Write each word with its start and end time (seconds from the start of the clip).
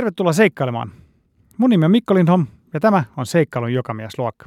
Tervetuloa 0.00 0.32
seikkailemaan. 0.32 0.90
Mun 1.58 1.70
nimi 1.70 1.84
on 1.84 1.90
Mikko 1.90 2.14
Lindholm 2.14 2.46
ja 2.74 2.80
tämä 2.80 3.04
on 3.16 3.26
Seikkailun 3.26 3.72
jokamiesluokka. 3.72 4.46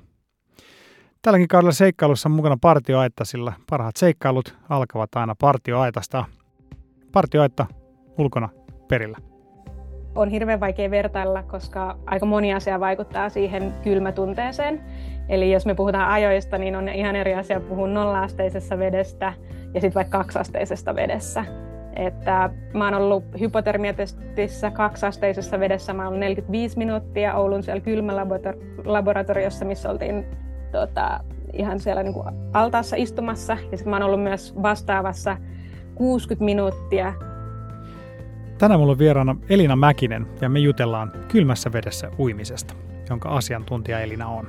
Tälläkin 1.22 1.48
kaudella 1.48 1.72
seikkailussa 1.72 2.30
on 2.30 2.36
mukana 2.36 2.58
partioaitta, 2.62 3.26
sillä 3.26 3.54
parhaat 3.70 3.96
seikkailut 3.96 4.58
alkavat 4.70 5.16
aina 5.16 5.36
partioaitasta. 5.40 6.26
Partioaitta 7.12 7.66
ulkona 8.18 8.50
perillä. 8.88 9.18
On 10.16 10.30
hirveän 10.30 10.60
vaikea 10.60 10.92
vertailla, 10.92 11.44
koska 11.44 11.98
aika 12.06 12.26
moni 12.26 12.54
asia 12.54 12.80
vaikuttaa 12.80 13.30
siihen 13.30 13.74
kylmätunteeseen. 13.84 14.82
Eli 15.30 15.52
jos 15.52 15.66
me 15.66 15.76
puhutaan 15.76 16.10
ajoista, 16.10 16.58
niin 16.58 16.76
on 16.76 16.90
ihan 16.90 17.16
eri 17.16 17.34
asia 17.34 17.60
puhua 17.60 17.88
nolla-asteisessa 17.88 18.80
vedestä 18.80 19.34
ja 19.74 19.82
sitten 19.82 19.96
vaikka 19.96 20.18
kaksasteisesta 20.18 20.96
vedessä. 20.96 21.46
Että 21.96 22.50
mä 22.74 22.86
oon 22.86 22.94
ollut 22.94 23.24
hypotermiatestissä 23.40 24.72
kaksasteisessa 24.72 25.60
vedessä, 25.60 25.94
mä 25.94 26.08
oon 26.08 26.20
45 26.20 26.78
minuuttia 26.78 27.36
Oulun 27.36 27.64
siellä 27.64 27.82
kylmälaboratoriossa, 27.82 29.66
missä 29.66 29.90
oltiin 29.90 30.26
tota, 30.72 31.20
ihan 31.54 31.80
siellä 31.80 32.04
niin 32.04 32.14
kuin 32.14 32.28
altaassa 32.54 32.96
istumassa. 32.96 33.58
Ja 33.72 33.78
sitten 33.78 33.90
mä 33.90 33.96
oon 33.96 34.04
ollut 34.04 34.24
myös 34.24 34.54
vastaavassa 34.62 35.38
60 35.96 36.46
minuuttia. 36.46 37.14
Tänään 38.58 38.80
mulla 38.80 38.92
on 38.92 39.00
vieraana 39.00 39.36
Elina 39.50 39.76
Mäkinen 39.76 40.28
ja 40.42 40.50
me 40.50 40.60
jutellaan 40.60 41.12
kylmässä 41.28 41.74
vedessä 41.74 42.12
uimisesta, 42.20 42.74
jonka 43.10 43.30
asiantuntija 43.30 44.00
Elina 44.00 44.28
on. 44.28 44.48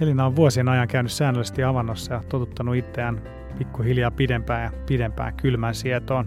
Elina 0.00 0.26
on 0.26 0.36
vuosien 0.36 0.68
ajan 0.68 0.88
käynyt 0.88 1.12
säännöllisesti 1.12 1.64
avannossa 1.64 2.14
ja 2.14 2.22
totuttanut 2.28 2.76
itseään 2.76 3.22
pikkuhiljaa 3.58 4.10
pidempään 4.10 4.62
ja 4.62 4.70
pidempään 4.86 5.34
kylmän 5.34 5.74
sietoon. 5.74 6.26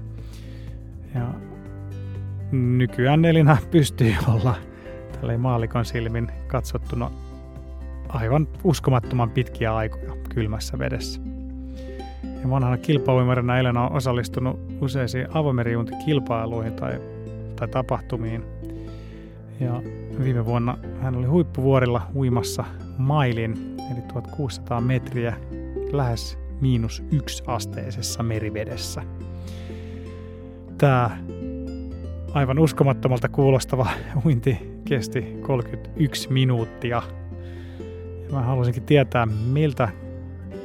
Ja 1.15 1.33
nykyään 2.51 3.25
Elina 3.25 3.57
pystyy 3.71 4.15
olla 4.27 4.55
tälleen 5.11 5.39
maalikon 5.39 5.85
silmin 5.85 6.31
katsottuna 6.47 7.11
aivan 8.09 8.47
uskomattoman 8.63 9.30
pitkiä 9.30 9.75
aikoja 9.75 10.13
kylmässä 10.30 10.80
vedessä. 10.80 11.22
Ja 12.41 12.49
vanhana 12.49 12.77
kilpauimarina 12.77 13.59
Elena 13.59 13.88
on 13.88 13.95
osallistunut 13.95 14.59
useisiin 14.81 15.27
avomeriuntikilpailuihin 15.33 16.73
tai, 16.73 17.02
tai 17.55 17.67
tapahtumiin. 17.67 18.44
Ja 19.59 19.81
viime 20.23 20.45
vuonna 20.45 20.77
hän 21.02 21.16
oli 21.16 21.25
huippuvuorilla 21.25 22.02
uimassa 22.16 22.66
mailin, 22.97 23.75
eli 23.91 24.02
1600 24.02 24.81
metriä 24.81 25.33
lähes 25.91 26.38
miinus 26.61 27.03
yksi 27.11 27.44
asteisessa 27.47 28.23
merivedessä. 28.23 29.03
Tämä 30.78 31.18
aivan 32.34 32.59
uskomattomalta 32.59 33.30
kuulostava 33.30 33.88
uinti 34.26 34.80
kesti 34.86 35.22
31 35.42 36.34
minuuttia. 36.34 37.02
Ja 38.23 38.31
mä 38.31 38.42
haluaisinkin 38.42 38.84
tietää, 38.84 39.26
miltä 39.26 39.90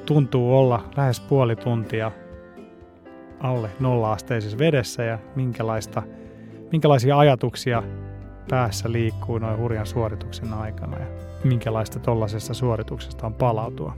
tuntuu 0.06 0.58
olla 0.58 0.84
lähes 0.97 1.20
puoli 1.20 1.56
tuntia 1.56 2.12
alle 3.41 3.70
nolla-asteisessa 3.81 4.58
vedessä 4.58 5.03
ja 5.03 5.19
minkälaista, 5.36 6.03
minkälaisia 6.72 7.19
ajatuksia 7.19 7.83
päässä 8.50 8.92
liikkuu 8.92 9.38
noin 9.38 9.58
hurjan 9.58 9.86
suorituksen 9.86 10.53
aikana 10.53 10.98
ja 10.98 11.06
minkälaista 11.44 11.98
tollaisesta 11.98 12.55
suorituksesta 12.55 13.27
on 13.27 13.34
palautua. 13.34 13.97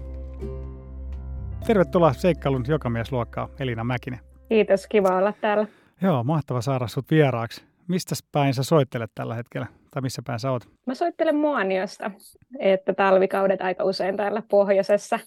Tervetuloa 1.66 2.12
seikkailun 2.12 2.64
jokamiesluokkaan 2.68 3.48
Elina 3.60 3.84
Mäkinen. 3.84 4.20
Kiitos, 4.48 4.86
kiva 4.86 5.16
olla 5.16 5.32
täällä. 5.40 5.66
Joo, 6.02 6.24
mahtava 6.24 6.60
saada 6.60 6.86
sut 6.86 7.10
vieraaksi. 7.10 7.64
Mistä 7.88 8.14
päin 8.32 8.54
sä 8.54 8.62
soittelet 8.62 9.10
tällä 9.14 9.34
hetkellä? 9.34 9.66
Tai 9.90 10.02
missä 10.02 10.22
päin 10.26 10.38
sä 10.38 10.50
oot? 10.50 10.68
Mä 10.86 10.94
soittelen 10.94 11.36
Muoniosta, 11.36 12.10
että 12.58 12.94
talvikaudet 12.94 13.60
aika 13.60 13.84
usein 13.84 14.16
täällä 14.16 14.42
pohjoisessa. 14.50 15.18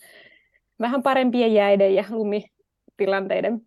Vähän 0.80 1.04
parempien 1.04 1.54
jäiden 1.54 1.96
ja 1.96 2.04
lumitilanteiden 2.10 3.62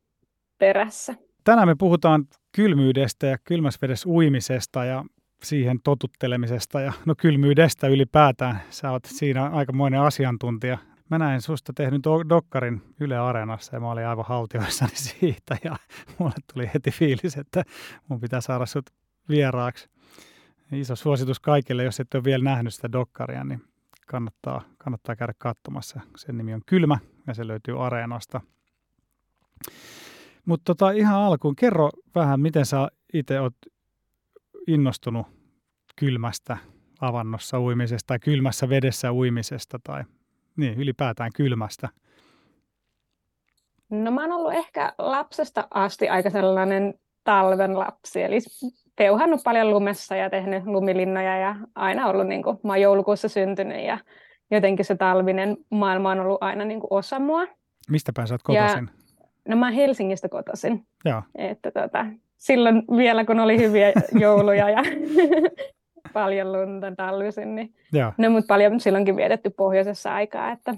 perässä. 0.59 1.15
Tänään 1.45 1.69
me 1.69 1.75
puhutaan 1.79 2.25
kylmyydestä 2.57 3.27
ja 3.27 3.39
kylmäsvedessä 3.45 4.09
uimisesta 4.09 4.85
ja 4.85 5.05
siihen 5.43 5.79
totuttelemisesta 5.85 6.81
ja 6.81 6.93
no 7.07 7.15
kylmyydestä 7.19 7.87
ylipäätään. 7.87 8.61
Sä 8.71 8.91
oot 8.91 9.05
siinä 9.05 9.45
aikamoinen 9.45 10.01
asiantuntija. 10.01 10.79
Mä 11.11 11.19
näin 11.19 11.43
susta 11.43 11.73
tehnyt 11.73 12.03
dokkarin 12.29 12.83
Yle 13.01 13.19
Areenassa 13.19 13.77
ja 13.77 13.81
mä 13.81 13.91
olin 13.91 14.07
aivan 14.07 14.25
haltioissani 14.29 14.97
siitä 15.11 15.57
ja 15.65 15.77
mulle 16.19 16.35
tuli 16.53 16.71
heti 16.75 16.91
fiilis, 16.91 17.37
että 17.37 17.65
mun 18.09 18.21
pitää 18.21 18.41
saada 18.41 18.67
sut 18.67 18.91
vieraaksi. 19.29 19.89
Iso 20.73 20.97
suositus 20.97 21.41
kaikille, 21.41 21.85
jos 21.85 22.01
et 22.01 22.15
ole 22.15 22.25
vielä 22.25 22.45
nähnyt 22.45 22.75
sitä 22.75 22.93
dokkaria, 22.93 23.45
niin 23.45 23.63
kannattaa, 24.07 24.63
kannattaa 24.79 25.17
käydä 25.17 25.33
katsomassa. 25.39 26.01
Sen 26.17 26.39
nimi 26.39 26.55
on 26.55 26.63
Kylmä 26.67 26.99
ja 27.27 27.35
se 27.35 27.47
löytyy 27.47 27.87
Areenasta. 27.87 28.41
Mutta 30.45 30.65
tota, 30.65 30.91
ihan 30.91 31.21
alkuun, 31.21 31.57
kerro 31.57 31.91
vähän, 32.15 32.41
miten 32.41 32.67
sä 32.67 32.89
itse 33.15 33.41
oot 33.41 33.57
innostunut 34.67 35.27
kylmästä 35.97 36.57
avannossa 37.01 37.61
uimisesta 37.61 38.07
tai 38.07 38.19
kylmässä 38.19 38.69
vedessä 38.69 39.13
uimisesta 39.13 39.79
tai 39.85 40.05
niin, 40.59 40.81
ylipäätään 40.81 41.31
kylmästä? 41.37 41.89
No 43.91 44.11
mä 44.11 44.21
oon 44.21 44.33
ollut 44.33 44.53
ehkä 44.53 44.93
lapsesta 44.99 45.69
asti 45.71 46.09
aika 46.09 46.31
sellainen 46.31 46.95
talven 47.25 47.79
lapsi, 47.79 48.23
eli 48.23 48.39
peuhannut 48.97 49.41
paljon 49.45 49.71
lumessa 49.71 50.17
ja 50.17 50.31
tehnyt 50.31 50.67
lumilinnoja 50.67 51.39
ja 51.39 51.57
aina 51.75 52.07
ollut, 52.07 52.27
niin 52.27 52.43
kuin, 52.43 52.59
mä 52.65 52.73
oon 52.73 52.81
joulukuussa 52.81 53.29
syntynyt 53.29 53.85
ja 53.85 53.99
jotenkin 54.51 54.85
se 54.85 54.97
talvinen 54.97 55.57
maailma 55.71 56.11
on 56.11 56.21
ollut 56.21 56.43
aina 56.43 56.65
niin 56.65 56.81
kuin 56.81 56.89
osa 56.91 57.19
mua. 57.19 57.47
Mistä 57.89 58.13
päin 58.17 58.29
sä 58.29 58.35
oot 58.35 58.43
kotoisin? 58.43 58.91
Ja, 59.19 59.27
no 59.49 59.57
mä 59.57 59.71
Helsingistä 59.71 60.29
kotoisin. 60.29 60.87
Joo. 61.05 61.23
Että 61.35 61.71
tota, 61.71 62.07
silloin 62.37 62.83
vielä 62.97 63.25
kun 63.25 63.41
oli 63.41 63.59
hyviä 63.59 63.93
jouluja 64.21 64.71
ja 64.71 64.83
paljon 66.21 66.53
lunta 66.53 66.93
talvisin, 66.97 67.55
niin 67.55 67.75
Joo. 67.93 68.13
no, 68.19 68.31
mutta 68.31 68.49
paljon 68.49 68.81
silloinkin 68.81 69.17
vietetty 69.17 69.51
pohjoisessa 69.51 70.15
aikaa, 70.15 70.53
että 70.53 70.75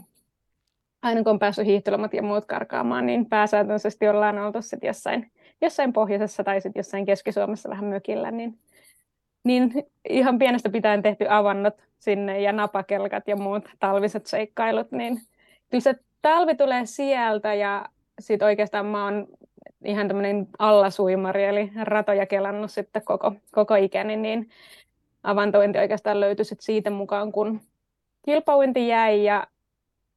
aina 1.02 1.22
kun 1.22 1.32
on 1.32 1.38
päässyt 1.38 1.66
hiihtolomat 1.66 2.14
ja 2.14 2.22
muut 2.22 2.44
karkaamaan, 2.44 3.06
niin 3.06 3.26
pääsääntöisesti 3.26 4.08
ollaan 4.08 4.38
oltu 4.38 4.62
sitten 4.62 4.88
jossain, 4.88 5.30
jossain 5.60 5.92
pohjoisessa 5.92 6.44
tai 6.44 6.60
sitten 6.60 6.80
jossain 6.80 7.06
Keski-Suomessa 7.06 7.68
vähän 7.68 7.84
mökillä, 7.84 8.30
niin, 8.30 8.58
niin 9.44 9.72
ihan 10.08 10.38
pienestä 10.38 10.70
pitäen 10.70 11.02
tehty 11.02 11.26
avannot 11.28 11.74
sinne 11.98 12.40
ja 12.40 12.52
napakelkat 12.52 13.28
ja 13.28 13.36
muut 13.36 13.64
talviset 13.78 14.26
seikkailut, 14.26 14.92
niin 14.92 15.20
kyllä 15.70 15.82
se 15.82 15.94
talvi 16.22 16.54
tulee 16.54 16.86
sieltä 16.86 17.54
ja 17.54 17.86
sitten 18.20 18.46
oikeastaan 18.46 18.86
mä 18.86 19.04
oon 19.04 19.26
ihan 19.84 20.08
tämmöinen 20.08 20.46
allasuimari, 20.58 21.44
eli 21.44 21.72
ratoja 21.82 22.26
kelannut 22.26 22.70
sitten 22.70 23.02
koko, 23.04 23.32
koko 23.52 23.74
ikäni, 23.74 24.16
niin 24.16 24.48
avantointi 25.22 25.78
oikeastaan 25.78 26.20
löytyi 26.20 26.44
sitten 26.44 26.64
siitä 26.64 26.90
mukaan, 26.90 27.32
kun 27.32 27.60
kilpauinti 28.24 28.88
jäi 28.88 29.24
ja 29.24 29.46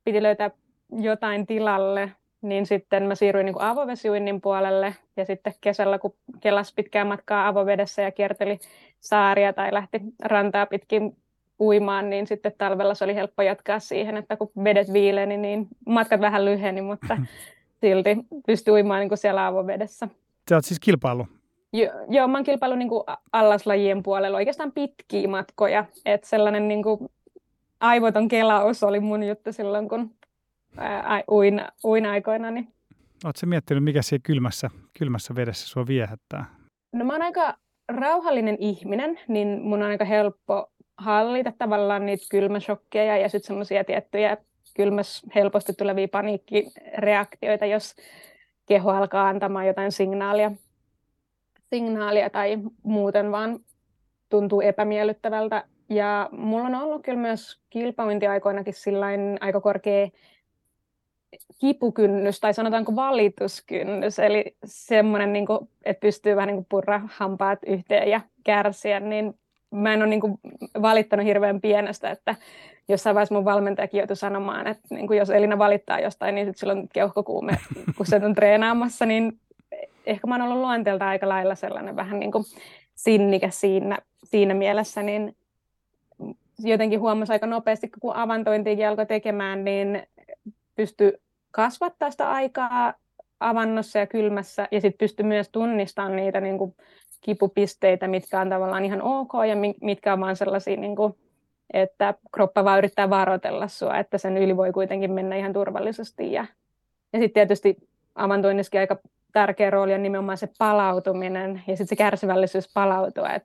piti 0.04 0.24
löytää 0.24 0.52
jotain 0.92 1.46
tilalle, 1.46 2.12
niin 2.42 2.66
sitten 2.66 3.04
mä 3.04 3.16
siirryin 3.16 3.46
niin 3.46 3.62
avovesiuinnin 3.62 4.42
puolelle 4.42 4.96
ja 5.18 5.26
sitten 5.26 5.54
kesällä, 5.62 6.00
kun 6.00 6.16
kelas 6.40 6.74
pitkää 6.74 7.06
matkaa 7.06 7.48
avovedessä 7.48 8.02
ja 8.02 8.12
kierteli 8.12 8.60
saaria 9.00 9.54
tai 9.54 9.74
lähti 9.74 10.02
rantaa 10.20 10.66
pitkin 10.66 11.18
uimaan, 11.60 12.10
niin 12.10 12.28
sitten 12.28 12.52
talvella 12.58 12.96
se 12.96 13.04
oli 13.04 13.16
helppo 13.16 13.42
jatkaa 13.42 13.80
siihen, 13.80 14.18
että 14.18 14.38
kun 14.38 14.52
vedet 14.64 14.94
viileni, 14.94 15.38
niin 15.38 15.68
matkat 15.86 16.22
vähän 16.22 16.46
lyheni, 16.46 16.82
mutta 16.82 17.18
silti 17.82 18.18
pystyi 18.46 18.72
uimaan 18.72 19.00
niin 19.00 19.10
kuin 19.10 19.18
siellä 19.18 19.48
avovedessä. 19.48 20.08
Sä 20.50 20.56
oot 20.56 20.66
siis 20.66 20.80
kilpailu? 20.80 21.28
Jo, 21.74 21.90
joo, 22.10 22.28
mä 22.28 22.38
oon 22.38 22.44
kilpailu 22.44 22.76
niin 22.76 22.90
kuin 22.90 23.04
allaslajien 23.32 24.04
puolella 24.04 24.38
oikeastaan 24.38 24.72
pitkiä 24.72 25.28
matkoja. 25.28 25.86
Että 26.06 26.28
sellainen 26.28 26.68
niin 26.68 26.84
kuin 26.84 27.10
aivoton 27.80 28.28
kelaus 28.28 28.84
oli 28.84 29.00
mun 29.00 29.24
juttu 29.24 29.54
silloin, 29.54 29.90
kun 29.90 30.16
ää, 30.78 31.24
uin, 31.32 31.62
uin 31.84 32.06
aikoina. 32.06 32.52
Niin. 32.52 32.68
Oletko 33.26 33.46
miettinyt, 33.46 33.84
mikä 33.84 34.02
siellä 34.02 34.24
kylmässä, 34.26 34.70
kylmässä 35.00 35.36
vedessä 35.36 35.68
sua 35.68 35.88
viehättää? 35.88 36.46
No 36.94 37.06
mä 37.06 37.14
oon 37.14 37.22
aika 37.22 37.58
rauhallinen 37.88 38.58
ihminen, 38.60 39.20
niin 39.28 39.62
mun 39.62 39.84
on 39.84 39.90
aika 39.90 40.06
helppo 40.06 40.72
hallita 40.98 41.54
tavallaan 41.58 42.06
niitä 42.06 42.26
kylmäshokkeja 42.32 43.18
ja 43.18 43.30
sitten 43.30 43.48
semmoisia 43.48 43.84
tiettyjä 43.84 44.38
kylmässä 44.76 45.28
helposti 45.36 45.74
tulevia 45.74 46.08
paniikkireaktioita, 46.08 47.66
jos 47.66 47.96
keho 48.66 48.92
alkaa 48.92 49.28
antamaan 49.28 49.68
jotain 49.68 49.92
signaalia, 49.92 50.52
signaalia 51.74 52.30
tai 52.30 52.58
muuten 52.84 53.32
vaan 53.32 53.60
tuntuu 54.30 54.62
epämiellyttävältä. 54.62 55.64
Ja 55.90 56.30
mulla 56.32 56.66
on 56.66 56.76
ollut 56.76 57.04
kyllä 57.04 57.20
myös 57.20 57.60
kilpauintiaikoinakin 57.70 58.74
aika 59.40 59.62
korkea 59.62 60.08
kipukynnys 61.60 62.40
tai 62.40 62.54
sanotaanko 62.54 62.96
valituskynnys, 62.96 64.20
eli 64.20 64.56
semmoinen, 64.66 65.34
niin 65.34 65.46
kuin, 65.46 65.70
että 65.86 66.02
pystyy 66.02 66.36
vähän 66.36 66.48
niin 66.48 66.56
kuin 66.56 66.68
purra 66.70 67.02
hampaat 67.06 67.60
yhteen 67.68 68.10
ja 68.10 68.22
kärsiä, 68.44 69.00
niin 69.00 69.34
mä 69.72 69.94
en 69.94 70.02
ole 70.02 70.10
niin 70.10 70.22
kuin 70.22 70.40
valittanut 70.82 71.26
hirveän 71.26 71.62
pienestä, 71.62 72.10
että 72.10 72.36
jossain 72.88 73.16
vaiheessa 73.16 73.36
mun 73.36 73.46
valmentajakin 73.46 73.98
joutui 73.98 74.16
sanomaan, 74.16 74.68
että 74.68 74.96
niin 74.96 75.08
kuin 75.08 75.20
jos 75.20 75.30
Elina 75.30 75.58
valittaa 75.58 76.00
jostain, 76.00 76.36
niin 76.36 76.48
sitten 76.48 76.60
silloin 76.60 76.90
keuhkokuume, 76.94 77.58
kun 77.98 78.06
se 78.06 78.16
on 78.16 78.36
treenaamassa, 78.36 79.06
niin 79.06 79.40
ehkä 80.06 80.28
mä 80.28 80.34
oon 80.34 80.42
ollut 80.42 80.58
luonteelta 80.58 81.08
aika 81.08 81.30
lailla 81.30 81.56
sellainen 81.56 81.96
vähän 81.96 82.20
niin 82.20 82.32
kuin 82.32 82.44
sinnikä 82.96 83.50
siinä, 83.50 83.98
siinä 84.24 84.54
mielessä, 84.54 85.04
niin 85.04 85.36
jotenkin 86.60 87.00
huomasi 87.00 87.34
aika 87.34 87.48
nopeasti, 87.48 87.90
kun 88.02 88.16
avantointiakin 88.16 88.88
alkoi 88.88 89.06
tekemään, 89.06 89.66
niin 89.66 90.04
pystyi 90.76 91.14
kasvattaa 91.52 92.12
sitä 92.12 92.32
aikaa 92.32 92.94
avannossa 93.40 94.00
ja 94.00 94.08
kylmässä, 94.08 94.68
ja 94.72 94.82
sitten 94.82 94.98
pystyi 94.98 95.26
myös 95.26 95.50
tunnistamaan 95.50 96.16
niitä 96.16 96.42
niin 96.42 96.58
kuin 96.58 96.76
kipupisteitä, 97.22 98.08
mitkä 98.08 98.40
on 98.40 98.50
tavallaan 98.50 98.86
ihan 98.86 99.02
ok, 99.02 99.32
ja 99.50 99.56
mitkä 99.82 100.14
on 100.14 100.20
vaan 100.20 100.36
sellaisia, 100.36 100.78
niin 100.78 100.96
kuin, 100.96 101.14
että 101.74 102.14
kroppa 102.32 102.64
vaan 102.64 102.78
yrittää 102.78 103.10
varoitella 103.10 103.68
sua, 103.68 103.98
että 103.98 104.18
sen 104.18 104.38
yli 104.38 104.58
voi 104.58 104.72
kuitenkin 104.72 105.12
mennä 105.12 105.36
ihan 105.36 105.54
turvallisesti. 105.54 106.32
Ja, 106.32 106.46
ja 107.14 107.20
sitten 107.20 107.34
tietysti 107.34 107.78
avantoinnissakin 108.16 108.80
aika 108.80 108.98
tärkeä 109.34 109.70
rooli 109.70 109.94
on 109.94 110.04
nimenomaan 110.04 110.38
se 110.38 110.50
palautuminen 110.58 111.62
ja 111.68 111.78
sitten 111.78 111.88
se 111.88 111.96
kärsivällisyys 111.96 112.70
palautua. 112.74 113.30
Et 113.30 113.44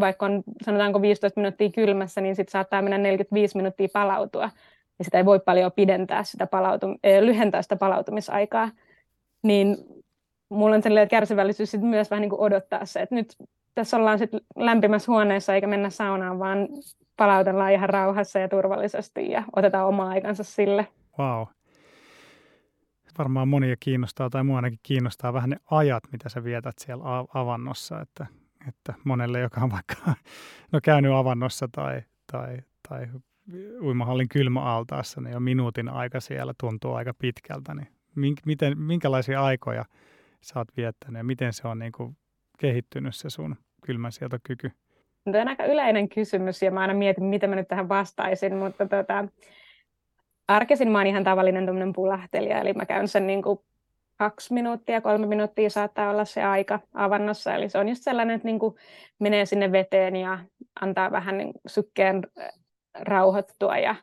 vaikka 0.00 0.26
on 0.26 0.42
sanotaanko 0.64 1.02
15 1.02 1.40
minuuttia 1.40 1.70
kylmässä, 1.70 2.20
niin 2.20 2.36
sitten 2.36 2.52
saattaa 2.52 2.82
mennä 2.82 2.98
45 2.98 3.56
minuuttia 3.56 3.88
palautua. 3.92 4.50
Ja 4.98 5.04
sitä 5.04 5.18
ei 5.18 5.24
voi 5.24 5.40
paljon 5.40 5.72
pidentää 5.72 6.24
sitä 6.24 6.44
palautum- 6.44 6.98
lyhentää 7.20 7.62
sitä 7.62 7.76
palautumisaikaa. 7.76 8.70
Niin 9.42 9.76
mulla 10.48 10.76
on 10.76 10.82
sellainen 10.82 11.08
kärsivällisyys 11.08 11.70
sit 11.70 11.80
myös 11.80 12.10
vähän 12.10 12.20
niin 12.20 12.30
kuin 12.30 12.40
odottaa 12.40 12.86
se, 12.86 13.00
että 13.00 13.14
nyt 13.14 13.36
tässä 13.74 13.96
ollaan 13.96 14.18
sitten 14.18 14.40
lämpimässä 14.56 15.12
huoneessa 15.12 15.54
eikä 15.54 15.66
mennä 15.66 15.90
saunaan, 15.90 16.38
vaan 16.38 16.68
palautellaan 17.16 17.72
ihan 17.72 17.88
rauhassa 17.88 18.38
ja 18.38 18.48
turvallisesti 18.48 19.30
ja 19.30 19.42
otetaan 19.56 19.88
oma 19.88 20.08
aikansa 20.08 20.44
sille. 20.44 20.86
Wow 21.18 21.46
varmaan 23.18 23.48
monia 23.48 23.76
kiinnostaa, 23.80 24.30
tai 24.30 24.44
mua 24.44 24.56
ainakin 24.56 24.80
kiinnostaa 24.82 25.32
vähän 25.32 25.50
ne 25.50 25.56
ajat, 25.70 26.02
mitä 26.12 26.28
sä 26.28 26.44
vietät 26.44 26.78
siellä 26.78 27.04
avannossa, 27.34 28.00
että, 28.00 28.26
että 28.68 28.94
monelle, 29.04 29.40
joka 29.40 29.60
on 29.60 29.70
vaikka 29.70 29.96
no, 30.72 30.80
käynyt 30.82 31.12
avannossa 31.12 31.68
tai, 31.72 32.02
tai, 32.32 32.58
tai 32.88 33.06
uimahallin 33.80 34.28
kylmäaltaassa, 34.28 35.20
niin 35.20 35.32
jo 35.32 35.40
minuutin 35.40 35.88
aika 35.88 36.20
siellä 36.20 36.54
tuntuu 36.60 36.94
aika 36.94 37.14
pitkältä, 37.18 37.74
niin 37.74 37.88
miten, 38.46 38.78
minkälaisia 38.78 39.44
aikoja 39.44 39.84
sä 40.40 40.58
oot 40.58 40.76
viettänyt 40.76 41.20
ja 41.20 41.24
miten 41.24 41.52
se 41.52 41.68
on 41.68 41.78
niin 41.78 41.92
kuin 41.92 42.16
kehittynyt 42.58 43.14
se 43.14 43.30
sun 43.30 43.56
kylmänsietokyky? 43.86 44.70
Tämä 45.24 45.42
on 45.42 45.48
aika 45.48 45.64
yleinen 45.64 46.08
kysymys 46.08 46.62
ja 46.62 46.70
mä 46.70 46.80
aina 46.80 46.94
mietin, 46.94 47.24
miten 47.24 47.50
mä 47.50 47.56
nyt 47.56 47.68
tähän 47.68 47.88
vastaisin, 47.88 48.56
mutta 48.56 48.86
tota, 48.86 49.24
arkesin 50.48 50.90
mä 50.90 50.98
oon 50.98 51.06
ihan 51.06 51.24
tavallinen 51.24 51.66
tuommoinen 51.66 51.92
pulahtelija, 51.92 52.60
eli 52.60 52.72
mä 52.72 52.86
käyn 52.86 53.08
sen 53.08 53.26
niin 53.26 53.42
kuin 53.42 53.60
kaksi 54.16 54.54
minuuttia, 54.54 55.00
kolme 55.00 55.26
minuuttia 55.26 55.70
saattaa 55.70 56.10
olla 56.10 56.24
se 56.24 56.42
aika 56.42 56.80
avannossa. 56.94 57.54
Eli 57.54 57.68
se 57.68 57.78
on 57.78 57.88
just 57.88 58.02
sellainen, 58.02 58.36
että 58.36 58.48
niin 58.48 58.58
kuin 58.58 58.74
menee 59.18 59.46
sinne 59.46 59.72
veteen 59.72 60.16
ja 60.16 60.38
antaa 60.80 61.12
vähän 61.12 61.38
niin 61.38 61.52
sykkeen 61.66 62.22
rauhoittua 63.00 63.78
ja, 63.78 63.94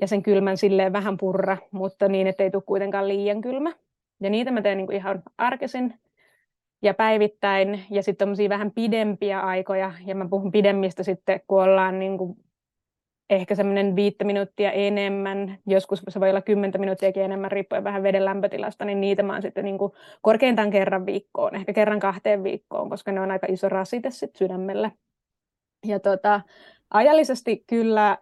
ja 0.00 0.06
sen 0.06 0.22
kylmän 0.22 0.56
silleen 0.56 0.92
vähän 0.92 1.16
purra, 1.16 1.56
mutta 1.70 2.08
niin, 2.08 2.26
että 2.26 2.42
ei 2.42 2.50
tule 2.50 2.62
kuitenkaan 2.66 3.08
liian 3.08 3.40
kylmä. 3.40 3.72
Ja 4.20 4.30
niitä 4.30 4.50
mä 4.50 4.62
teen 4.62 4.76
niin 4.76 4.86
kuin 4.86 4.96
ihan 4.96 5.22
arkesin 5.38 5.94
ja 6.82 6.94
päivittäin, 6.94 7.84
ja 7.90 8.02
sitten 8.02 8.28
vähän 8.48 8.70
pidempiä 8.70 9.40
aikoja, 9.40 9.92
ja 10.06 10.14
mä 10.14 10.28
puhun 10.30 10.52
pidemmistä 10.52 11.02
sitten, 11.02 11.40
kun 11.46 11.62
ollaan 11.62 11.98
niin 11.98 12.18
kuin 12.18 12.36
ehkä 13.30 13.54
semmoinen 13.54 13.96
viittä 13.96 14.24
minuuttia 14.24 14.72
enemmän, 14.72 15.58
joskus 15.66 16.02
se 16.08 16.20
voi 16.20 16.30
olla 16.30 16.42
kymmentä 16.42 16.78
minuuttiakin 16.78 17.22
enemmän, 17.22 17.52
riippuen 17.52 17.84
vähän 17.84 18.02
veden 18.02 18.24
lämpötilasta, 18.24 18.84
niin 18.84 19.00
niitä 19.00 19.22
mä 19.22 19.32
oon 19.32 19.42
sitten 19.42 19.64
niin 19.64 19.78
kuin 19.78 19.92
korkeintaan 20.22 20.70
kerran 20.70 21.06
viikkoon, 21.06 21.54
ehkä 21.54 21.72
kerran 21.72 22.00
kahteen 22.00 22.44
viikkoon, 22.44 22.90
koska 22.90 23.12
ne 23.12 23.20
on 23.20 23.30
aika 23.30 23.46
iso 23.50 23.68
rasite 23.68 24.10
sitten 24.10 24.38
sydämelle. 24.38 24.92
Ja 25.86 26.00
tota, 26.00 26.40
ajallisesti 26.90 27.64
kyllä 27.66 28.18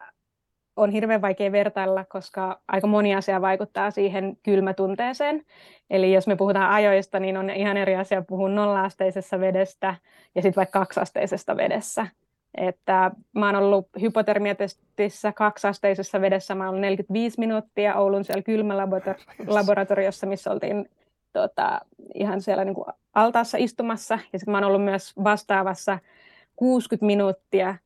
on 0.77 0.91
hirveän 0.91 1.23
vaikea 1.23 1.53
vertailla, 1.53 2.05
koska 2.05 2.61
aika 2.69 2.87
moni 2.87 3.15
asia 3.15 3.41
vaikuttaa 3.41 3.91
siihen 3.91 4.37
kylmätunteeseen. 4.43 5.45
Eli 5.91 6.13
jos 6.13 6.27
me 6.27 6.37
puhutaan 6.37 6.71
ajoista, 6.71 7.21
niin 7.21 7.37
on 7.37 7.51
ihan 7.51 7.77
eri 7.77 7.97
asia 7.97 8.23
puhua 8.23 8.49
nolla-asteisessa 8.49 9.41
vedestä 9.41 9.95
ja 10.35 10.43
sitten 10.43 10.61
vaikka 10.61 10.79
kaksasteisesta 10.79 11.57
vedessä. 11.57 12.07
Että 12.57 13.11
mä 13.35 13.47
oon 13.47 13.57
ollut 13.57 13.89
hypotermiatestissä 14.01 15.33
kaksasteisessa 15.33 16.21
vedessä, 16.21 16.55
mä 16.55 16.71
oon 16.71 16.81
45 16.81 17.41
minuuttia 17.41 17.95
Oulun 17.95 18.25
siellä 18.25 18.43
kylmälaboratoriossa, 18.43 20.27
missä 20.27 20.51
oltiin 20.51 20.91
tota, 21.33 21.81
ihan 22.15 22.41
siellä 22.41 22.65
niin 22.65 22.75
kuin 22.75 22.87
altaassa 23.15 23.59
istumassa. 23.59 24.19
Ja 24.33 24.39
sitten 24.39 24.53
mä 24.53 24.57
oon 24.57 24.65
ollut 24.65 24.85
myös 24.85 25.13
vastaavassa 25.25 25.99
60 26.57 27.07
minuuttia 27.07 27.77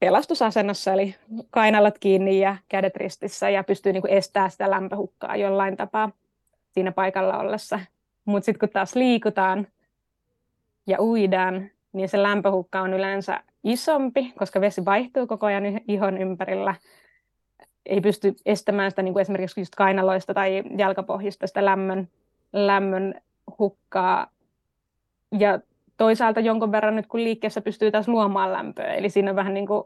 pelastusasennossa, 0.00 0.92
eli 0.92 1.14
kainalat 1.50 1.98
kiinni 1.98 2.40
ja 2.40 2.56
kädet 2.68 2.96
ristissä, 2.96 3.50
ja 3.50 3.64
pystyy 3.64 3.92
niin 3.92 4.02
kuin 4.02 4.12
estämään 4.12 4.50
sitä 4.50 4.70
lämpöhukkaa 4.70 5.36
jollain 5.36 5.76
tapaa 5.76 6.10
siinä 6.70 6.92
paikalla 6.92 7.38
ollessa. 7.38 7.80
Mutta 8.24 8.44
sitten 8.44 8.60
kun 8.60 8.68
taas 8.68 8.94
liikutaan 8.94 9.66
ja 10.86 11.00
uidaan, 11.00 11.70
niin 11.92 12.08
se 12.08 12.22
lämpöhukka 12.22 12.80
on 12.80 12.94
yleensä 12.94 13.40
isompi, 13.64 14.32
koska 14.38 14.60
vesi 14.60 14.84
vaihtuu 14.84 15.26
koko 15.26 15.46
ajan 15.46 15.64
ihon 15.88 16.18
ympärillä. 16.18 16.74
Ei 17.86 18.00
pysty 18.00 18.34
estämään 18.46 18.90
sitä 18.90 19.02
niin 19.02 19.12
kuin 19.12 19.20
esimerkiksi 19.20 19.60
just 19.60 19.74
kainaloista 19.74 20.34
tai 20.34 20.62
jalkapohjista 20.78 21.46
sitä 21.46 21.64
lämmön, 21.64 22.08
lämmön 22.52 23.14
hukkaa. 23.58 24.26
Ja 25.38 25.60
toisaalta 25.96 26.40
jonkun 26.40 26.72
verran 26.72 26.96
nyt 26.96 27.06
kun 27.06 27.24
liikkeessä 27.24 27.60
pystyy 27.60 27.90
taas 27.90 28.08
luomaan 28.08 28.52
lämpöä, 28.52 28.94
eli 28.94 29.08
siinä 29.08 29.30
on 29.30 29.36
vähän 29.36 29.54
niin 29.54 29.66
kuin 29.66 29.84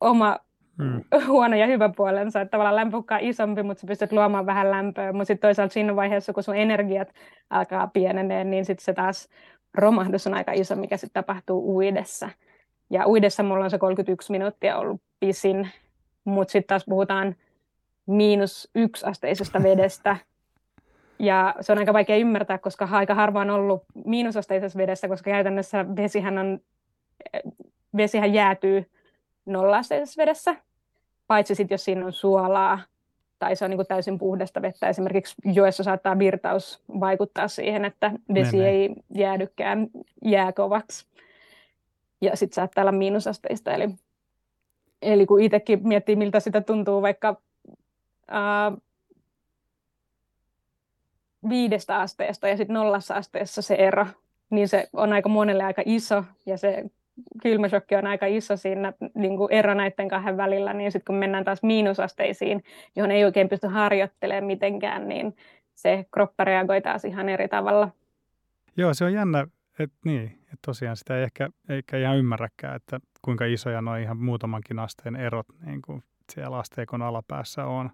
oma 0.00 0.38
hmm. 0.78 1.04
huono 1.26 1.56
ja 1.56 1.66
hyvä 1.66 1.90
puolensa, 1.96 2.40
että 2.40 2.50
tavallaan 2.50 2.76
lämpöhukka 2.76 3.14
on 3.14 3.20
isompi, 3.20 3.62
mutta 3.62 3.80
sä 3.80 3.86
pystyt 3.86 4.12
luomaan 4.12 4.46
vähän 4.46 4.70
lämpöä, 4.70 5.12
mutta 5.12 5.24
sitten 5.24 5.48
toisaalta 5.48 5.72
siinä 5.72 5.96
vaiheessa, 5.96 6.32
kun 6.32 6.42
sun 6.42 6.56
energiat 6.56 7.08
alkaa 7.50 7.86
pienenee, 7.86 8.44
niin 8.44 8.64
sitten 8.64 8.84
se 8.84 8.92
taas 8.92 9.28
romahdus 9.74 10.26
on 10.26 10.34
aika 10.34 10.52
iso, 10.52 10.76
mikä 10.76 10.96
sitten 10.96 11.24
tapahtuu 11.24 11.76
uidessa. 11.76 12.28
Ja 12.90 13.06
uidessa 13.06 13.42
mulla 13.42 13.64
on 13.64 13.70
se 13.70 13.78
31 13.78 14.32
minuuttia 14.32 14.78
ollut 14.78 15.02
pisin, 15.20 15.70
mutta 16.24 16.52
sitten 16.52 16.68
taas 16.68 16.84
puhutaan 16.84 17.36
miinus 18.06 18.70
yksi 18.74 19.06
asteisesta 19.06 19.62
vedestä. 19.68 20.16
Ja 21.18 21.54
se 21.60 21.72
on 21.72 21.78
aika 21.78 21.92
vaikea 21.92 22.16
ymmärtää, 22.16 22.58
koska 22.58 22.88
aika 22.90 23.14
harva 23.14 23.40
on 23.40 23.50
ollut 23.50 23.82
miinusasteisessa 24.04 24.78
vedessä, 24.78 25.08
koska 25.08 25.30
käytännössä 25.30 25.86
vesihän, 25.96 26.38
on, 26.38 26.60
vesihän 27.96 28.34
jäätyy 28.34 28.90
nolla-asteisessa 29.46 30.22
vedessä, 30.22 30.56
paitsi 31.26 31.54
sitten 31.54 31.74
jos 31.74 31.84
siinä 31.84 32.06
on 32.06 32.12
suolaa 32.12 32.80
tai 33.40 33.56
se 33.56 33.64
on 33.64 33.70
niin 33.70 33.86
täysin 33.88 34.18
puhdasta 34.18 34.62
vettä. 34.62 34.88
Esimerkiksi 34.88 35.34
joessa 35.44 35.82
saattaa 35.82 36.18
virtaus 36.18 36.82
vaikuttaa 37.00 37.48
siihen, 37.48 37.84
että 37.84 38.12
vesi 38.34 38.56
Mene. 38.56 38.68
ei 38.68 38.94
jäädykään 39.14 39.88
jääkovaksi. 40.24 41.06
Ja 42.20 42.36
sitten 42.36 42.54
saattaa 42.54 42.82
olla 42.82 42.92
miinusasteista. 42.92 43.72
Eli, 43.72 43.88
eli 45.02 45.26
kun 45.26 45.40
itsekin 45.40 45.88
miettii, 45.88 46.16
miltä 46.16 46.40
sitä 46.40 46.60
tuntuu 46.60 47.02
vaikka 47.02 47.36
ää, 48.28 48.72
viidestä 51.48 52.00
asteesta 52.00 52.48
ja 52.48 52.56
sitten 52.56 52.74
nollassa 52.74 53.14
asteessa 53.14 53.62
se 53.62 53.74
ero, 53.74 54.06
niin 54.50 54.68
se 54.68 54.88
on 54.92 55.12
aika 55.12 55.28
monelle 55.28 55.64
aika 55.64 55.82
iso 55.84 56.24
ja 56.46 56.58
se 56.58 56.84
kylmäshokki 57.42 57.96
on 57.96 58.06
aika 58.06 58.26
iso 58.26 58.56
siinä 58.56 58.92
niin 59.14 59.36
kuin 59.36 59.52
ero 59.52 59.74
näiden 59.74 60.08
kahden 60.08 60.36
välillä, 60.36 60.72
niin 60.72 60.92
sitten 60.92 61.04
kun 61.06 61.14
mennään 61.14 61.44
taas 61.44 61.62
miinusasteisiin, 61.62 62.62
johon 62.96 63.10
ei 63.10 63.24
oikein 63.24 63.48
pysty 63.48 63.66
harjoittelemaan 63.66 64.44
mitenkään, 64.44 65.08
niin 65.08 65.36
se 65.74 66.06
kroppa 66.14 66.44
reagoi 66.44 66.80
taas 66.80 67.04
ihan 67.04 67.28
eri 67.28 67.48
tavalla. 67.48 67.88
Joo, 68.76 68.94
se 68.94 69.04
on 69.04 69.12
jännä, 69.12 69.46
että 69.78 69.96
niin, 70.04 70.24
että 70.42 70.58
tosiaan 70.66 70.96
sitä 70.96 71.16
ei 71.16 71.22
ehkä 71.22 71.48
eikä 71.68 71.98
ihan 71.98 72.18
ymmärräkään, 72.18 72.76
että 72.76 73.00
kuinka 73.22 73.44
isoja 73.44 73.82
nuo 73.82 73.96
ihan 73.96 74.16
muutamankin 74.16 74.78
asteen 74.78 75.16
erot 75.16 75.46
niin 75.66 75.82
kuin 75.82 76.02
siellä 76.32 76.58
asteikon 76.58 77.02
alapäässä 77.02 77.64
on. 77.64 77.90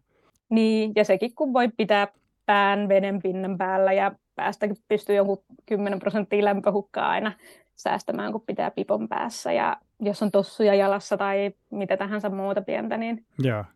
Niin, 0.49 0.93
ja 0.97 1.05
sekin 1.05 1.35
kun 1.35 1.53
voi 1.53 1.69
pitää 1.77 2.09
pään 2.47 2.89
veden 2.89 3.23
pinnan 3.23 3.59
päällä 3.59 3.93
ja 3.93 4.13
päästäkin 4.35 4.77
pystyy 4.89 5.17
joku 5.17 5.45
10 5.67 5.99
prosenttia 5.99 6.45
lämpöhukkaa 6.45 7.11
aina 7.11 7.33
säästämään, 7.77 8.33
kun 8.33 8.43
pitää 8.47 8.71
pipon 8.71 9.09
päässä. 9.09 9.53
Ja 9.53 9.77
jos 10.01 10.23
on 10.23 10.31
tossuja 10.31 10.75
jalassa 10.75 11.17
tai 11.17 11.51
mitä 11.71 11.97
tahansa 11.97 12.31
muuta 12.31 12.63
pientä, 12.63 12.97
niin, 12.97 13.27
yeah. 13.45 13.67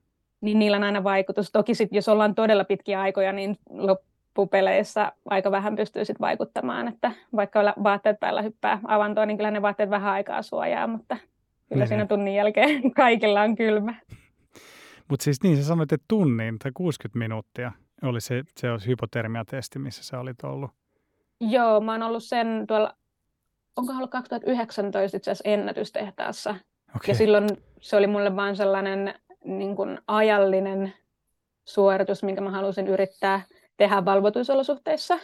niin 0.40 0.58
niillä 0.58 0.76
on 0.76 0.84
aina 0.84 1.04
vaikutus. 1.04 1.52
Toki 1.52 1.74
sit, 1.74 1.88
jos 1.92 2.08
ollaan 2.08 2.34
todella 2.34 2.64
pitkiä 2.64 3.00
aikoja, 3.00 3.32
niin 3.32 3.58
loppupeleissä 3.70 5.12
aika 5.24 5.50
vähän 5.50 5.76
pystyy 5.76 6.04
sit 6.04 6.20
vaikuttamaan, 6.20 6.88
että 6.88 7.12
vaikka 7.36 7.60
vaatteet 7.82 8.20
päällä 8.20 8.42
hyppää 8.42 8.80
avantoon, 8.84 9.28
niin 9.28 9.36
kyllä 9.36 9.50
ne 9.50 9.62
vaatteet 9.62 9.90
vähän 9.90 10.12
aikaa 10.12 10.42
suojaa, 10.42 10.86
mutta 10.86 11.16
kyllä 11.68 11.82
niin. 11.82 11.88
siinä 11.88 12.06
tunnin 12.06 12.34
jälkeen 12.34 12.90
kaikilla 12.94 13.42
on 13.42 13.56
kylmä. 13.56 13.94
Mutta 15.08 15.24
siis 15.24 15.42
niin, 15.42 15.56
sä 15.56 15.64
sanoit, 15.64 15.92
että 15.92 16.04
tunnin 16.08 16.58
tai 16.58 16.72
60 16.74 17.18
minuuttia 17.18 17.72
oli 18.02 18.20
se, 18.20 18.42
se 18.56 18.70
olisi 18.70 18.86
hypotermiatesti, 18.86 19.78
missä 19.78 20.02
sä 20.02 20.20
olit 20.20 20.44
ollut. 20.44 20.70
Joo, 21.40 21.80
mä 21.80 21.92
oon 21.92 22.02
ollut 22.02 22.24
sen 22.24 22.64
tuolla, 22.68 22.96
onko 23.76 23.92
ollut 23.92 24.10
2019 24.10 25.16
itse 25.16 25.30
asiassa 25.30 25.50
ennätystehtaassa. 25.50 26.50
Okay. 26.50 27.08
Ja 27.08 27.14
silloin 27.14 27.48
se 27.80 27.96
oli 27.96 28.06
mulle 28.06 28.36
vain 28.36 28.56
sellainen 28.56 29.14
niin 29.44 29.76
kuin 29.76 29.98
ajallinen 30.06 30.92
suoritus, 31.64 32.22
minkä 32.22 32.40
mä 32.40 32.50
halusin 32.50 32.88
yrittää 32.88 33.42
tehdä 33.76 34.04
valvotuissa 34.04 34.52
olosuhteissa. 34.52 35.18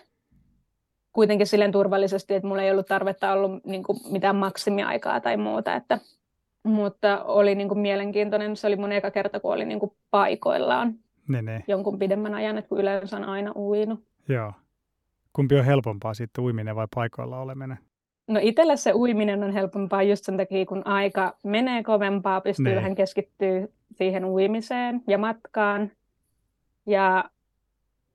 Kuitenkin 1.12 1.46
silleen 1.46 1.72
turvallisesti, 1.72 2.34
että 2.34 2.48
mulla 2.48 2.62
ei 2.62 2.70
ollut 2.70 2.86
tarvetta 2.86 3.32
ollut 3.32 3.64
niin 3.64 3.82
kuin 3.82 3.98
mitään 4.10 4.36
maksimiaikaa 4.36 5.20
tai 5.20 5.36
muuta. 5.36 5.74
Että, 5.74 5.98
mutta 6.62 7.24
oli 7.24 7.54
niin 7.54 7.68
kuin 7.68 7.80
mielenkiintoinen. 7.80 8.56
Se 8.56 8.66
oli 8.66 8.76
mun 8.76 8.92
eka 8.92 9.10
kerta, 9.10 9.40
kun 9.40 9.52
oli 9.52 9.64
niin 9.64 9.80
kuin 9.80 9.92
paikoillaan 10.10 10.94
ne, 11.28 11.42
ne. 11.42 11.64
jonkun 11.68 11.98
pidemmän 11.98 12.34
ajan, 12.34 12.58
että 12.58 12.68
kun 12.68 12.80
yleensä 12.80 13.16
on 13.16 13.24
aina 13.24 13.52
uinut. 13.56 14.00
Joo. 14.28 14.52
Kumpi 15.32 15.58
on 15.58 15.64
helpompaa 15.64 16.14
sitten, 16.14 16.44
uiminen 16.44 16.76
vai 16.76 16.86
paikoilla 16.94 17.40
oleminen? 17.40 17.78
No 18.26 18.40
itselle 18.42 18.76
se 18.76 18.92
uiminen 18.92 19.45
on 19.45 19.52
helpompaa 19.52 20.02
just 20.02 20.25
sen 20.25 20.37
takia, 20.37 20.66
kun 20.66 20.87
aika 20.87 21.37
menee 21.45 21.83
kovempaa, 21.83 22.40
pystyy 22.40 22.68
ne. 22.68 22.76
vähän 22.76 22.95
keskittyä 22.95 23.68
siihen 23.92 24.25
uimiseen 24.25 25.02
ja 25.06 25.18
matkaan. 25.18 25.90
Ja 26.87 27.25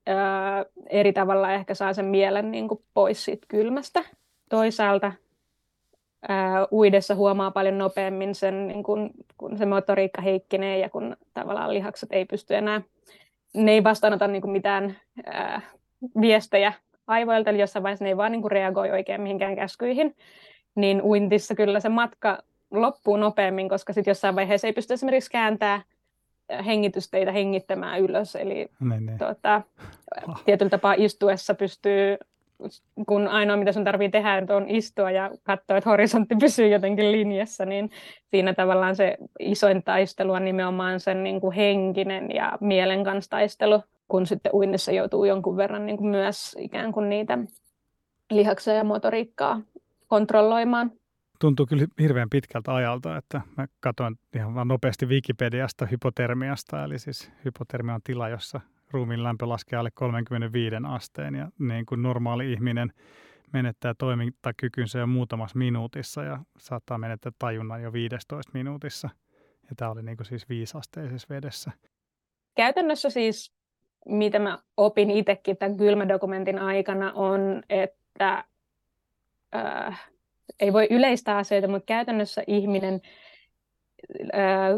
ää, 0.08 0.66
eri 0.90 1.14
tavalla 1.14 1.52
ehkä 1.52 1.74
saa 1.74 1.94
sen 1.94 2.06
mielen 2.06 2.52
niin 2.52 2.68
kuin 2.68 2.84
pois 2.94 3.26
siitä 3.26 3.46
kylmästä. 3.48 4.04
Toisaalta 4.50 5.12
ää, 6.28 6.68
uidessa 6.72 7.16
huomaa 7.16 7.52
paljon 7.52 7.78
nopeammin 7.78 8.36
sen, 8.36 8.68
niin 8.68 8.84
kun, 8.84 9.10
kun 9.38 9.58
se 9.58 9.66
motoriikka 9.66 10.22
heikkenee 10.22 10.80
ja 10.80 10.90
kun 10.90 11.18
tavallaan 11.34 11.74
lihakset 11.74 12.10
ei 12.12 12.26
pysty 12.26 12.56
enää, 12.56 12.82
ne 13.54 13.72
ei 13.72 13.84
vastaanota 13.84 14.28
niin 14.28 14.42
kuin 14.42 14.52
mitään 14.52 14.98
ää, 15.26 15.62
viestejä 16.22 16.74
aivoilta, 17.08 17.50
eli 17.50 17.60
jossain 17.60 17.84
vaiheessa 17.84 18.06
ne 18.06 18.10
ei 18.10 18.18
vaan 18.18 18.32
niin 18.32 18.42
kuin 18.42 18.52
reagoi 18.52 18.92
oikein 18.92 19.22
mihinkään 19.22 19.56
käskyihin, 19.56 20.16
niin 20.76 21.02
uintissa 21.02 21.56
kyllä 21.56 21.80
se 21.80 21.90
matka 21.90 22.38
loppuu 22.72 23.18
nopeammin, 23.18 23.70
koska 23.70 23.94
sitten 23.94 24.12
jossain 24.12 24.36
vaiheessa 24.36 24.68
ei 24.68 24.74
pysty 24.74 24.94
esimerkiksi 24.94 25.32
kääntämään 25.32 25.82
hengitysteitä 26.66 27.32
hengittämään 27.32 28.00
ylös. 28.00 28.36
Eli 28.36 28.70
ne, 28.80 29.00
ne. 29.00 29.18
Tuota, 29.18 29.62
tietyllä 30.46 30.70
tapaa 30.70 30.96
istuessa 30.98 31.54
pystyy, 31.54 32.18
kun 33.08 33.28
ainoa 33.28 33.58
mitä 33.58 33.72
sun 33.72 33.84
tarvii 33.84 34.10
tehdä 34.10 34.56
on 34.56 34.70
istua 34.70 35.12
ja 35.12 35.32
katsoa, 35.44 35.78
että 35.78 35.90
horisontti 35.90 36.36
pysyy 36.36 36.68
jotenkin 36.68 37.12
linjassa, 37.12 37.66
niin 37.66 37.92
siinä 38.32 38.54
tavallaan 38.54 38.96
se 38.96 39.18
isoin 39.40 39.84
taistelu 39.84 40.32
on 40.32 40.46
nimenomaan 40.46 41.00
sen 41.00 41.24
niin 41.24 41.42
kuin 41.42 41.56
henkinen 41.56 42.32
ja 42.36 42.58
mielen 42.62 43.04
kanssa 43.04 43.30
taistelu, 43.30 43.84
kun 44.12 44.26
sitten 44.26 44.56
uinnissa 44.56 44.92
joutuu 44.92 45.26
jonkun 45.26 45.58
verran 45.58 45.86
niin 45.86 45.98
kuin 45.98 46.10
myös 46.10 46.56
ikään 46.60 46.92
kuin 46.92 47.10
niitä 47.10 47.38
lihaksia 48.32 48.74
ja 48.74 48.84
motoriikkaa 48.84 49.62
kontrolloimaan 50.08 50.92
tuntuu 51.42 51.66
kyllä 51.66 51.86
hirveän 52.00 52.30
pitkältä 52.30 52.76
ajalta, 52.76 53.18
että 53.18 53.42
mä 53.58 53.68
katsoin 53.80 54.16
ihan 54.36 54.56
vaan 54.56 54.68
nopeasti 54.68 55.06
Wikipediasta 55.06 55.86
hypotermiasta, 55.86 56.84
eli 56.84 57.00
siis 57.00 57.32
hypotermia 57.46 57.96
on 57.96 58.02
tila, 58.04 58.30
jossa 58.30 58.62
ruumiin 58.92 59.24
lämpö 59.24 59.50
laskee 59.50 59.80
alle 59.80 59.92
35 59.94 60.76
asteen 60.88 61.36
ja 61.36 61.50
niin 61.60 61.86
kuin 61.86 62.02
normaali 62.02 62.54
ihminen 62.54 62.94
menettää 63.54 63.94
toimintakykynsä 63.98 65.00
jo 65.00 65.08
muutamassa 65.08 65.58
minuutissa 65.58 66.24
ja 66.24 66.40
saattaa 66.58 66.98
menettää 66.98 67.32
tajunnan 67.40 67.82
jo 67.82 67.94
15 67.94 68.52
minuutissa. 68.54 69.10
Ja 69.70 69.76
tämä 69.78 69.92
oli 69.92 70.04
niin 70.04 70.18
kuin 70.18 70.28
siis 70.28 70.50
viisasteisessa 70.50 71.28
vedessä. 71.30 71.72
Käytännössä 72.56 73.10
siis, 73.10 73.52
mitä 74.06 74.40
mä 74.40 74.60
opin 74.78 75.12
itsekin 75.12 75.58
tämän 75.58 75.78
kylmädokumentin 75.78 76.60
aikana, 76.60 77.12
on, 77.14 77.64
että 77.70 78.44
äh, 79.56 80.10
ei 80.60 80.74
voi 80.74 80.88
yleistää 80.90 81.38
asioita, 81.38 81.68
mutta 81.68 81.86
käytännössä 81.86 82.44
ihminen 82.48 83.02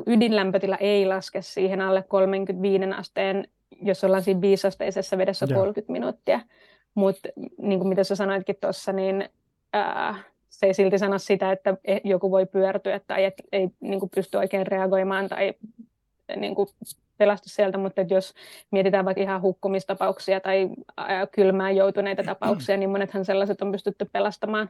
ydinlämpötila 0.06 0.78
ei 0.78 1.06
laske 1.06 1.42
siihen 1.42 1.82
alle 1.82 2.04
35 2.04 2.86
asteen, 2.98 3.48
jos 3.82 4.04
ollaan 4.04 4.24
siinä 4.24 4.42
viisasteisessa 4.42 5.18
vedessä 5.18 5.46
Joo. 5.50 5.60
30 5.60 5.92
minuuttia. 5.92 6.40
Mutta 6.96 7.30
niin 7.58 7.80
kuin 7.80 7.90
mitä 7.90 8.04
sä 8.04 8.16
sanoitkin 8.16 8.56
tuossa, 8.62 8.94
niin 8.94 9.30
ää, 9.74 10.16
se 10.50 10.66
ei 10.66 10.74
silti 10.74 10.98
sano 10.98 11.18
sitä, 11.18 11.52
että 11.52 11.78
e, 11.86 11.98
joku 12.04 12.32
voi 12.32 12.46
pyörtyä 12.46 13.00
tai 13.08 13.24
et, 13.24 13.34
ei 13.52 13.70
niin 13.80 14.00
kuin 14.00 14.10
pysty 14.16 14.38
oikein 14.38 14.68
reagoimaan 14.68 15.30
tai 15.30 15.54
niin 16.36 16.56
kuin 16.56 16.68
pelastu 17.18 17.50
sieltä, 17.50 17.78
mutta 17.78 18.02
jos 18.02 18.34
mietitään 18.72 19.06
vaikka 19.06 19.22
ihan 19.24 19.42
hukkumistapauksia 19.42 20.40
tai 20.40 20.70
kylmään 21.32 21.76
joutuneita 21.76 22.24
tapauksia, 22.34 22.78
niin 22.78 22.90
monethan 22.90 23.26
sellaiset 23.26 23.62
on 23.62 23.72
pystytty 23.72 24.06
pelastamaan 24.12 24.70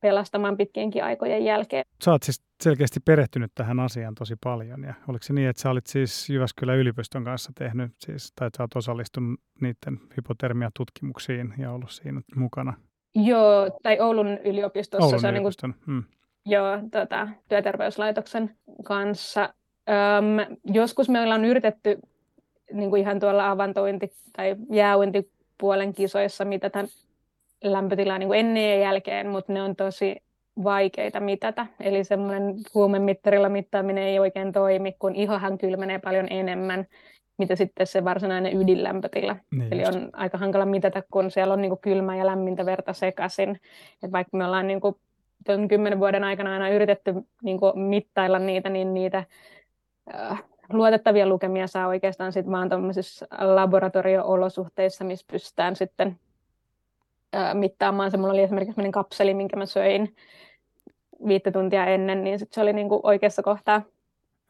pelastamaan 0.00 0.56
pitkienkin 0.56 1.04
aikojen 1.04 1.44
jälkeen. 1.44 1.84
Sä 2.04 2.10
oot 2.10 2.22
siis 2.22 2.42
selkeästi 2.62 3.00
perehtynyt 3.00 3.52
tähän 3.54 3.80
asiaan 3.80 4.14
tosi 4.14 4.36
paljon 4.44 4.82
ja 4.84 4.94
oliko 5.08 5.22
se 5.22 5.32
niin, 5.32 5.48
että 5.48 5.62
sä 5.62 5.70
olit 5.70 5.86
siis 5.86 6.30
Jyväskylän 6.30 6.76
yliopiston 6.76 7.24
kanssa 7.24 7.52
tehnyt, 7.58 7.92
siis, 7.98 8.32
tai 8.32 8.46
että 8.46 8.56
sä 8.56 8.62
oot 8.62 8.76
osallistunut 8.76 9.40
niiden 9.60 10.00
hypotermiatutkimuksiin 10.16 11.54
ja 11.58 11.72
ollut 11.72 11.90
siinä 11.90 12.20
mukana? 12.36 12.74
Joo, 13.14 13.78
tai 13.82 14.00
Oulun 14.00 14.38
yliopistossa. 14.44 15.04
Oulun 15.04 15.20
se 15.20 15.28
on 15.28 15.34
yliopiston. 15.34 15.70
Niin 15.70 15.84
kuin, 15.84 15.94
hmm. 15.94 16.04
Joo, 16.46 16.78
tota, 16.90 17.28
työterveyslaitoksen 17.48 18.56
kanssa. 18.84 19.54
Öm, 19.90 20.56
joskus 20.64 21.08
me 21.08 21.20
ollaan 21.20 21.44
yritetty 21.44 21.98
niin 22.72 22.90
kuin 22.90 23.02
ihan 23.02 23.20
tuolla 23.20 23.50
avantointi- 23.50 24.12
tai 24.36 24.56
jääuintipuolen 24.70 25.92
kisoissa 25.92 26.44
mitata 26.44 26.84
lämpötilaa 27.64 28.18
niin 28.18 28.28
kuin 28.28 28.40
ennen 28.40 28.70
ja 28.70 28.78
jälkeen, 28.78 29.28
mutta 29.28 29.52
ne 29.52 29.62
on 29.62 29.76
tosi 29.76 30.16
vaikeita 30.64 31.20
mitata. 31.20 31.66
Eli 31.80 32.04
semmoinen 32.04 32.54
huumemittarilla 32.74 33.48
mittaaminen 33.48 34.04
ei 34.04 34.18
oikein 34.18 34.52
toimi, 34.52 34.96
kun 34.98 35.14
ihohan 35.14 35.58
kylmenee 35.58 35.98
paljon 35.98 36.26
enemmän, 36.30 36.86
mitä 37.38 37.56
sitten 37.56 37.86
se 37.86 38.04
varsinainen 38.04 38.60
ydinlämpötila. 38.60 39.36
Niin 39.50 39.72
Eli 39.72 39.82
just. 39.82 39.94
on 39.94 40.10
aika 40.12 40.38
hankala 40.38 40.64
mitata, 40.64 41.02
kun 41.10 41.30
siellä 41.30 41.54
on 41.54 41.60
niin 41.60 41.70
kuin 41.70 41.80
kylmää 41.80 42.16
ja 42.16 42.26
lämmintä 42.26 42.66
verta 42.66 42.92
sekaisin. 42.92 43.60
Et 44.02 44.12
vaikka 44.12 44.36
me 44.36 44.44
ollaan 44.44 44.66
niin 44.66 44.80
kuin 44.80 44.96
tuon 45.46 45.68
kymmenen 45.68 46.00
vuoden 46.00 46.24
aikana 46.24 46.52
aina 46.52 46.68
yritetty 46.68 47.14
niin 47.42 47.60
kuin 47.60 47.78
mittailla 47.78 48.38
niitä, 48.38 48.68
niin 48.68 48.94
niitä 48.94 49.24
luotettavia 50.72 51.26
lukemia 51.26 51.66
saa 51.66 51.86
oikeastaan 51.86 52.32
sit 52.32 52.50
vaan 52.50 52.68
tuollaisissa 52.68 53.26
laboratorio-olosuhteissa, 53.40 55.04
missä 55.04 55.26
pystytään 55.32 55.76
sitten 55.76 56.18
mittaamaan. 57.54 58.10
Se 58.10 58.16
mulla 58.16 58.32
oli 58.32 58.42
esimerkiksi 58.42 58.74
sellainen 58.74 58.92
kapseli, 58.92 59.34
minkä 59.34 59.56
mä 59.56 59.66
söin 59.66 60.16
viittä 61.26 61.50
tuntia 61.50 61.86
ennen, 61.86 62.24
niin 62.24 62.38
sit 62.38 62.52
se 62.52 62.60
oli 62.60 62.72
niinku 62.72 63.00
oikeassa 63.02 63.42
kohtaa, 63.42 63.82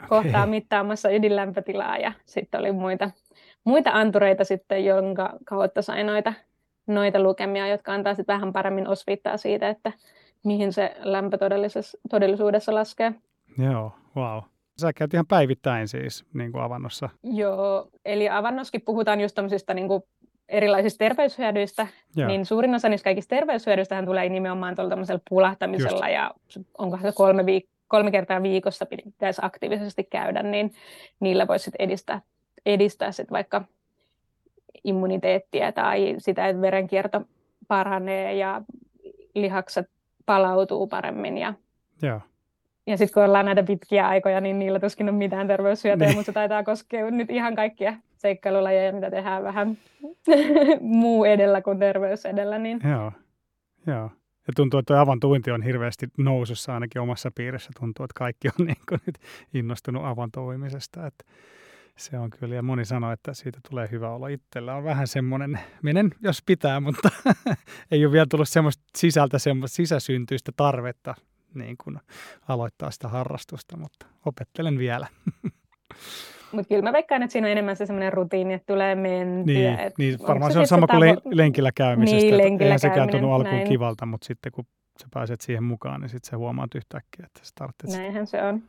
okay. 0.04 0.09
kohtaa 0.09 0.47
mittaamassa 0.47 1.11
ydinlämpötilaa 1.11 1.99
ja 1.99 2.12
sitten 2.25 2.61
oli 2.61 2.73
muita, 2.73 3.11
muita 3.64 3.90
antureita 3.92 4.45
sitten, 4.45 4.85
jonka 4.85 5.33
kautta 5.45 5.83
sai 5.83 6.04
noita, 6.04 6.33
noita 6.87 7.23
lukemia, 7.23 7.69
jotka 7.69 7.92
antaa 7.92 8.14
sitten 8.14 8.35
vähän 8.35 8.52
paremmin 8.52 8.88
osviittaa 8.88 9.37
siitä, 9.37 9.69
että 9.69 9.92
mihin 10.45 10.73
se 10.73 10.97
lämpö 10.99 11.38
todellisuudessa 12.11 12.75
laskee. 12.75 13.12
Joo, 13.59 13.92
wow. 14.16 14.42
Sä 14.80 14.92
käyt 14.92 15.14
ihan 15.14 15.26
päivittäin 15.26 15.88
siis 15.88 16.25
niin 16.34 16.52
kuin 16.52 16.62
avannossa. 16.62 17.08
Joo, 17.22 17.88
eli 18.04 18.28
avannoskin 18.28 18.82
puhutaan 18.82 19.20
just 19.20 19.34
tämmöisistä 19.34 19.75
niin 19.75 19.88
kuin 19.88 20.02
erilaisista 20.49 20.99
terveyshyödyistä, 20.99 21.87
Joo. 22.16 22.28
niin 22.28 22.46
suurin 22.46 22.75
osa 22.75 22.88
niistä 22.88 23.04
kaikista 23.04 23.37
terveyshyödyistä 23.37 24.02
tulee 24.02 24.28
nimenomaan 24.28 24.75
tuolla 24.75 25.20
pulahtamisella 25.30 26.08
Just. 26.08 26.14
ja 26.14 26.30
onko 26.78 26.99
se 27.02 27.12
kolme, 27.14 27.42
viik- 27.42 27.68
kolme 27.88 28.10
kertaa 28.10 28.42
viikossa 28.42 28.87
pitäisi 28.87 29.40
aktiivisesti 29.44 30.04
käydä, 30.04 30.42
niin 30.42 30.72
niillä 31.20 31.46
voisi 31.46 31.64
sit 31.64 31.75
edistää, 31.78 32.20
edistää 32.66 33.12
sit 33.12 33.30
vaikka 33.30 33.64
immuniteettia 34.84 35.72
tai 35.72 36.14
sitä, 36.18 36.49
että 36.49 36.62
verenkierto 36.62 37.22
paranee 37.68 38.34
ja 38.34 38.62
lihakset 39.34 39.90
palautuu 40.26 40.87
paremmin 40.87 41.38
ja 41.38 41.54
Joo. 42.02 42.20
Ja 42.90 42.97
sitten 42.97 43.14
kun 43.14 43.25
ollaan 43.25 43.47
näitä 43.47 43.62
pitkiä 43.62 44.09
aikoja, 44.09 44.40
niin 44.40 44.59
niillä 44.59 44.80
tuskin 44.80 45.09
on 45.09 45.14
mitään 45.14 45.47
terveyshyötyä, 45.47 46.06
niin. 46.06 46.16
mutta 46.16 46.26
se 46.26 46.32
taitaa 46.32 46.64
koskea 46.64 47.11
nyt 47.11 47.30
ihan 47.30 47.56
kaikkia 47.56 47.94
seikkailulajeja, 48.16 48.92
mitä 48.92 49.11
tehdään 49.11 49.42
vähän 49.42 49.78
muu 50.80 51.25
edellä 51.25 51.62
kuin 51.62 51.78
terveys 51.78 52.26
edellä. 52.26 52.59
Niin... 52.59 52.80
Joo, 52.90 53.12
joo. 53.87 54.11
Ja 54.47 54.52
tuntuu, 54.56 54.80
että 54.80 55.00
avantointi 55.00 55.50
on 55.50 55.62
hirveästi 55.62 56.09
nousussa 56.18 56.75
ainakin 56.75 57.02
omassa 57.02 57.30
piirissä. 57.35 57.70
Tuntuu, 57.80 58.04
että 58.04 58.18
kaikki 58.18 58.49
on 58.49 58.66
niin 58.66 58.82
kuin 58.88 59.00
nyt 59.06 59.18
innostunut 59.54 60.04
avantouimisesta. 60.04 61.06
Että 61.06 61.25
Se 61.97 62.18
on 62.18 62.30
kyllä, 62.30 62.54
ja 62.54 62.62
moni 62.62 62.85
sanoo, 62.85 63.12
että 63.12 63.35
siitä 63.35 63.59
tulee 63.70 63.88
hyvä 63.90 64.11
olla 64.11 64.28
itsellä. 64.28 64.75
On 64.75 64.85
vähän 64.85 65.06
semmoinen, 65.06 65.61
menen 65.82 66.11
jos 66.23 66.42
pitää, 66.47 66.80
mutta 66.80 67.09
ei 67.90 68.04
ole 68.04 68.12
vielä 68.12 68.26
tullut 68.30 68.49
semmoista 68.49 68.85
sisältä 68.97 69.38
semmoista 69.38 69.76
sisäsyntyistä 69.76 70.52
tarvetta 70.56 71.14
niin 71.54 71.76
kuin 71.85 71.99
aloittaa 72.49 72.90
sitä 72.90 73.09
harrastusta, 73.09 73.76
mutta 73.76 74.07
opettelen 74.26 74.78
vielä. 74.78 75.07
Mutta 76.52 76.69
kyllä 76.69 76.83
mä 76.83 76.92
veikkaan, 76.92 77.23
että 77.23 77.33
siinä 77.33 77.47
on 77.47 77.52
enemmän 77.52 77.76
se 77.76 77.87
semmoinen 77.87 78.12
rutiini, 78.12 78.54
että 78.54 78.73
tulee 78.73 78.95
mentyä. 78.95 79.54
Niin, 79.54 79.78
et 79.78 79.99
niin 79.99 80.19
varmaan 80.28 80.52
se 80.52 80.59
on 80.59 80.66
sama 80.66 80.87
kuin 80.87 81.02
tavo- 81.02 81.21
lenkillä 81.25 81.71
käymisestä. 81.75 82.21
Niin, 82.21 82.38
lenkillä 82.38 82.64
Eihän 82.64 82.78
sekään 82.78 83.11
tunnu 83.11 83.33
alkuun 83.33 83.54
näin. 83.54 83.69
kivalta, 83.69 84.07
mutta 84.07 84.26
sitten 84.26 84.52
kun 84.52 84.66
sä 85.00 85.07
pääset 85.14 85.40
siihen 85.40 85.64
mukaan, 85.64 86.00
niin 86.00 86.09
sitten 86.09 86.30
sä 86.30 86.37
huomaat 86.37 86.75
yhtäkkiä, 86.75 87.26
että 87.26 87.40
sä 87.42 87.52
tarvitset 87.54 88.00
Näinhän 88.00 88.26
se 88.26 88.42
on. 88.42 88.62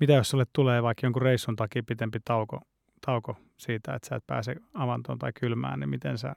Mitä 0.00 0.12
jos 0.12 0.30
sulle 0.30 0.44
tulee 0.52 0.82
vaikka 0.82 1.06
jonkun 1.06 1.22
reissun 1.22 1.56
takia 1.56 1.82
pitempi 1.86 2.18
tauko, 2.24 2.60
tauko 3.06 3.36
siitä, 3.56 3.94
että 3.94 4.08
sä 4.08 4.16
et 4.16 4.24
pääse 4.26 4.54
avantoon 4.74 5.18
tai 5.18 5.32
kylmään, 5.40 5.80
niin 5.80 5.90
miten 5.90 6.18
sä 6.18 6.34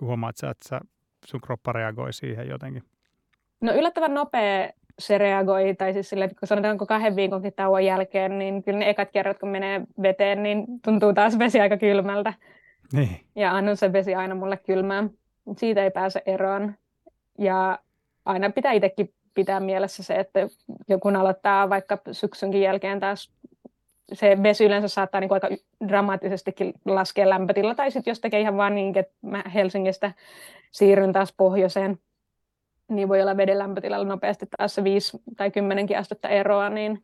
huomaat 0.00 0.36
sä, 0.36 0.50
että 0.50 0.68
sä, 0.68 0.80
sun 1.26 1.40
kroppa 1.40 1.72
reagoi 1.72 2.12
siihen 2.12 2.48
jotenkin? 2.48 2.82
No 3.60 3.72
yllättävän 3.72 4.14
nopea 4.14 4.70
se 4.98 5.18
reagoi, 5.18 5.74
tai 5.74 5.92
siis 5.92 6.10
sille, 6.10 6.28
kun 6.28 6.48
sanotaanko 6.48 6.86
kahden 6.86 7.16
viikonkin 7.16 7.52
tauon 7.56 7.84
jälkeen, 7.84 8.38
niin 8.38 8.62
kyllä 8.62 8.78
ne 8.78 8.90
ekat 8.90 9.10
kerrat, 9.12 9.38
kun 9.38 9.48
menee 9.48 9.80
veteen, 10.02 10.42
niin 10.42 10.66
tuntuu 10.84 11.12
taas 11.12 11.38
vesi 11.38 11.60
aika 11.60 11.76
kylmältä. 11.76 12.34
Niin. 12.92 13.20
Ja 13.36 13.52
annan 13.52 13.76
se 13.76 13.92
vesi 13.92 14.14
aina 14.14 14.34
mulle 14.34 14.56
kylmään. 14.56 15.10
Siitä 15.56 15.84
ei 15.84 15.90
pääse 15.90 16.22
eroon. 16.26 16.74
Ja 17.38 17.78
aina 18.24 18.50
pitää 18.50 18.72
itsekin 18.72 19.12
pitää 19.34 19.60
mielessä 19.60 20.02
se, 20.02 20.14
että 20.14 20.40
joku 20.88 21.08
aloittaa 21.08 21.70
vaikka 21.70 21.98
syksynkin 22.12 22.60
jälkeen 22.60 23.00
taas 23.00 23.32
se 24.12 24.42
vesi 24.42 24.64
yleensä 24.64 24.88
saattaa 24.88 25.20
niin 25.20 25.28
kuin 25.28 25.40
aika 25.42 25.56
dramaattisestikin 25.88 26.74
laskea 26.84 27.28
lämpötila, 27.28 27.74
tai 27.74 27.90
sitten 27.90 28.10
jos 28.10 28.20
tekee 28.20 28.40
ihan 28.40 28.56
vaan 28.56 28.74
niin, 28.74 28.98
että 28.98 29.14
mä 29.22 29.42
Helsingistä 29.54 30.12
siirryn 30.70 31.12
taas 31.12 31.34
pohjoiseen, 31.36 31.98
niin 32.96 33.08
voi 33.08 33.22
olla 33.22 33.36
veden 33.36 33.58
lämpötilalla 33.58 34.06
nopeasti 34.06 34.46
taas 34.56 34.74
se 34.74 34.84
5 34.84 35.22
tai 35.36 35.50
10 35.50 35.86
astetta 35.98 36.28
eroa, 36.28 36.70
niin 36.70 37.02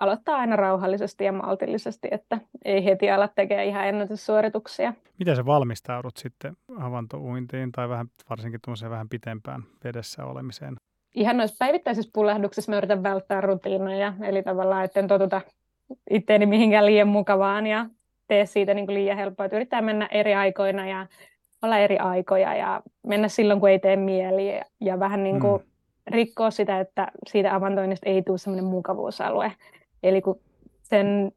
aloittaa 0.00 0.36
aina 0.36 0.56
rauhallisesti 0.56 1.24
ja 1.24 1.32
maltillisesti, 1.32 2.08
että 2.10 2.38
ei 2.64 2.84
heti 2.84 3.10
ala 3.10 3.28
tekemään 3.28 3.66
ihan 3.66 3.86
ennätyssuorituksia. 3.86 4.94
Miten 5.18 5.36
sä 5.36 5.46
valmistaudut 5.46 6.16
sitten 6.16 6.56
avantouintiin 6.80 7.72
tai 7.72 7.88
vähän, 7.88 8.06
varsinkin 8.30 8.60
vähän 8.90 9.08
pitempään 9.08 9.62
vedessä 9.84 10.24
olemiseen? 10.24 10.76
Ihan 11.14 11.36
noissa 11.36 11.56
päivittäisissä 11.58 12.10
pullahduksissa 12.14 12.72
mä 12.72 12.78
yritän 12.78 13.02
välttää 13.02 13.40
rutiineja, 13.40 14.14
eli 14.22 14.42
tavallaan, 14.42 14.84
että 14.84 15.00
en 15.00 15.08
totuta 15.08 15.40
itteeni 16.10 16.46
mihinkään 16.46 16.86
liian 16.86 17.08
mukavaan 17.08 17.66
ja 17.66 17.86
tee 18.26 18.46
siitä 18.46 18.74
niin 18.74 18.86
kuin 18.86 18.94
liian 18.94 19.16
helppoa, 19.16 19.46
että 19.46 19.56
yrittää 19.56 19.82
mennä 19.82 20.08
eri 20.10 20.34
aikoina 20.34 20.88
ja 20.88 21.06
olla 21.62 21.78
eri 21.78 21.98
aikoja 21.98 22.54
ja 22.54 22.82
mennä 23.06 23.28
silloin, 23.28 23.60
kun 23.60 23.70
ei 23.70 23.78
tee 23.78 23.96
mieli 23.96 24.56
ja, 24.56 24.64
ja 24.80 25.00
vähän 25.00 25.24
niin 25.24 25.40
kuin 25.40 25.62
mm. 25.62 25.68
rikkoa 26.06 26.50
sitä, 26.50 26.80
että 26.80 27.08
siitä 27.26 27.54
avantoinnista 27.54 28.08
ei 28.08 28.22
tule 28.22 28.38
semmoinen 28.38 28.70
mukavuusalue. 28.70 29.52
Eli 30.02 30.22
kun 30.22 30.40
sen 30.82 31.32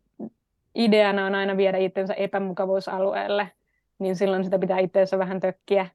ideana 0.76 1.26
on 1.26 1.36
aina 1.36 1.58
viedä 1.58 1.78
itsensä 1.78 2.14
epämukavuusalueelle, 2.14 3.52
niin 4.00 4.16
silloin 4.16 4.44
sitä 4.44 4.60
pitää 4.60 4.80
itseensä 4.80 5.20
vähän 5.20 5.40
tökkiä 5.40 5.88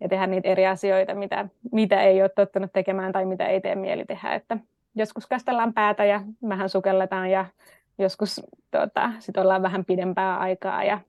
ja 0.00 0.08
tehdä 0.08 0.26
niitä 0.26 0.48
eri 0.48 0.66
asioita, 0.66 1.14
mitä, 1.14 1.48
mitä 1.72 2.02
ei 2.02 2.22
ole 2.22 2.28
tottunut 2.28 2.72
tekemään 2.72 3.12
tai 3.12 3.26
mitä 3.26 3.46
ei 3.46 3.60
tee 3.60 3.74
mieli 3.74 4.04
tehdä. 4.04 4.34
Että 4.34 4.56
joskus 4.94 5.26
kastellaan 5.26 5.74
päätä 5.74 6.04
ja 6.04 6.20
vähän 6.48 6.68
sukelletaan 6.68 7.30
ja 7.30 7.44
joskus 7.98 8.40
tota, 8.70 9.10
sit 9.18 9.36
ollaan 9.36 9.62
vähän 9.62 9.84
pidempää 9.84 10.38
aikaa 10.38 10.84
ja 10.84 11.00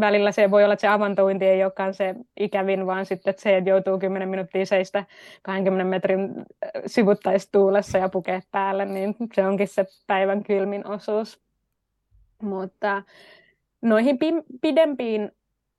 välillä 0.00 0.32
se 0.32 0.50
voi 0.50 0.64
olla, 0.64 0.72
että 0.72 0.80
se 0.80 0.88
avantouinti 0.88 1.44
ei 1.44 1.64
olekaan 1.64 1.94
se 1.94 2.14
ikävin, 2.40 2.86
vaan 2.86 3.06
sitten 3.06 3.30
että 3.30 3.42
se, 3.42 3.56
että 3.56 3.70
joutuu 3.70 3.98
10 3.98 4.28
minuuttia 4.28 4.66
seistä 4.66 5.04
20 5.42 5.90
metrin 5.90 6.20
äh, 6.38 6.44
sivuttaistuulessa 6.86 7.98
ja 7.98 8.08
pukee 8.08 8.40
päälle, 8.50 8.84
niin 8.84 9.14
se 9.34 9.46
onkin 9.46 9.68
se 9.68 9.86
päivän 10.06 10.42
kylmin 10.42 10.86
osuus. 10.86 11.40
Mutta 12.42 13.02
noihin 13.82 14.18
pidempiin 14.60 15.32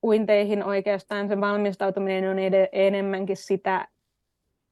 uinteihin 0.04 0.64
oikeastaan 0.64 1.28
se 1.28 1.42
valmistautuminen 1.42 2.30
on 2.30 2.40
ed- 2.40 2.70
enemmänkin 2.72 3.38
sitä 3.38 3.88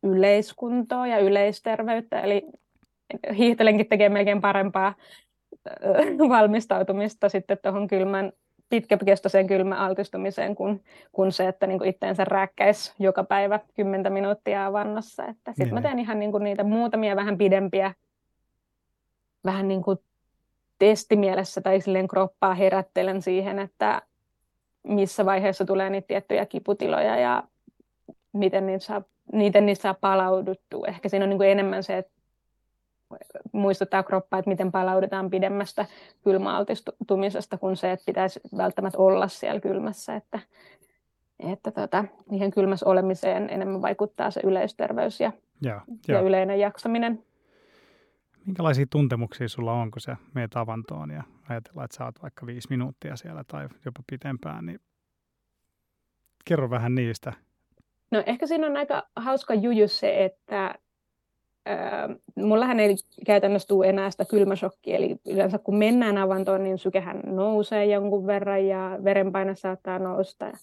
yleiskuntoa 0.04 1.08
ja 1.08 1.20
yleisterveyttä, 1.20 2.22
eli 2.22 2.46
hiihtelenkin 3.38 3.90
tekee 3.90 4.10
melkein 4.10 4.42
parempaa 4.42 4.88
äh, 4.88 6.30
valmistautumista 6.30 7.30
sitten 7.30 7.58
tuohon 7.64 7.88
kylmän 7.88 8.32
pitkäkestoiseen 8.70 9.48
kylmän 9.48 9.78
altistumiseen 9.78 10.56
kuin, 10.56 10.84
kuin 11.12 11.32
se, 11.32 11.48
että 11.48 11.68
niin 11.68 11.86
itteensä 11.86 12.26
rääkkäisi 12.26 12.94
joka 13.00 13.24
päivä 13.24 13.60
10 13.76 14.14
minuuttia 14.14 14.66
avannossa. 14.66 15.24
Sitten 15.26 15.54
niin. 15.58 15.74
mä 15.74 15.82
teen 15.82 16.00
ihan 16.00 16.20
niin 16.20 16.32
kuin 16.32 16.44
niitä 16.44 16.64
muutamia 16.64 17.16
vähän 17.16 17.38
pidempiä, 17.38 17.94
vähän 19.46 19.68
niin 19.68 19.84
kuin 19.84 19.98
testimielessä 20.80 21.62
tai 21.62 21.82
silleen 21.82 22.08
kroppaa 22.08 22.54
herättelen 22.54 23.22
siihen, 23.22 23.60
että 23.60 24.02
missä 24.84 25.26
vaiheessa 25.26 25.66
tulee 25.66 25.90
niitä 25.90 26.08
tiettyjä 26.08 26.46
kiputiloja 26.46 27.16
ja 27.16 27.44
miten 28.34 28.68
niitä 28.68 28.86
saa, 28.86 29.02
miten 29.34 29.66
niitä 29.66 29.82
saa 29.82 29.94
palauduttua. 29.94 30.88
Ehkä 30.88 31.10
siinä 31.10 31.26
on 31.26 31.30
niin 31.30 31.38
kuin 31.38 31.50
enemmän 31.50 31.84
se, 31.84 31.98
että 31.98 32.12
muistuttaa 33.52 34.04
kroppaa, 34.04 34.40
että 34.40 34.50
miten 34.50 34.72
palaudutaan 34.72 35.30
pidemmästä 35.30 35.86
kylmäaltistumisesta 36.24 37.58
kuin 37.58 37.76
se, 37.78 37.92
että 37.92 38.06
pitäisi 38.06 38.40
välttämättä 38.58 38.98
olla 38.98 39.28
siellä 39.28 39.62
kylmässä. 39.62 40.16
Että, 40.16 40.40
että 41.40 41.72
tota, 41.72 42.06
niihin 42.30 42.52
kylmässä 42.52 42.86
olemiseen 42.86 43.50
enemmän 43.50 43.82
vaikuttaa 43.82 44.32
se 44.32 44.42
yleisterveys 44.44 45.20
ja, 45.20 45.32
ja, 45.62 45.82
ja. 46.08 46.16
ja 46.16 46.22
yleinen 46.22 46.60
jaksaminen. 46.60 47.24
Minkälaisia 48.46 48.86
tuntemuksia 48.90 49.50
sulla 49.50 49.74
on, 49.74 49.92
kun 49.92 50.02
sä 50.02 50.18
meet 50.34 50.56
avantoon 50.56 51.12
ja 51.12 51.24
ajatellaan, 51.50 51.86
että 51.86 51.98
sä 51.98 52.06
oot 52.06 52.22
vaikka 52.22 52.46
viisi 52.46 52.68
minuuttia 52.70 53.16
siellä 53.16 53.44
tai 53.44 53.70
jopa 53.86 54.04
pitempään, 54.10 54.66
niin 54.66 54.80
kerro 56.46 56.70
vähän 56.70 56.96
niistä. 56.96 57.34
No 58.12 58.24
ehkä 58.26 58.48
siinä 58.48 58.68
on 58.68 58.78
aika 58.78 59.08
hauska 59.16 59.54
juju 59.54 59.88
se, 59.88 60.26
että 60.26 60.76
mullahan 62.36 62.80
ei 62.80 62.96
käytännössä 63.26 63.68
tule 63.68 63.88
enää 63.90 64.12
sitä 64.12 64.26
kylmäshokkia, 64.26 64.96
eli 64.96 65.16
yleensä 65.28 65.58
kun 65.58 65.76
mennään 65.76 66.18
avantoon, 66.18 66.64
niin 66.64 66.78
sykehän 66.78 67.20
nousee 67.26 67.86
jonkun 67.86 68.28
verran 68.28 68.68
ja 68.68 69.00
verenpaine 69.04 69.56
saattaa 69.56 70.00
nousta 70.00 70.46
ja, 70.46 70.58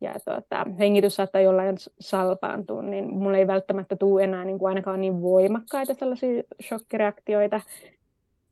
ja 0.00 0.14
tuota, 0.24 0.66
hengitys 0.78 1.16
saattaa 1.16 1.40
jollain 1.40 1.76
salpaantua, 2.00 2.82
niin 2.82 3.14
mulla 3.14 3.38
ei 3.38 3.46
välttämättä 3.46 3.96
tule 3.96 4.24
enää 4.24 4.44
niin 4.44 4.58
kuin 4.58 4.68
ainakaan 4.68 5.00
niin 5.00 5.22
voimakkaita 5.22 5.94
sellaisia 5.94 6.42
shokkireaktioita. 6.68 7.60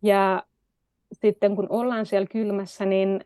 Ja 0.02 0.42
sitten 1.12 1.56
kun 1.56 1.66
ollaan 1.70 2.06
siellä 2.06 2.26
kylmässä, 2.26 2.84
niin 2.84 3.20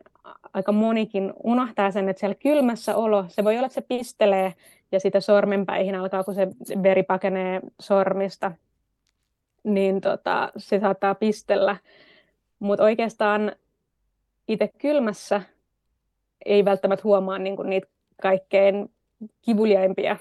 aika 0.53 0.71
monikin 0.71 1.33
unohtaa 1.43 1.91
sen, 1.91 2.09
että 2.09 2.19
siellä 2.19 2.35
kylmässä 2.35 2.95
olo, 2.95 3.25
se 3.27 3.43
voi 3.43 3.55
olla, 3.55 3.65
että 3.65 3.73
se 3.73 3.87
pistelee 3.87 4.53
ja 4.91 4.99
sitä 4.99 5.19
sormenpäihin 5.19 5.95
alkaa, 5.95 6.23
kun 6.23 6.35
se 6.35 6.47
veri 6.83 7.03
pakenee 7.03 7.61
sormista, 7.79 8.51
niin 9.63 10.01
tota, 10.01 10.51
se 10.57 10.79
saattaa 10.79 11.15
pistellä. 11.15 11.77
Mutta 12.59 12.83
oikeastaan 12.83 13.51
itse 14.47 14.69
kylmässä 14.77 15.41
ei 16.45 16.65
välttämättä 16.65 17.03
huomaa 17.03 17.37
niinku 17.37 17.63
niitä 17.63 17.87
kaikkein 18.21 18.91
kivuliaimpia 19.41 20.17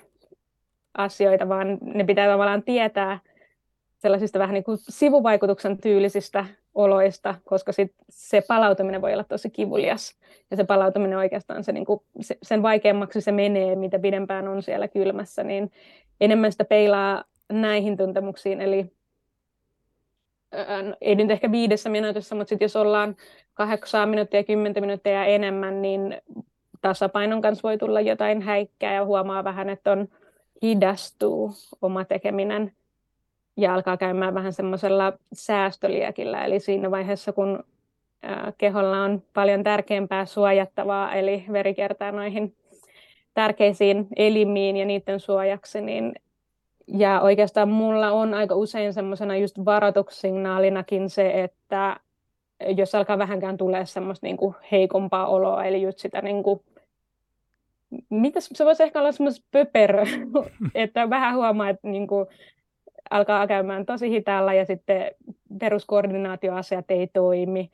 asioita, 0.95 1.49
vaan 1.49 1.79
ne 1.81 2.05
pitää 2.05 2.29
tavallaan 2.29 2.63
tietää 2.63 3.19
sellaisista 3.99 4.39
vähän 4.39 4.55
niin 4.55 4.65
kuin 4.65 4.79
sivuvaikutuksen 4.81 5.79
tyylisistä 5.79 6.47
oloista, 6.75 7.35
koska 7.45 7.73
sit 7.73 7.93
se 8.11 8.43
palautuminen 8.49 9.03
voi 9.03 9.13
olla 9.13 9.25
tosi 9.25 9.51
kivulias. 9.51 10.19
Ja 10.51 10.57
se 10.57 10.65
palautuminen 10.65 11.19
oikeastaan 11.19 11.65
se, 11.65 11.73
niin 11.73 11.85
kuin, 11.85 12.01
se, 12.21 12.39
sen 12.43 12.63
vaikeammaksi 12.63 13.21
se 13.21 13.33
menee, 13.33 13.77
mitä 13.77 13.99
pidempään 13.99 14.49
on 14.49 14.63
siellä 14.63 14.89
kylmässä, 14.89 15.45
niin 15.45 15.73
enemmän 16.21 16.53
sitä 16.53 16.65
peilaa 16.65 17.25
näihin 17.53 17.97
tuntemuksiin. 17.97 18.61
Eli 18.61 18.93
ää, 20.53 20.85
ei 21.01 21.15
nyt 21.15 21.31
ehkä 21.31 21.53
viidessä 21.53 21.89
minuutissa, 21.89 22.35
mutta 22.35 22.49
sitten 22.49 22.65
jos 22.65 22.77
ollaan 22.77 23.17
kahdeksan 23.55 24.09
minuuttia, 24.09 24.45
kymmentä 24.45 24.81
minuuttia 24.81 25.13
ja 25.13 25.25
enemmän, 25.25 25.83
niin 25.83 26.17
tasapainon 26.81 27.43
kanssa 27.43 27.63
voi 27.63 27.79
tulla 27.79 28.01
jotain 28.01 28.43
häikkää 28.43 28.95
ja 28.95 29.05
huomaa 29.05 29.45
vähän, 29.45 29.69
että 29.71 29.93
on 29.93 30.09
hidastuu 30.63 31.53
oma 31.83 32.05
tekeminen 32.05 32.73
ja 33.57 33.75
alkaa 33.75 33.97
käymään 33.97 34.35
vähän 34.35 34.53
semmoisella 34.53 35.13
säästöliäkillä, 35.33 36.45
eli 36.45 36.61
siinä 36.61 36.91
vaiheessa, 36.91 37.33
kun 37.33 37.65
keholla 38.59 39.03
on 39.03 39.23
paljon 39.35 39.65
tärkeämpää 39.65 40.27
suojattavaa, 40.27 41.15
eli 41.15 41.45
veri 41.53 41.75
kertaa 41.75 42.13
noihin 42.13 42.55
tärkeisiin 43.35 44.07
elimiin 44.17 44.77
ja 44.77 44.85
niiden 44.85 45.21
suojaksi, 45.21 45.81
niin 45.81 46.15
ja 46.87 47.21
oikeastaan 47.21 47.69
mulla 47.69 48.11
on 48.11 48.35
aika 48.35 48.55
usein 48.55 48.95
semmoisena 48.95 49.37
just 49.37 49.59
varoitussignaalinakin 49.65 51.11
se, 51.11 51.43
että 51.43 52.01
jos 52.77 52.95
alkaa 52.95 53.19
vähänkään 53.19 53.57
tulee 53.57 53.87
semmoista 53.87 54.27
niin 54.27 54.37
kuin 54.37 54.55
heikompaa 54.73 55.27
oloa, 55.27 55.65
eli 55.65 55.83
just 55.83 55.99
sitä 55.99 56.23
niin 56.23 56.43
kuin, 56.43 56.61
mitä 58.11 58.41
se 58.41 58.65
voisi 58.65 58.83
ehkä 58.83 59.01
olla 59.01 59.13
semmoista 59.13 59.47
pöperö, 59.51 60.05
että 60.75 61.11
vähän 61.11 61.35
huomaa, 61.35 61.69
että 61.69 61.89
niin 61.89 62.07
kuin, 62.07 62.27
alkaa 63.11 63.47
käymään 63.47 63.87
tosi 63.87 64.11
hitaalla 64.11 64.55
ja 64.55 64.65
sitten 64.65 65.11
peruskoordinaatioasiat 65.59 66.91
ei 66.91 67.07
toimi. 67.07 67.71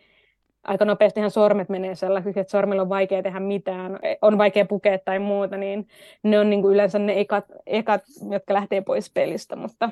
Aika 0.64 0.85
nopeastihan 0.85 1.31
sormet 1.31 1.69
menee 1.69 1.95
sellaisiksi, 1.95 2.40
että 2.40 2.51
sormilla 2.51 2.83
on 2.83 2.88
vaikea 2.88 3.23
tehdä 3.23 3.40
mitään, 3.40 3.99
on 4.23 4.38
vaikea 4.38 4.64
pukea 4.64 4.99
tai 4.99 5.19
muuta, 5.19 5.57
niin 5.57 5.88
ne 6.23 6.38
on 6.38 6.51
niin 6.51 6.62
kuin 6.62 6.75
yleensä 6.75 6.99
ne 6.99 7.21
ekat, 7.21 7.45
ekat, 7.66 8.03
jotka 8.31 8.55
lähtee 8.55 8.81
pois 8.81 9.11
pelistä, 9.11 9.57
mutta, 9.57 9.90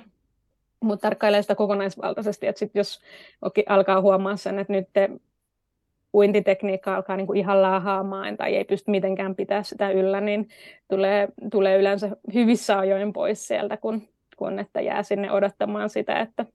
mutta 0.80 1.02
tarkkailee 1.02 1.42
sitä 1.42 1.54
kokonaisvaltaisesti, 1.54 2.46
että 2.46 2.58
sit 2.58 2.74
jos 2.74 3.00
alkaa 3.68 4.00
huomaa 4.00 4.36
sen, 4.36 4.58
että 4.58 4.72
nyt 4.72 4.88
te 4.92 5.10
uintitekniikka 6.14 6.96
alkaa 6.96 7.16
niin 7.16 7.26
kuin 7.26 7.38
ihan 7.38 7.62
laahaamaan 7.62 8.36
tai 8.36 8.56
ei 8.56 8.64
pysty 8.64 8.90
mitenkään 8.90 9.34
pitää 9.34 9.62
sitä 9.62 9.90
yllä, 9.90 10.20
niin 10.20 10.48
tulee, 10.88 11.28
tulee 11.50 11.78
yleensä 11.78 12.16
hyvissä 12.34 12.78
ajoin 12.78 13.12
pois 13.12 13.48
sieltä, 13.48 13.76
kun, 13.76 14.02
kun 14.38 14.58
että 14.58 14.80
jää 14.80 15.02
sinne 15.02 15.32
odottamaan 15.32 15.90
sitä, 15.90 16.20
että 16.20 16.46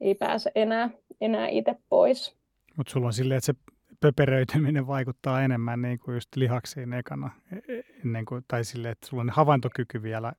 ei 0.00 0.14
pääse 0.14 0.50
enää, 0.54 0.90
enää 1.20 1.48
itse 1.48 1.76
pois. 1.88 2.36
Mutta 2.76 2.92
sulla 2.92 3.06
on 3.06 3.12
silleen, 3.12 3.38
että 3.38 3.46
se 3.46 3.54
pöperöityminen 4.00 4.86
vaikuttaa 4.86 5.42
enemmän 5.42 5.82
niin 5.82 5.98
kuin 5.98 6.14
just 6.14 6.36
lihaksiin 6.36 6.92
ekana, 6.92 7.30
e, 7.52 7.78
e, 7.78 7.82
ennen 8.04 8.24
kuin, 8.24 8.44
tai 8.48 8.64
silleen, 8.64 8.92
että 8.92 9.06
sulla 9.06 9.20
on 9.20 9.30
havaintokyky 9.30 10.02
vielä 10.02 10.32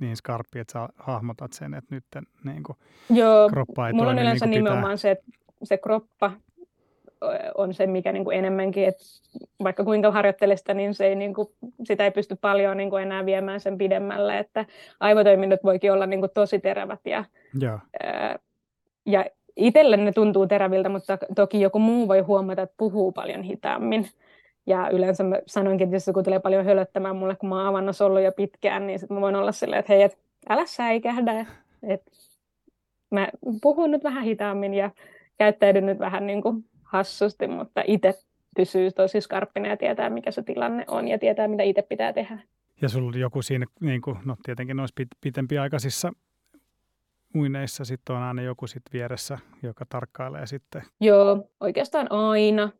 niin 0.00 0.16
skarppi, 0.16 0.58
että 0.58 0.72
sä 0.72 0.88
hahmotat 0.96 1.52
sen, 1.52 1.74
että 1.74 1.94
nyt 1.94 2.04
niin 2.44 2.62
kuin 2.62 2.78
Joo, 3.10 3.48
kroppa 3.48 3.86
ei 3.86 3.92
mulla 3.92 4.04
toimi 4.04 4.20
on 4.20 4.22
yleensä 4.22 4.46
niin 4.46 4.52
kuin 4.52 4.64
nimenomaan 4.64 4.82
pitää. 4.82 4.96
se, 4.96 5.10
että 5.10 5.24
se 5.62 5.78
kroppa 5.78 6.32
on 7.54 7.74
se, 7.74 7.86
mikä 7.86 8.12
niin 8.12 8.24
kuin 8.24 8.38
enemmänkin, 8.38 8.88
että 8.88 9.04
vaikka 9.62 9.84
kuinka 9.84 10.10
harjoittelee 10.10 10.56
sitä, 10.56 10.74
niin, 10.74 10.94
se 10.94 11.06
ei, 11.06 11.14
niin 11.14 11.34
kuin, 11.34 11.48
sitä 11.84 12.04
ei 12.04 12.10
pysty 12.10 12.36
paljon 12.40 12.76
niin 12.76 12.90
kuin 12.90 13.02
enää 13.02 13.26
viemään 13.26 13.60
sen 13.60 13.78
pidemmälle, 13.78 14.38
että 14.38 14.64
aivotoiminnot 15.00 15.64
voikin 15.64 15.92
olla 15.92 16.06
niin 16.06 16.20
kuin 16.20 16.30
tosi 16.34 16.58
terävät 16.58 17.00
ja, 17.04 17.24
ää, 18.02 18.38
ja 19.06 19.24
itselle 19.56 19.96
ne 19.96 20.12
tuntuu 20.12 20.46
teräviltä, 20.46 20.88
mutta 20.88 21.18
toki 21.36 21.60
joku 21.60 21.78
muu 21.78 22.08
voi 22.08 22.20
huomata, 22.20 22.62
että 22.62 22.74
puhuu 22.76 23.12
paljon 23.12 23.42
hitaammin. 23.42 24.08
Ja 24.66 24.88
yleensä 24.88 25.24
mä 25.24 25.36
sanoinkin, 25.46 25.84
että 25.84 25.96
jos 25.96 26.06
joku 26.06 26.22
tulee 26.22 26.38
paljon 26.38 26.64
hölöttämään 26.64 27.16
mulle, 27.16 27.36
kun 27.36 27.48
mä 27.48 27.56
oon 27.56 27.66
avannossa 27.66 28.06
ollut 28.06 28.22
jo 28.22 28.32
pitkään, 28.32 28.86
niin 28.86 28.98
sit 28.98 29.10
mä 29.10 29.20
voin 29.20 29.36
olla 29.36 29.52
silleen, 29.52 29.80
että 29.80 29.92
hei, 29.92 30.02
et, 30.02 30.18
älä 30.48 30.66
säikähdä. 30.66 31.46
Et 31.82 32.02
mä 33.10 33.28
puhun 33.62 33.90
nyt 33.90 34.04
vähän 34.04 34.24
hitaammin 34.24 34.74
ja 34.74 34.90
käyttäydyn 35.38 35.86
nyt 35.86 35.98
vähän 35.98 36.26
niin 36.26 36.42
kuin 36.42 36.64
hassusti, 36.86 37.46
mutta 37.46 37.82
itse 37.86 38.14
pysyy 38.56 38.90
tosi 38.90 39.20
skarppina 39.20 39.68
ja 39.68 39.76
tietää, 39.76 40.10
mikä 40.10 40.30
se 40.30 40.42
tilanne 40.42 40.84
on 40.88 41.08
ja 41.08 41.18
tietää, 41.18 41.48
mitä 41.48 41.62
itse 41.62 41.82
pitää 41.82 42.12
tehdä. 42.12 42.38
Ja 42.82 42.88
sulla 42.88 43.08
oli 43.08 43.20
joku 43.20 43.42
siinä, 43.42 43.66
niin 43.80 44.00
kuin, 44.02 44.18
no 44.24 44.36
tietenkin 44.44 44.76
noissa 44.76 44.94
pit, 44.94 45.08
pitempiaikaisissa 45.20 46.12
uineissa 47.34 47.84
sitten 47.84 48.16
on 48.16 48.22
aina 48.22 48.42
joku 48.42 48.66
sit 48.66 48.82
vieressä, 48.92 49.38
joka 49.62 49.84
tarkkailee 49.88 50.46
sitten. 50.46 50.82
Joo, 51.00 51.48
oikeastaan 51.60 52.12
aina. 52.12 52.70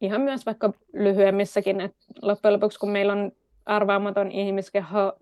Ihan 0.00 0.20
myös 0.20 0.46
vaikka 0.46 0.72
lyhyemmissäkin, 0.92 1.80
että 1.80 1.98
loppujen 2.22 2.52
lopuksi 2.52 2.78
kun 2.78 2.90
meillä 2.90 3.12
on 3.12 3.32
arvaamaton 3.66 4.30
ihmiskeho, 4.30 5.12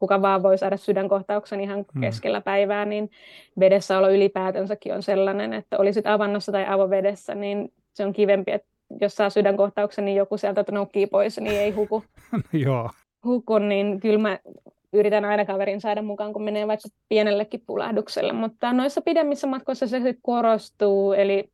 kuka 0.00 0.22
vaan 0.22 0.42
voi 0.42 0.58
saada 0.58 0.76
sydänkohtauksen 0.76 1.60
ihan 1.60 1.84
Hmm. 1.92 2.00
keskellä 2.00 2.40
päivää, 2.40 2.84
niin 2.84 3.10
vedessäolo 3.60 4.10
ylipäätänsäkin 4.10 4.94
on 4.94 5.02
sellainen, 5.02 5.52
että 5.52 5.78
olisit 5.78 6.06
avannossa 6.06 6.52
tai 6.52 6.66
avovedessä, 6.68 7.34
niin 7.34 7.72
se 7.94 8.04
on 8.04 8.12
kivempi, 8.12 8.52
että 8.52 8.68
jos 9.00 9.14
saa 9.14 9.30
sydänkohtauksen, 9.30 10.04
niin 10.04 10.16
joku 10.16 10.36
sieltä 10.36 10.64
nukkii 10.70 11.06
pois, 11.06 11.38
niin 11.38 11.60
ei 11.60 11.70
huku, 11.70 12.04
no, 12.32 12.38
joo, 12.52 12.90
huku 13.24 13.58
niin 13.58 14.00
kyllä 14.00 14.18
mä 14.18 14.38
yritän 14.92 15.24
aina 15.24 15.44
kaverin 15.44 15.80
saada 15.80 16.02
mukaan, 16.02 16.32
kun 16.32 16.42
menee 16.42 16.66
vaikka 16.66 16.88
pienellekin 17.08 17.62
pulahdukselle, 17.66 18.32
mutta 18.32 18.72
noissa 18.72 19.00
pidemmissä 19.00 19.46
matkoissa 19.46 19.86
se 19.86 20.14
korostuu, 20.22 21.12
eli 21.12 21.50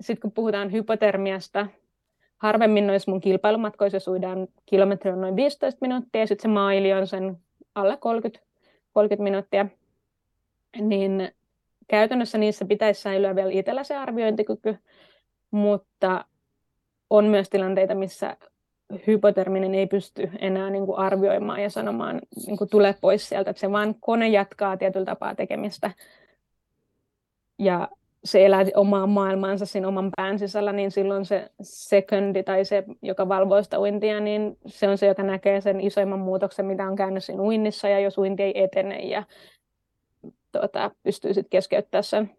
sitten 0.00 0.20
kun 0.20 0.32
puhutaan 0.32 0.72
hypotermiasta, 0.72 1.66
harvemmin 2.38 2.86
noissa 2.86 3.10
mun 3.10 3.20
kilpailumatkoissa, 3.20 3.96
jos 3.96 4.08
uidaan 4.08 4.48
kilometri 4.66 5.10
on 5.10 5.20
noin 5.20 5.36
15 5.36 5.78
minuuttia, 5.80 6.20
ja 6.20 6.26
sitten 6.26 6.42
se 6.42 6.48
maili 6.48 6.92
on 6.92 7.06
sen 7.06 7.38
alle 7.74 7.96
30, 7.96 8.46
30 8.92 9.22
minuuttia, 9.22 9.66
niin 10.80 11.32
käytännössä 11.88 12.38
niissä 12.38 12.64
pitäisi 12.64 13.02
säilyä 13.02 13.36
vielä 13.36 13.50
itsellä 13.52 13.84
se 13.84 13.96
arviointikyky, 13.96 14.78
mutta 15.50 16.24
on 17.10 17.24
myös 17.24 17.48
tilanteita, 17.50 17.94
missä 17.94 18.36
hypoterminen 19.06 19.74
ei 19.74 19.86
pysty 19.86 20.30
enää 20.38 20.70
niin 20.70 20.86
kuin 20.86 20.98
arvioimaan 20.98 21.62
ja 21.62 21.70
sanomaan, 21.70 22.20
niin 22.46 22.56
kuin 22.56 22.70
tule 22.70 22.94
pois 23.00 23.28
sieltä, 23.28 23.50
että 23.50 23.60
se 23.60 23.72
vaan 23.72 23.94
kone 24.00 24.28
jatkaa 24.28 24.76
tietyllä 24.76 25.06
tapaa 25.06 25.34
tekemistä. 25.34 25.90
Ja 27.58 27.88
se 28.24 28.46
elää 28.46 28.64
omaa 28.74 29.06
maailmaansa 29.06 29.66
siinä 29.66 29.88
oman 29.88 30.10
pään 30.16 30.38
sisällä, 30.38 30.72
niin 30.72 30.90
silloin 30.90 31.24
se 31.24 31.50
sekondi 31.62 32.42
tai 32.42 32.64
se, 32.64 32.84
joka 33.02 33.28
valvoo 33.28 33.62
sitä 33.62 33.80
uintia, 33.80 34.20
niin 34.20 34.58
se 34.66 34.88
on 34.88 34.98
se, 34.98 35.06
joka 35.06 35.22
näkee 35.22 35.60
sen 35.60 35.80
isoimman 35.80 36.18
muutoksen, 36.18 36.66
mitä 36.66 36.88
on 36.88 36.96
käynyt 36.96 37.24
siinä 37.24 37.42
uinnissa, 37.42 37.88
ja 37.88 38.00
jos 38.00 38.18
uinti 38.18 38.42
ei 38.42 38.62
etene 38.62 38.98
ja 38.98 39.22
tuota, 40.52 40.90
pystyy 41.02 41.34
sitten 41.34 41.50
keskeyttämään 41.50 42.04
sen, 42.04 42.30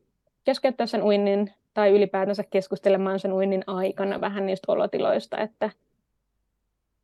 keskeyttää 0.44 0.88
sen 0.88 1.04
uinnin 1.04 1.54
tai 1.74 1.92
ylipäätänsä 1.92 2.44
keskustelemaan 2.50 3.20
sen 3.20 3.34
uinnin 3.34 3.64
aikana 3.68 4.22
vähän 4.22 4.46
niistä 4.46 4.72
olotiloista, 4.72 5.38
että, 5.38 5.70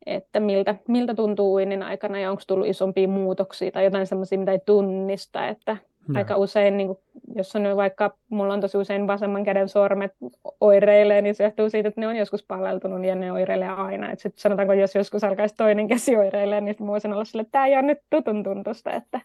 että 0.06 0.40
miltä, 0.40 0.74
miltä 0.88 1.14
tuntuu 1.14 1.54
uinnin 1.54 1.82
aikana 1.82 2.20
ja 2.20 2.30
onko 2.30 2.42
tullut 2.46 2.66
isompia 2.66 3.08
muutoksia 3.08 3.70
tai 3.70 3.84
jotain 3.84 4.06
sellaisia, 4.06 4.38
mitä 4.38 4.52
ei 4.52 4.60
tunnista, 4.66 5.48
että 5.48 5.76
Joo. 6.08 6.18
aika 6.18 6.36
usein, 6.36 6.76
niin 6.76 6.86
kuin, 6.86 6.98
jos 7.34 7.56
on 7.56 7.76
vaikka, 7.76 8.16
mulla 8.28 8.54
on 8.54 8.60
tosi 8.60 8.78
usein 8.78 9.06
vasemman 9.06 9.44
käden 9.44 9.68
sormet 9.68 10.12
oireilee, 10.60 11.22
niin 11.22 11.34
se 11.34 11.44
johtuu 11.44 11.70
siitä, 11.70 11.88
että 11.88 12.00
ne 12.00 12.08
on 12.08 12.16
joskus 12.16 12.42
paleltunut 12.42 13.04
ja 13.04 13.14
ne 13.14 13.32
oireilee 13.32 13.68
aina. 13.68 14.10
Et 14.10 14.20
sit 14.20 14.38
sanotaanko, 14.38 14.72
jos 14.72 14.94
joskus 14.94 15.24
alkaisi 15.24 15.54
toinen 15.54 15.88
käsi 15.88 16.16
oireilee, 16.16 16.60
niin 16.60 16.76
mä 16.80 16.86
voisin 16.86 17.12
olla 17.12 17.24
sille, 17.24 17.42
että 17.42 17.52
tämä 17.52 17.66
ei 17.66 17.74
ole 17.74 17.82
nyt 17.82 17.98
tutun 18.10 18.42
tuntusta, 18.42 18.92
että, 18.92 19.20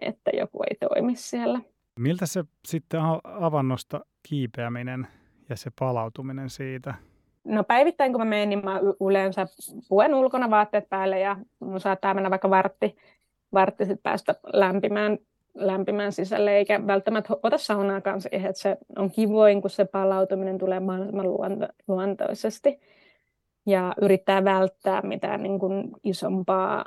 että 0.00 0.30
joku 0.34 0.62
ei 0.62 0.76
toimi 0.88 1.16
siellä. 1.16 1.60
Miltä 2.00 2.26
se 2.26 2.44
sitten 2.66 3.00
a- 3.00 3.20
avannosta 3.24 4.00
kiipeäminen 4.22 5.06
ja 5.48 5.56
se 5.56 5.70
palautuminen 5.78 6.50
siitä? 6.50 6.94
No 7.44 7.64
päivittäin 7.64 8.12
kun 8.12 8.20
mä 8.20 8.24
menen, 8.24 8.48
niin 8.48 8.64
mä 8.64 8.80
yleensä 9.08 9.46
puen 9.88 10.14
ulkona 10.14 10.50
vaatteet 10.50 10.88
päälle 10.88 11.18
ja 11.18 11.36
mun 11.60 11.80
saattaa 11.80 12.14
mennä 12.14 12.30
vaikka 12.30 12.50
vartti, 12.50 12.96
vartti 13.52 13.84
sit 13.84 14.02
päästä 14.02 14.34
lämpimään, 14.52 15.18
lämpimään 15.54 16.12
sisälle, 16.12 16.56
eikä 16.56 16.86
välttämättä 16.86 17.34
ota 17.42 17.58
saunaakaan 17.58 18.20
siihen, 18.20 18.50
että 18.50 18.62
se 18.62 18.76
on 18.98 19.10
kivoin, 19.10 19.60
kun 19.60 19.70
se 19.70 19.84
palautuminen 19.84 20.58
tulee 20.58 20.80
mahdollisimman 20.80 21.28
luonto, 21.28 21.66
luontoisesti 21.88 22.80
ja 23.66 23.94
yrittää 24.02 24.44
välttää 24.44 25.02
mitään 25.02 25.42
niin 25.42 25.58
kuin 25.58 25.90
isompaa 26.04 26.84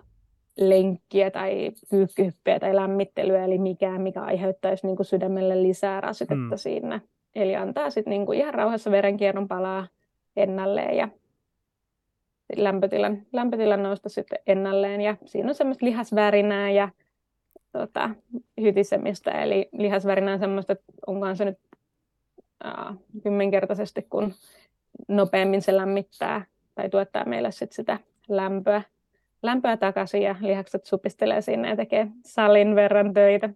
lenkkiä 0.58 1.32
tai 1.32 1.72
kyykkyhyppyä 1.90 2.60
tai 2.60 2.76
lämmittelyä, 2.76 3.46
eli 3.46 3.58
mikään, 3.58 4.02
mikä 4.02 4.22
aiheuttaisi 4.22 4.88
niin 4.88 4.96
kuin 4.96 5.06
sydämelle 5.06 5.64
lisää 5.64 6.02
rasitetta 6.02 6.56
Mm. 6.56 6.58
siinä. 6.58 7.02
Eli 7.36 7.56
antaa 7.56 7.90
sitten 7.90 8.12
niin 8.12 8.26
kuin 8.26 8.40
ihan 8.40 8.54
rauhassa 8.54 8.92
verenkierron 8.92 9.48
palaa 9.48 9.88
ennalleen 10.36 10.98
ja 10.98 11.10
lämpötilan, 12.56 13.22
lämpötilan 13.34 13.84
nousta 13.84 14.10
sitten 14.10 14.40
ennalleen. 14.48 15.02
Ja 15.02 15.18
siinä 15.26 15.50
on 15.50 15.56
semmoista 15.56 15.86
lihasvärinää 15.86 16.72
ja 16.72 16.90
tota, 17.78 18.10
hytisemistä. 18.62 19.32
Eli 19.32 19.70
lihasvärinää 19.72 20.34
on 20.34 20.40
semmoista, 20.40 20.74
että 20.74 20.94
onkaan 21.08 21.38
se 21.38 21.46
nyt 21.46 21.60
ää, 22.64 22.94
kymmenkertaisesti, 23.24 24.08
kun 24.10 24.34
nopeammin 25.08 25.62
se 25.62 25.78
lämmittää 25.78 26.46
tai 26.76 26.90
tuottaa 26.90 27.26
meille 27.26 27.52
sit 27.52 27.72
sitä 27.72 28.00
lämpöä, 28.30 28.82
lämpöä 29.44 29.78
takaisin 29.78 30.22
ja 30.22 30.36
lihakset 30.42 30.86
supistelee 30.86 31.42
sinne 31.42 31.70
ja 31.70 31.76
tekee 31.76 32.08
salin 32.26 32.76
verran 32.76 33.14
töitä. 33.14 33.50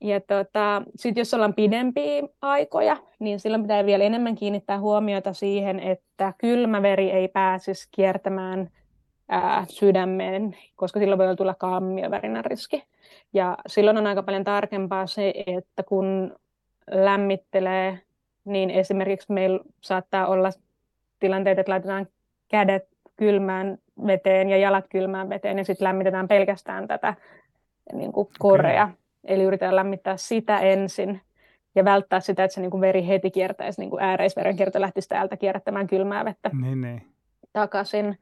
Ja 0.00 0.20
tota, 0.20 0.82
sitten 0.96 1.20
jos 1.20 1.34
ollaan 1.34 1.54
pidempiä 1.54 2.22
aikoja, 2.42 2.96
niin 3.18 3.40
silloin 3.40 3.62
pitää 3.62 3.86
vielä 3.86 4.04
enemmän 4.04 4.34
kiinnittää 4.34 4.80
huomiota 4.80 5.32
siihen, 5.32 5.80
että 5.80 6.32
kylmä 6.38 6.82
veri 6.82 7.10
ei 7.10 7.28
pääsisi 7.28 7.88
kiertämään 7.90 8.70
ää, 9.28 9.64
sydämeen, 9.68 10.56
koska 10.76 11.00
silloin 11.00 11.18
voi 11.18 11.36
tulla 11.36 11.54
kammiovärinän 11.54 12.44
riski. 12.44 12.84
Ja 13.32 13.58
silloin 13.66 13.98
on 13.98 14.06
aika 14.06 14.22
paljon 14.22 14.44
tarkempaa 14.44 15.06
se, 15.06 15.34
että 15.46 15.82
kun 15.82 16.36
lämmittelee, 16.90 18.00
niin 18.44 18.70
esimerkiksi 18.70 19.32
meillä 19.32 19.60
saattaa 19.80 20.26
olla 20.26 20.50
tilanteita, 21.18 21.60
että 21.60 21.72
laitetaan 21.72 22.06
kädet 22.48 22.88
kylmään 23.16 23.78
veteen 24.06 24.48
ja 24.48 24.56
jalat 24.56 24.84
kylmään 24.90 25.28
veteen 25.28 25.58
ja 25.58 25.64
sitten 25.64 25.84
lämmitetään 25.84 26.28
pelkästään 26.28 26.88
tätä 26.88 27.14
niin 27.92 28.12
kuin 28.12 28.28
korea. 28.38 28.90
Eli 29.24 29.42
yritetään 29.42 29.76
lämmittää 29.76 30.16
sitä 30.16 30.58
ensin 30.58 31.20
ja 31.74 31.84
välttää 31.84 32.20
sitä, 32.20 32.44
että 32.44 32.54
se 32.54 32.60
niin 32.60 32.70
kuin 32.70 32.80
veri 32.80 33.06
heti 33.06 33.30
kiertäisi, 33.30 33.80
niin 33.80 33.90
kuin 33.90 34.02
ääreisverenkierto 34.02 34.80
lähtisi 34.80 35.08
täältä 35.08 35.36
kierrättämään 35.36 35.86
kylmää 35.86 36.24
vettä 36.24 36.50
niin, 36.60 36.80
niin. 36.80 37.02
takaisin. 37.52 38.18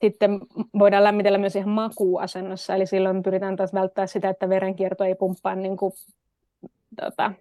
Sitten 0.00 0.40
voidaan 0.78 1.04
lämmitellä 1.04 1.38
myös 1.38 1.56
ihan 1.56 1.68
makuuasennossa, 1.70 2.74
eli 2.74 2.86
silloin 2.86 3.22
pyritään 3.22 3.56
taas 3.56 3.74
välttää 3.74 4.06
sitä, 4.06 4.28
että 4.28 4.48
verenkierto 4.48 5.04
ei 5.04 5.14
pumppaa 5.14 5.54
niin 5.54 5.76
kuin, 5.76 5.92
tota, 7.00 7.32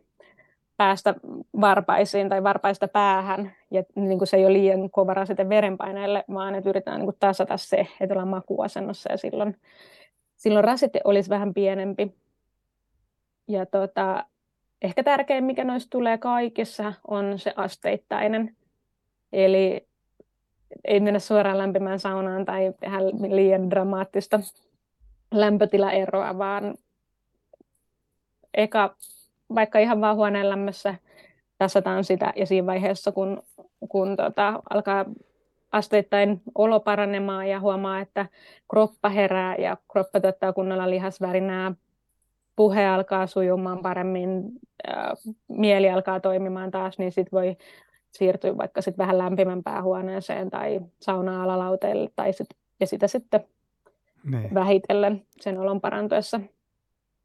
päästä 0.77 1.15
varpaisiin 1.61 2.29
tai 2.29 2.43
varpaista 2.43 2.87
päähän, 2.87 3.51
ja 3.71 3.83
niin 3.95 4.17
kuin 4.17 4.27
se 4.27 4.37
ei 4.37 4.45
ole 4.45 4.53
liian 4.53 4.89
kova 4.89 5.13
rasite 5.13 5.49
verenpaineelle, 5.49 6.23
vaan 6.33 6.55
että 6.55 6.69
yritetään 6.69 6.99
niin 6.99 7.07
kuin 7.07 7.17
tasata 7.19 7.57
se, 7.57 7.87
että 7.99 8.13
ollaan 8.13 8.27
makuuasennossa, 8.27 9.11
ja 9.11 9.17
silloin, 9.17 9.57
silloin 10.35 10.65
rasite 10.65 11.01
olisi 11.03 11.29
vähän 11.29 11.53
pienempi. 11.53 12.15
Ja 13.47 13.65
tota, 13.65 14.25
ehkä 14.81 15.03
tärkein, 15.03 15.43
mikä 15.43 15.63
noista 15.63 15.89
tulee 15.89 16.17
kaikissa, 16.17 16.93
on 17.07 17.39
se 17.39 17.53
asteittainen. 17.55 18.55
Eli 19.33 19.87
ei 20.85 20.99
mennä 20.99 21.19
suoraan 21.19 21.57
lämpimään 21.57 21.99
saunaan 21.99 22.45
tai 22.45 22.73
tehdä 22.79 22.97
liian 23.29 23.69
dramaattista 23.69 24.39
lämpötilaeroa, 25.31 26.37
vaan 26.37 26.75
eka 28.53 28.95
vaikka 29.55 29.79
ihan 29.79 30.01
vaan 30.01 30.15
huoneen 30.15 30.49
lämmössä 30.49 30.95
tasataan 31.57 32.03
sitä 32.03 32.33
ja 32.35 32.45
siinä 32.45 32.67
vaiheessa, 32.67 33.11
kun, 33.11 33.43
kun 33.89 34.15
tota, 34.15 34.61
alkaa 34.69 35.05
asteittain 35.71 36.41
olo 36.55 36.79
paranemaan 36.79 37.49
ja 37.49 37.59
huomaa, 37.59 37.99
että 37.99 38.25
kroppa 38.69 39.09
herää 39.09 39.55
ja 39.55 39.77
kroppa 39.91 40.19
tuottaa 40.19 40.53
kunnolla 40.53 40.89
lihasvärinää, 40.89 41.71
puhe 42.55 42.87
alkaa 42.87 43.27
sujumaan 43.27 43.79
paremmin, 43.81 44.43
mieli 45.47 45.89
alkaa 45.89 46.19
toimimaan 46.19 46.71
taas, 46.71 46.97
niin 46.97 47.11
sitten 47.11 47.37
voi 47.39 47.57
siirtyä 48.17 48.57
vaikka 48.57 48.81
sit 48.81 48.97
vähän 48.97 49.17
lämpimämpään 49.17 49.83
huoneeseen 49.83 50.49
tai 50.49 50.79
sauna-alalauteille 50.99 52.09
tai 52.15 52.33
sit, 52.33 52.47
ja 52.79 52.87
sitä 52.87 53.07
sitten 53.07 53.45
niin. 54.31 54.53
vähitellen 54.53 55.25
sen 55.41 55.59
olon 55.59 55.81
parantuessa 55.81 56.39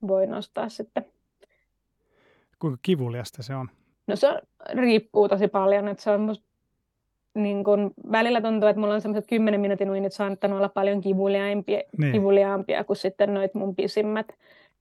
voi 0.08 0.26
nostaa 0.26 0.68
sitten. 0.68 1.04
Kuinka 2.58 2.78
kivuliasta 2.82 3.42
se 3.42 3.54
on? 3.54 3.68
No 4.06 4.16
se 4.16 4.28
riippuu 4.74 5.28
tosi 5.28 5.48
paljon, 5.48 5.88
että 5.88 6.02
se 6.02 6.10
on 6.10 6.20
musta 6.20 6.48
niin 7.34 7.64
kun, 7.64 7.90
välillä 8.12 8.40
tuntuu, 8.40 8.68
että 8.68 8.80
mulla 8.80 8.94
on 8.94 9.00
semmoiset 9.00 9.28
10 9.28 9.60
minuutin 9.60 9.90
uinit 9.90 10.12
saattanut 10.12 10.56
olla 10.56 10.68
paljon 10.68 11.00
kivuliaampia, 11.00 11.82
niin. 11.98 12.12
kivuliaampia 12.12 12.84
kuin 12.84 12.96
sitten 12.96 13.34
noit 13.34 13.54
mun 13.54 13.76
pisimmät. 13.76 14.26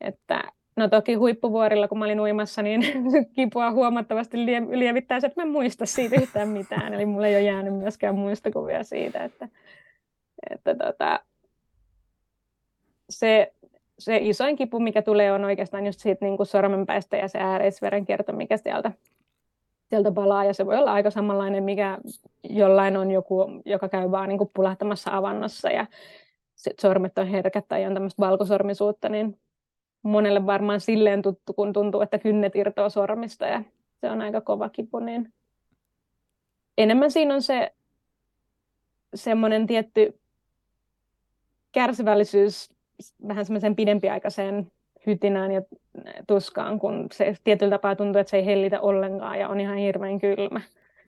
Että 0.02 0.44
No 0.78 0.88
toki 0.88 1.14
huippuvuorilla, 1.14 1.88
kun 1.88 2.00
mä 2.00 2.06
olin 2.06 2.20
uimassa, 2.20 2.62
niin 2.62 2.82
kipua 3.36 3.72
huomattavasti 3.72 4.38
lievittää 4.70 5.20
se, 5.20 5.28
että 5.28 5.42
mä 5.42 5.46
en 5.46 5.52
muista 5.52 5.86
siitä 5.86 6.16
yhtään 6.22 6.48
mitään. 6.48 6.94
Eli 6.94 7.06
mulla 7.06 7.28
ei 7.28 7.36
ole 7.36 7.44
jäänyt 7.44 7.74
myöskään 7.74 8.16
muistikuvia 8.16 8.84
siitä, 8.84 9.24
että, 9.24 9.50
että 10.50 10.76
tota, 10.76 11.20
se, 13.10 13.54
se 14.00 14.18
isoin 14.22 14.56
kipu, 14.56 14.80
mikä 14.80 15.02
tulee, 15.02 15.32
on 15.32 15.44
oikeastaan 15.44 15.86
just 15.86 16.00
siitä 16.00 16.26
niin 16.26 16.38
kuin 16.38 16.48
sormenpäistä 16.48 17.18
ja 17.18 17.28
se 17.28 17.40
ääreisverenkierto, 17.40 18.34
mikä 18.34 18.58
sieltä, 18.58 18.92
sieltä 19.90 20.12
palaa. 20.12 20.46
Ja 20.46 20.54
se 20.54 20.66
voi 20.66 20.78
olla 20.78 20.94
aika 20.94 21.12
samanlainen, 21.12 21.64
mikä 21.64 21.98
jollain 22.44 22.98
on 22.98 23.12
joku, 23.12 23.46
joka 23.66 23.90
käy 23.90 24.12
vaan 24.12 24.30
niin 24.30 24.38
kuin 24.38 24.52
pulahtamassa 24.54 25.18
avannossa 25.18 25.70
ja 25.70 25.86
sit 26.56 26.80
sormet 26.80 27.18
on 27.18 27.28
herkät 27.28 27.66
tai 27.68 27.86
on 27.86 27.94
tämmöistä 27.94 28.22
valkosormisuutta, 28.22 29.10
niin 29.10 29.40
monelle 30.04 30.46
varmaan 30.46 30.82
silleen 30.82 31.22
tuttu, 31.22 31.54
kun 31.54 31.74
tuntuu, 31.74 32.02
että 32.02 32.20
kynnet 32.20 32.56
irtoaa 32.56 32.90
sormista 32.90 33.46
ja 33.46 33.64
se 34.02 34.10
on 34.10 34.22
aika 34.22 34.42
kova 34.42 34.70
kipu, 34.70 35.00
niin 35.00 35.34
enemmän 36.78 37.12
siinä 37.12 37.34
on 37.34 37.42
se 37.42 37.72
semmoinen 39.16 39.68
tietty 39.68 40.20
kärsivällisyys 41.72 42.74
vähän 43.28 43.46
semmoisen 43.46 43.76
pidempiaikaiseen 43.76 44.72
hytinään 45.06 45.52
ja 45.52 45.62
tuskaan, 46.28 46.80
kun 46.80 47.08
se 47.12 47.36
tietyllä 47.44 47.72
tapaa 47.72 47.96
tuntuu, 47.96 48.20
että 48.20 48.32
se 48.32 48.38
ei 48.38 48.46
hellitä 48.46 48.82
ollenkaan 48.82 49.40
ja 49.40 49.50
on 49.50 49.60
ihan 49.60 49.78
hirveän 49.78 50.20
kylmä. 50.20 50.62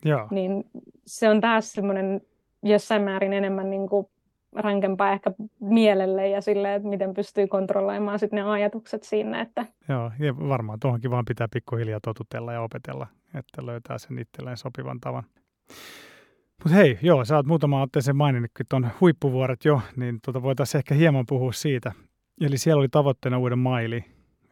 Joo. 0.06 0.28
Niin 0.32 0.64
se 1.06 1.30
on 1.30 1.42
taas 1.42 1.72
semmoinen 1.72 2.22
jossain 2.64 3.02
määrin 3.02 3.34
enemmän 3.34 3.70
niin 3.70 3.90
kuin 3.90 4.08
rankempaa 4.56 5.12
ehkä 5.12 5.32
mielelle 5.60 6.28
ja 6.28 6.42
sille, 6.42 6.76
että 6.76 6.88
miten 6.88 7.14
pystyy 7.14 7.48
kontrolloimaan 7.48 8.20
sitten 8.20 8.38
ne 8.38 8.52
ajatukset 8.52 9.04
siinä. 9.04 9.42
Että... 9.42 9.66
Joo, 9.90 10.12
ja 10.20 10.38
varmaan 10.38 10.80
tuohonkin 10.80 11.12
vaan 11.12 11.26
pitää 11.26 11.48
pikkuhiljaa 11.54 12.00
totutella 12.04 12.54
ja 12.54 12.62
opetella, 12.62 13.08
että 13.34 13.66
löytää 13.66 13.98
sen 13.98 14.20
itselleen 14.20 14.58
sopivan 14.58 15.00
tavan. 15.00 15.24
Mutta 16.64 16.76
hei, 16.76 17.00
joo, 17.02 17.26
sä 17.26 17.36
oot 17.36 17.46
muutama 17.46 17.82
otteeseen 17.82 18.16
maininnutkin 18.18 18.66
tuon 18.70 18.90
huippuvuoret 19.02 19.66
jo, 19.66 19.82
niin 19.96 20.20
tuota 20.26 20.42
voitaisiin 20.42 20.80
ehkä 20.80 20.96
hieman 20.96 21.26
puhua 21.28 21.52
siitä. 21.52 21.92
Eli 22.42 22.58
siellä 22.58 22.80
oli 22.80 22.90
tavoitteena 22.90 23.38
uuden 23.38 23.60
maili, 23.60 24.06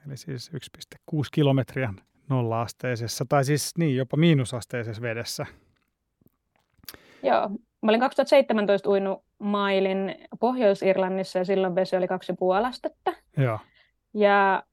eli 0.07 0.17
siis 0.17 0.51
1,6 0.53 1.21
kilometriä 1.31 1.93
nolla-asteisessa, 2.29 3.25
tai 3.29 3.45
siis 3.45 3.73
niin, 3.77 3.95
jopa 3.95 4.17
miinusasteisessa 4.17 5.01
vedessä. 5.01 5.45
Joo, 7.23 7.49
Mä 7.81 7.91
olin 7.91 7.99
2017 7.99 8.89
uinut 8.89 9.23
mailin 9.39 10.15
Pohjois-Irlannissa 10.39 11.39
ja 11.39 11.45
silloin 11.45 11.75
vesi 11.75 11.95
oli 11.95 12.07
kaksi 12.07 12.33
astetta. 12.65 13.13
Joo. 13.37 13.59
Ja 14.13 14.63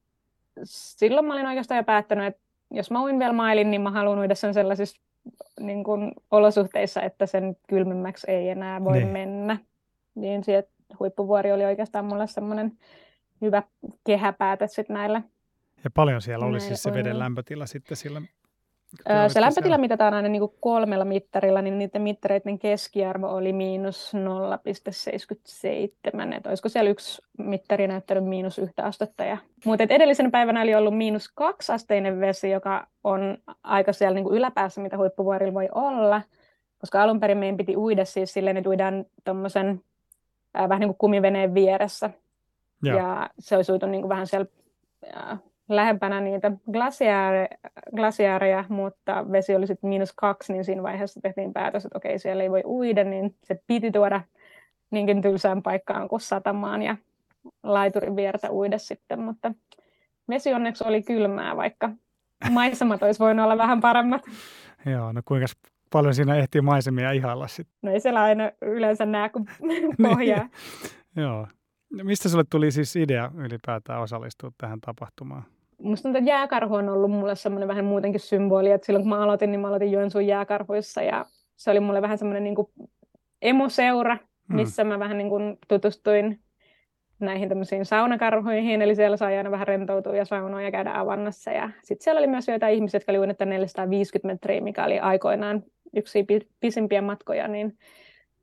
silloin 0.63 1.25
mä 1.25 1.33
olin 1.33 1.47
oikeastaan 1.47 1.77
jo 1.77 1.83
päättänyt, 1.83 2.27
että 2.27 2.41
jos 2.71 2.91
mä 2.91 3.03
uin 3.03 3.19
vielä 3.19 3.33
mailin, 3.33 3.71
niin 3.71 3.81
mä 3.81 3.91
haluan 3.91 4.19
uida 4.19 4.35
sen 4.35 4.53
sellaisissa 4.53 5.01
niin 5.59 5.83
kuin, 5.83 6.11
olosuhteissa, 6.31 7.01
että 7.01 7.25
sen 7.25 7.57
kylmemmäksi 7.69 8.31
ei 8.31 8.49
enää 8.49 8.83
voi 8.83 8.97
niin. 8.97 9.07
mennä. 9.07 9.57
Niin 10.15 10.43
sieltä 10.43 10.69
huippuvuori 10.99 11.51
oli 11.51 11.65
oikeastaan 11.65 12.05
mulle 12.05 12.27
semmoinen 12.27 12.77
hyvä 13.41 13.63
kehäpäätä 14.03 14.67
sitten 14.67 14.93
näillä. 14.93 15.21
Ja 15.83 15.89
paljon 15.91 16.21
siellä 16.21 16.45
oli 16.45 16.59
siis 16.59 16.83
se 16.83 16.93
veden 16.93 17.19
lämpötila 17.19 17.65
sitten 17.65 17.97
sillä 17.97 18.21
se 19.27 19.41
lämpötila 19.41 19.77
mitataan 19.77 20.13
aina 20.13 20.29
niin 20.29 20.41
kolmella 20.59 21.05
mittarilla, 21.05 21.61
niin 21.61 21.77
niiden 21.77 22.01
mittareiden 22.01 22.59
keskiarvo 22.59 23.27
oli 23.27 23.53
miinus 23.53 24.13
0,77. 24.13 24.19
Että 26.37 26.49
olisiko 26.49 26.69
siellä 26.69 26.89
yksi 26.89 27.21
mittari 27.37 27.87
näyttänyt 27.87 28.25
miinus 28.25 28.59
yhtä 28.59 28.83
astetta. 28.83 29.23
Ja... 29.23 29.37
Mutta 29.65 29.83
edellisen 29.89 30.31
päivänä 30.31 30.61
oli 30.61 30.75
ollut 30.75 30.97
miinus 30.97 31.31
kaksi 31.35 31.71
asteinen 31.71 32.19
vesi, 32.19 32.49
joka 32.49 32.87
on 33.03 33.37
aika 33.63 33.93
siellä 33.93 34.15
niin 34.15 34.31
yläpäässä, 34.31 34.81
mitä 34.81 34.97
huippuvuorilla 34.97 35.53
voi 35.53 35.69
olla. 35.75 36.21
Koska 36.79 37.03
alun 37.03 37.19
perin 37.19 37.37
meidän 37.37 37.57
piti 37.57 37.77
uida 37.77 38.05
siis 38.05 38.33
silleen, 38.33 38.57
että 38.57 38.69
uidaan 38.69 39.05
tuommoisen 39.23 39.81
äh, 40.59 40.69
vähän 40.69 40.79
niin 40.79 40.89
kuin 40.89 40.97
kumiveneen 40.97 41.53
vieressä. 41.53 42.09
Ja, 42.83 42.95
ja 42.95 43.29
se 43.39 43.55
olisi 43.55 43.71
uitu 43.71 43.85
niin 43.85 44.01
kuin 44.01 44.09
vähän 44.09 44.27
siellä 44.27 44.47
äh, 45.17 45.39
lähempänä 45.69 46.21
niitä 46.21 46.51
glasiaareja, 47.95 48.65
mutta 48.69 49.25
vesi 49.31 49.55
oli 49.55 49.67
sitten 49.67 49.89
miinus 49.89 50.13
kaksi, 50.13 50.53
niin 50.53 50.65
siinä 50.65 50.83
vaiheessa 50.83 51.21
tehtiin 51.21 51.53
päätös, 51.53 51.85
että 51.85 51.97
okei, 51.97 52.19
siellä 52.19 52.43
ei 52.43 52.51
voi 52.51 52.61
uida, 52.65 53.03
niin 53.03 53.35
se 53.43 53.59
piti 53.67 53.91
tuoda 53.91 54.21
niinkin 54.91 55.21
tylsään 55.21 55.61
paikkaan 55.63 56.07
kuin 56.07 56.21
satamaan 56.21 56.81
ja 56.81 56.97
laiturin 57.63 58.15
viertä 58.15 58.51
uida 58.51 58.77
sitten, 58.77 59.19
mutta 59.19 59.51
vesi 60.29 60.53
onneksi 60.53 60.83
oli 60.87 61.03
kylmää, 61.03 61.57
vaikka 61.57 61.89
maisemat 62.51 63.03
olisi 63.03 63.19
voinut 63.19 63.43
olla 63.43 63.57
vähän 63.57 63.81
paremmat. 63.81 64.21
Joo, 64.85 65.11
no 65.11 65.21
kuinka 65.25 65.47
paljon 65.91 66.13
siinä 66.13 66.35
ehtii 66.35 66.61
maisemia 66.61 67.11
ihailla 67.11 67.47
sitten? 67.47 67.75
No 67.81 67.91
ei 67.91 67.99
siellä 67.99 68.21
aina 68.21 68.51
yleensä 68.61 69.05
näe 69.05 69.29
kuin 69.29 69.45
pohjaa. 70.09 70.39
niin. 71.15 71.25
Joo. 71.25 71.47
Mistä 72.03 72.29
sulle 72.29 72.43
tuli 72.49 72.71
siis 72.71 72.95
idea 72.95 73.31
ylipäätään 73.35 74.01
osallistua 74.01 74.51
tähän 74.57 74.81
tapahtumaan? 74.81 75.43
Musta 75.81 76.03
tuntuu, 76.03 76.19
että 76.19 76.29
jääkarhu 76.29 76.75
on 76.75 76.89
ollut 76.89 77.11
mulle 77.11 77.35
semmoinen 77.35 77.67
vähän 77.67 77.85
muutenkin 77.85 78.19
symboli, 78.19 78.71
että 78.71 78.85
silloin 78.85 79.03
kun 79.03 79.09
mä 79.09 79.23
aloitin, 79.23 79.51
niin 79.51 79.59
mä 79.59 79.67
aloitin 79.67 79.91
Joensuun 79.91 80.27
jääkarhuissa 80.27 81.01
ja 81.01 81.25
se 81.55 81.71
oli 81.71 81.79
mulle 81.79 82.01
vähän 82.01 82.17
semmoinen 82.17 82.43
niin 82.43 82.55
emoseura, 83.41 84.15
hmm. 84.15 84.55
missä 84.55 84.83
mm. 84.83 84.87
mä 84.87 84.99
vähän 84.99 85.17
niin 85.17 85.29
kuin 85.29 85.57
tutustuin 85.67 86.39
näihin 87.19 87.49
tämmöisiin 87.49 87.85
saunakarhuihin, 87.85 88.81
eli 88.81 88.95
siellä 88.95 89.17
sai 89.17 89.37
aina 89.37 89.51
vähän 89.51 89.67
rentoutua 89.67 90.15
ja 90.15 90.25
saunoa 90.25 90.61
ja 90.61 90.71
käydä 90.71 90.91
avannassa. 90.93 91.51
Ja 91.51 91.69
sitten 91.83 92.03
siellä 92.03 92.19
oli 92.19 92.27
myös 92.27 92.47
joitain 92.47 92.75
ihmisiä, 92.75 92.97
jotka 92.97 93.11
oli 93.11 93.19
uinneet 93.19 93.39
450 93.39 94.27
metriä, 94.33 94.61
mikä 94.61 94.85
oli 94.85 94.99
aikoinaan 94.99 95.63
yksi 95.95 96.25
pisimpiä 96.59 97.01
matkoja, 97.01 97.47
niin 97.47 97.77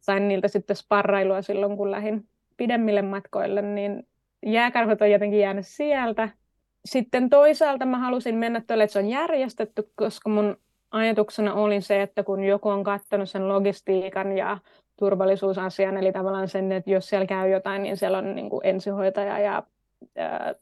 sain 0.00 0.28
niiltä 0.28 0.48
sitten 0.48 0.76
sparrailua 0.76 1.42
silloin, 1.42 1.76
kun 1.76 1.90
lähdin 1.90 2.28
pidemmille 2.56 3.02
matkoille, 3.02 3.62
niin 3.62 4.06
jääkarhut 4.46 5.02
on 5.02 5.10
jotenkin 5.10 5.40
jäänyt 5.40 5.66
sieltä 5.66 6.28
sitten 6.84 7.30
toisaalta 7.30 7.86
mä 7.86 7.98
halusin 7.98 8.34
mennä 8.34 8.62
tuolle, 8.66 8.84
että 8.84 8.92
se 8.92 8.98
on 8.98 9.08
järjestetty, 9.08 9.90
koska 9.94 10.30
mun 10.30 10.56
ajatuksena 10.90 11.54
oli 11.54 11.80
se, 11.80 12.02
että 12.02 12.22
kun 12.22 12.44
joku 12.44 12.68
on 12.68 12.84
katsonut 12.84 13.30
sen 13.30 13.48
logistiikan 13.48 14.32
ja 14.32 14.58
turvallisuusasian, 14.96 15.96
eli 15.96 16.12
tavallaan 16.12 16.48
sen, 16.48 16.72
että 16.72 16.90
jos 16.90 17.08
siellä 17.08 17.26
käy 17.26 17.50
jotain, 17.50 17.82
niin 17.82 17.96
siellä 17.96 18.18
on 18.18 18.34
niin 18.34 18.50
kuin 18.50 18.66
ensihoitaja 18.66 19.38
ja 19.38 19.62
ää, 20.16 20.54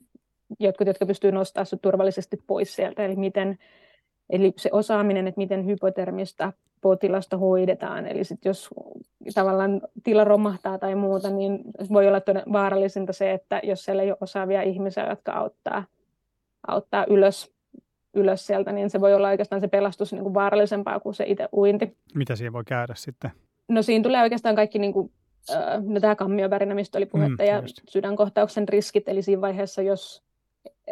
jotkut, 0.58 0.86
jotka 0.86 1.06
pystyy 1.06 1.32
nostamaan 1.32 1.66
sinut 1.66 1.82
turvallisesti 1.82 2.36
pois 2.46 2.74
sieltä. 2.74 3.04
Eli, 3.04 3.16
miten, 3.16 3.58
eli 4.30 4.52
se 4.56 4.70
osaaminen, 4.72 5.26
että 5.26 5.40
miten 5.40 5.66
hypotermista 5.66 6.52
potilasta 6.80 7.36
hoidetaan. 7.36 8.06
Eli 8.06 8.24
sit 8.24 8.44
jos 8.44 8.70
tavallaan 9.34 9.80
tila 10.04 10.24
romahtaa 10.24 10.78
tai 10.78 10.94
muuta, 10.94 11.30
niin 11.30 11.60
voi 11.92 12.08
olla 12.08 12.20
vaarallisinta 12.52 13.12
se, 13.12 13.32
että 13.32 13.60
jos 13.62 13.84
siellä 13.84 14.02
ei 14.02 14.10
ole 14.10 14.18
osaavia 14.20 14.62
ihmisiä, 14.62 15.08
jotka 15.08 15.32
auttaa, 15.32 15.84
auttaa 16.68 17.06
ylös, 17.10 17.52
ylös 18.14 18.46
sieltä, 18.46 18.72
niin 18.72 18.90
se 18.90 19.00
voi 19.00 19.14
olla 19.14 19.28
oikeastaan 19.28 19.60
se 19.60 19.68
pelastus 19.68 20.12
niin 20.12 20.22
kuin 20.22 20.34
vaarallisempaa 20.34 21.00
kuin 21.00 21.14
se 21.14 21.24
itse 21.26 21.48
uinti. 21.52 21.96
Mitä 22.14 22.36
siihen 22.36 22.52
voi 22.52 22.64
käydä 22.64 22.94
sitten? 22.96 23.30
No 23.68 23.82
siinä 23.82 24.02
tulee 24.02 24.22
oikeastaan 24.22 24.56
kaikki 24.56 24.78
niin 24.78 24.92
kuin, 24.92 25.12
no 25.86 26.00
tämä 26.00 26.16
kammiovärinä, 26.16 26.74
mistä 26.74 26.98
oli 26.98 27.06
puhetta, 27.06 27.42
mm, 27.42 27.48
ja 27.48 27.60
just. 27.60 27.80
sydänkohtauksen 27.88 28.68
riskit, 28.68 29.08
eli 29.08 29.22
siinä 29.22 29.40
vaiheessa, 29.40 29.82
jos 29.82 30.22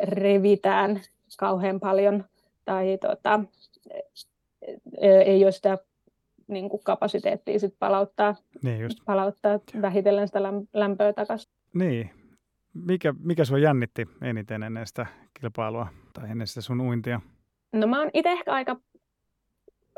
revitään 0.03 1.01
kauhean 1.39 1.81
paljon 1.81 2.25
tai 2.65 2.99
tota, 3.01 3.41
ei 5.01 5.45
ole 5.45 5.53
sitä 5.53 5.79
niin 6.49 6.69
kuin 6.69 6.83
kapasiteettia 6.85 7.59
sit 7.59 7.75
palauttaa, 7.79 8.35
niin 8.63 8.81
just. 8.81 8.99
palauttaa 9.05 9.61
vähitellen 9.83 10.29
sitä 10.29 10.41
lämpöä 10.73 11.13
takaisin. 11.13 11.53
Niin. 11.75 12.11
Mikä, 12.87 13.15
mikä 13.19 13.45
sinua 13.45 13.59
jännitti 13.59 14.09
eniten 14.23 14.63
ennen 14.63 14.87
sitä 14.87 15.07
kilpailua 15.41 15.87
tai 16.13 16.31
ennen 16.31 16.47
sitä 16.47 16.61
sun 16.61 16.81
uintia? 16.81 17.21
No 17.73 17.87
mä 17.87 17.99
oon 17.99 18.11
itse 18.15 18.33
ehkä 18.33 18.53
aika 18.53 18.77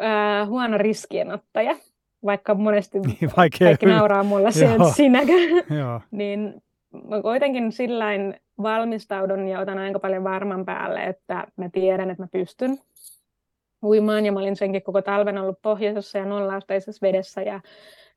äh, 0.02 0.48
huono 0.48 0.78
riskienottaja, 0.78 1.76
vaikka 2.24 2.54
monesti 2.54 3.00
niin, 3.00 3.30
vaikea. 3.36 3.68
kaikki 3.68 3.86
nauraa 3.86 4.22
mulle 4.22 4.52
se, 4.52 4.72
että 4.72 4.92
sinäkö. 4.92 5.32
niin 6.10 6.62
mä 7.08 7.22
kuitenkin 7.22 7.72
sillain 7.72 8.40
valmistaudun 8.62 9.48
ja 9.48 9.60
otan 9.60 9.78
aika 9.78 9.98
paljon 9.98 10.24
varman 10.24 10.64
päälle, 10.64 11.04
että 11.04 11.46
mä 11.56 11.68
tiedän, 11.68 12.10
että 12.10 12.22
mä 12.22 12.28
pystyn 12.32 12.78
uimaan 13.82 14.26
ja 14.26 14.32
mä 14.32 14.40
olin 14.40 14.56
senkin 14.56 14.82
koko 14.82 15.02
talven 15.02 15.38
ollut 15.38 15.62
pohjoisessa 15.62 16.18
ja 16.18 16.24
nollausteisessa 16.24 17.06
vedessä 17.06 17.42
ja 17.42 17.54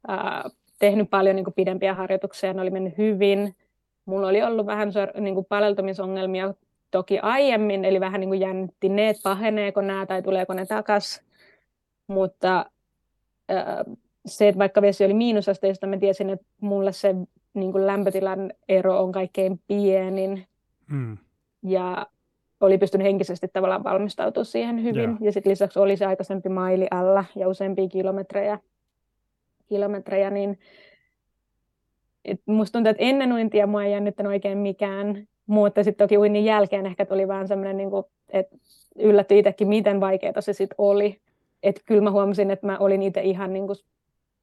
äh, 0.09 0.51
tehnyt 0.79 1.09
paljon 1.09 1.35
niin 1.35 1.43
kuin, 1.43 1.53
pidempiä 1.53 1.93
harjoituksia, 1.93 2.53
ne 2.53 2.61
oli 2.61 2.69
mennyt 2.69 2.97
hyvin. 2.97 3.55
Mulla 4.05 4.27
oli 4.27 4.43
ollut 4.43 4.65
vähän 4.65 4.91
niin 5.19 5.35
kuin, 5.35 5.45
paleltumisongelmia 5.45 6.53
toki 6.91 7.19
aiemmin, 7.19 7.85
eli 7.85 7.99
vähän 7.99 8.19
niin 8.19 8.29
kuin 8.29 8.39
jännitti 8.39 8.89
ne, 8.89 9.09
että 9.09 9.23
paheneeko 9.23 9.81
nämä 9.81 10.05
tai 10.05 10.21
tuleeko 10.21 10.53
ne 10.53 10.65
takas. 10.65 11.21
Mutta 12.07 12.65
äh, 13.51 13.95
se, 14.25 14.47
että 14.47 14.59
vaikka 14.59 14.81
vesi 14.81 15.05
oli 15.05 15.13
miinusasteista, 15.13 15.87
mä 15.87 15.97
tiesin, 15.97 16.29
että 16.29 16.45
mulle 16.61 16.91
se 16.91 17.15
niin 17.53 17.71
kuin 17.71 17.87
lämpötilan 17.87 18.53
ero 18.69 18.99
on 19.03 19.11
kaikkein 19.11 19.59
pienin. 19.67 20.47
Mm. 20.87 21.17
Ja 21.63 22.07
oli 22.61 22.77
pystynyt 22.77 23.05
henkisesti 23.05 23.47
tavallaan 23.47 23.83
valmistautumaan 23.83 24.45
siihen 24.45 24.83
hyvin. 24.83 25.09
Yeah. 25.09 25.17
Ja 25.21 25.31
sitten 25.31 25.51
lisäksi 25.51 25.79
oli 25.79 25.97
se 25.97 26.05
aikaisempi 26.05 26.49
maili 26.49 26.87
alla 26.91 27.25
ja 27.35 27.47
useampia 27.47 27.87
kilometrejä, 27.87 28.59
kilometrejä 29.65 30.29
niin 30.29 30.59
et 32.25 32.41
musta 32.45 32.77
tuntuu, 32.77 32.89
että 32.91 33.03
ennen 33.03 33.33
uintia 33.33 33.67
mua 33.67 33.83
ei 33.83 33.91
jännittänyt 33.91 34.29
oikein 34.29 34.57
mikään, 34.57 35.27
mutta 35.47 35.83
sitten 35.83 36.07
toki 36.07 36.17
uinnin 36.17 36.45
jälkeen 36.45 36.85
ehkä 36.85 37.05
tuli 37.05 37.27
vähän 37.27 37.47
semmoinen, 37.47 37.77
niin 37.77 37.89
että 38.29 38.55
yllätty 38.99 39.39
itsekin, 39.39 39.67
miten 39.67 40.01
vaikeaa 40.01 40.41
se 40.41 40.53
sitten 40.53 40.75
oli. 40.77 41.21
Että 41.63 41.81
kyllä 41.85 42.01
mä 42.01 42.11
huomasin, 42.11 42.51
että 42.51 42.67
mä 42.67 42.77
olin 42.77 43.03
itse 43.03 43.21
ihan 43.21 43.53
niin 43.53 43.67
kuin, 43.67 43.77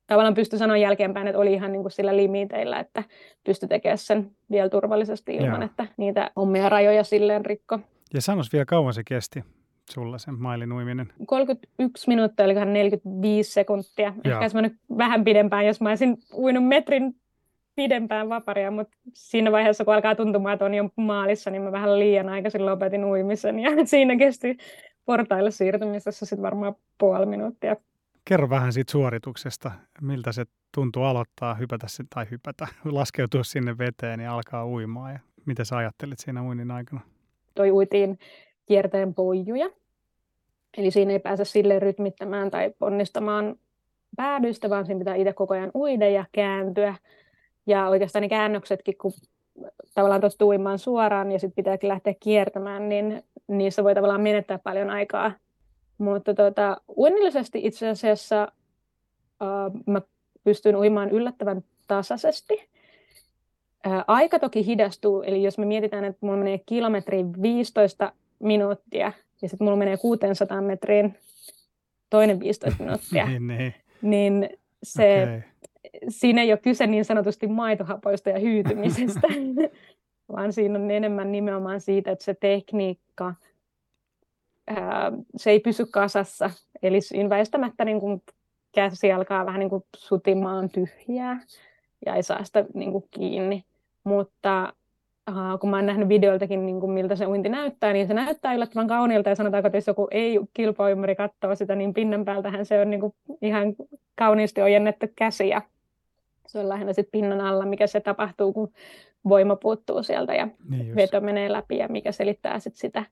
tavallaan 0.07 0.35
pysty 0.35 0.59
sanoa 0.59 0.77
jälkeenpäin, 0.77 1.27
että 1.27 1.39
oli 1.39 1.53
ihan 1.53 1.73
niin 1.73 1.83
kuin 1.83 1.93
sillä 1.93 2.17
limiteillä, 2.17 2.79
että 2.79 3.05
pystyi 3.45 3.69
tekemään 3.69 3.99
sen 3.99 4.31
vielä 4.51 4.69
turvallisesti 4.69 5.35
ilman, 5.35 5.61
Joo. 5.61 5.65
että 5.65 5.87
niitä 5.97 6.31
omia 6.37 6.69
rajoja 6.69 7.05
silleen 7.05 7.47
rikko. 7.47 7.79
Ja 8.15 8.21
sanois 8.21 8.53
vielä 8.53 8.65
kauan 8.65 8.95
se 8.95 9.03
kesti 9.05 9.45
sulla 9.91 10.19
sen 10.19 10.35
mailin 10.35 10.73
uiminen? 10.73 11.13
31 11.27 12.09
minuuttia, 12.09 12.45
eli 12.45 12.55
45 12.55 13.53
sekuntia. 13.53 14.15
Joo. 14.25 14.43
Ehkä 14.43 14.63
nyt 14.63 14.73
vähän 14.99 15.25
pidempään, 15.25 15.67
jos 15.67 15.81
mä 15.81 15.89
olisin 15.89 16.17
uinut 16.35 16.65
metrin 16.65 17.15
pidempään 17.77 18.29
vaparia, 18.29 18.71
mutta 18.71 18.97
siinä 19.15 19.53
vaiheessa, 19.53 19.85
kun 19.85 19.95
alkaa 19.95 20.15
tuntumaan, 20.15 20.53
että 20.53 20.65
on 20.65 20.75
jo 20.75 20.91
maalissa, 20.97 21.51
niin 21.51 21.63
mä 21.63 21.73
vähän 21.73 21.99
liian 21.99 22.29
aikaisin 22.29 22.67
lopetin 22.67 23.05
uimisen 23.05 23.59
ja 23.59 23.71
siinä 23.85 24.17
kesti 24.17 24.57
portaille 25.05 25.51
siirtymisessä 25.51 26.27
sitten 26.27 26.43
varmaan 26.43 26.75
puoli 26.99 27.27
minuuttia. 27.27 27.77
Kerro 28.25 28.51
vähän 28.51 28.73
siitä 28.73 28.93
suorituksesta, 28.93 29.71
miltä 30.01 30.33
se 30.33 30.45
tuntuu 30.75 31.03
aloittaa, 31.03 31.55
hypätä 31.55 31.87
tai 32.15 32.27
hypätä, 32.31 32.69
laskeutua 32.85 33.43
sinne 33.45 33.79
veteen 33.79 34.21
ja 34.21 34.35
alkaa 34.35 34.67
uimaan 34.67 35.13
ja 35.13 35.19
mitä 35.47 35.65
sä 35.65 35.77
ajattelit 35.77 36.19
siinä 36.19 36.43
uinnin 36.43 36.71
aikana? 36.71 37.01
toi 37.55 37.71
uitiin 37.71 38.19
kierteen 38.67 39.15
poijuja. 39.15 39.71
Eli 40.77 40.91
siinä 40.91 41.13
ei 41.13 41.19
pääse 41.19 41.45
sille 41.45 41.79
rytmittämään 41.79 42.51
tai 42.51 42.75
ponnistamaan 42.79 43.57
päädystä, 44.17 44.71
vaan 44.71 44.87
siinä 44.87 44.99
pitää 44.99 45.15
itse 45.15 45.33
koko 45.33 45.55
ajan 45.55 45.71
uida 45.75 46.09
ja 46.09 46.25
kääntyä. 46.33 46.95
Ja 47.71 47.89
oikeastaan 47.89 48.23
ne 48.23 48.29
käännöksetkin, 48.29 48.99
kun 48.99 49.13
tavallaan 49.95 50.21
tuosta 50.21 50.45
uimaan 50.45 50.79
suoraan 50.79 51.33
ja 51.33 51.39
sitten 51.39 51.65
pitääkin 51.65 51.89
lähteä 51.89 52.15
kiertämään, 52.21 52.89
niin 52.89 53.23
niissä 53.49 53.85
voi 53.85 53.95
tavallaan 53.95 54.21
menettää 54.21 54.59
paljon 54.59 54.91
aikaa. 54.91 55.33
Mutta 55.99 56.35
tuota, 56.35 56.77
uinnillisesti 56.97 57.61
itse 57.63 57.89
asiassa 57.89 58.53
uh, 59.43 59.83
mä 59.87 60.01
pystyn 60.45 60.77
uimaan 60.77 61.11
yllättävän 61.11 61.63
tasaisesti. 61.87 62.71
Aika 64.07 64.39
toki 64.39 64.67
hidastuu, 64.67 65.23
eli 65.23 65.43
jos 65.43 65.59
me 65.59 65.67
mietitään, 65.67 66.05
että 66.05 66.19
mulla 66.21 66.37
menee 66.37 66.61
kilometriin 66.67 67.43
15 67.43 68.13
minuuttia 68.39 69.13
ja 69.43 69.49
sitten 69.49 69.65
mulla 69.65 69.77
menee 69.77 69.97
600 69.97 70.61
metriin 70.61 71.19
toinen 72.11 72.41
15 72.41 72.85
minuuttia, 72.85 73.27
niin, 73.31 73.47
niin. 73.47 73.75
niin 74.03 74.49
se, 74.83 75.23
okay. 75.23 75.41
Siinä 76.09 76.43
ei 76.43 76.53
ole 76.53 76.59
kyse 76.59 76.87
niin 76.87 77.05
sanotusti 77.05 77.47
maitohapoista 77.47 78.31
ja 78.31 78.39
hyytymisestä, 78.39 79.29
vaan 80.33 80.53
siinä 80.53 80.79
on 80.79 80.91
enemmän 80.91 81.33
nimenomaan 81.33 81.81
siitä, 81.81 82.11
että 82.11 82.25
se 82.25 82.35
tekniikka, 82.35 83.35
ää, 84.67 85.13
se 85.37 85.51
ei 85.51 85.61
pysy 85.61 85.87
kasassa. 85.87 86.51
Eli 86.83 87.01
siinä 87.01 87.29
väistämättä 87.29 87.85
niin 87.85 88.01
kun 88.01 88.23
käsi 88.75 89.13
alkaa 89.13 89.47
vähän 89.47 89.61
niin 89.61 89.71
kuin 89.71 89.85
sutimaan 89.97 90.71
tyhjää 90.71 91.41
ja 92.07 92.15
ei 92.15 92.23
saa 92.23 92.45
sitä 92.45 92.65
niin 92.75 92.93
kuin 92.93 93.05
kiinni. 93.11 93.65
Mutta 94.05 94.73
uh, 95.31 95.61
kun 95.61 95.71
mä 95.71 95.77
oon 95.77 95.87
nähnyt 95.87 96.09
videoltakin, 96.09 96.67
niin 96.67 96.81
kuin 96.81 96.93
miltä 96.93 97.17
se 97.17 97.27
uinti 97.27 97.49
näyttää, 97.49 97.93
niin 97.93 98.07
se 98.07 98.15
näyttää 98.15 98.55
yllättävän 98.55 98.89
kauniilta 98.89 99.29
ja 99.29 99.35
sanotaanko, 99.35 99.67
että 99.67 99.77
jos 99.77 99.87
joku 99.87 100.09
ei 100.11 100.41
kilpailuympäri 100.55 101.17
katsoo 101.17 101.55
sitä, 101.55 101.75
niin 101.75 101.95
pinnan 101.95 102.25
päältähän 102.25 102.67
se 102.67 102.81
on 102.81 102.91
niin 102.91 103.01
kuin 103.01 103.15
ihan 103.43 103.75
kauniisti 104.15 104.63
ojennettu 104.63 105.07
käsi 105.17 105.49
ja 105.49 105.63
se 106.47 106.59
on 106.59 106.69
lähinnä 106.69 106.93
sit 106.93 107.09
pinnan 107.13 107.41
alla, 107.41 107.67
mikä 107.67 107.87
se 107.87 108.01
tapahtuu, 108.01 108.53
kun 108.53 108.73
voima 109.29 109.57
puuttuu 109.57 110.03
sieltä 110.03 110.35
ja 110.35 110.49
niin 110.71 110.97
veto 110.97 111.21
menee 111.21 111.53
läpi 111.53 111.79
ja 111.79 111.89
mikä 111.89 112.13
selittää 112.13 112.59
sit 112.59 112.77
sitä 112.77 113.05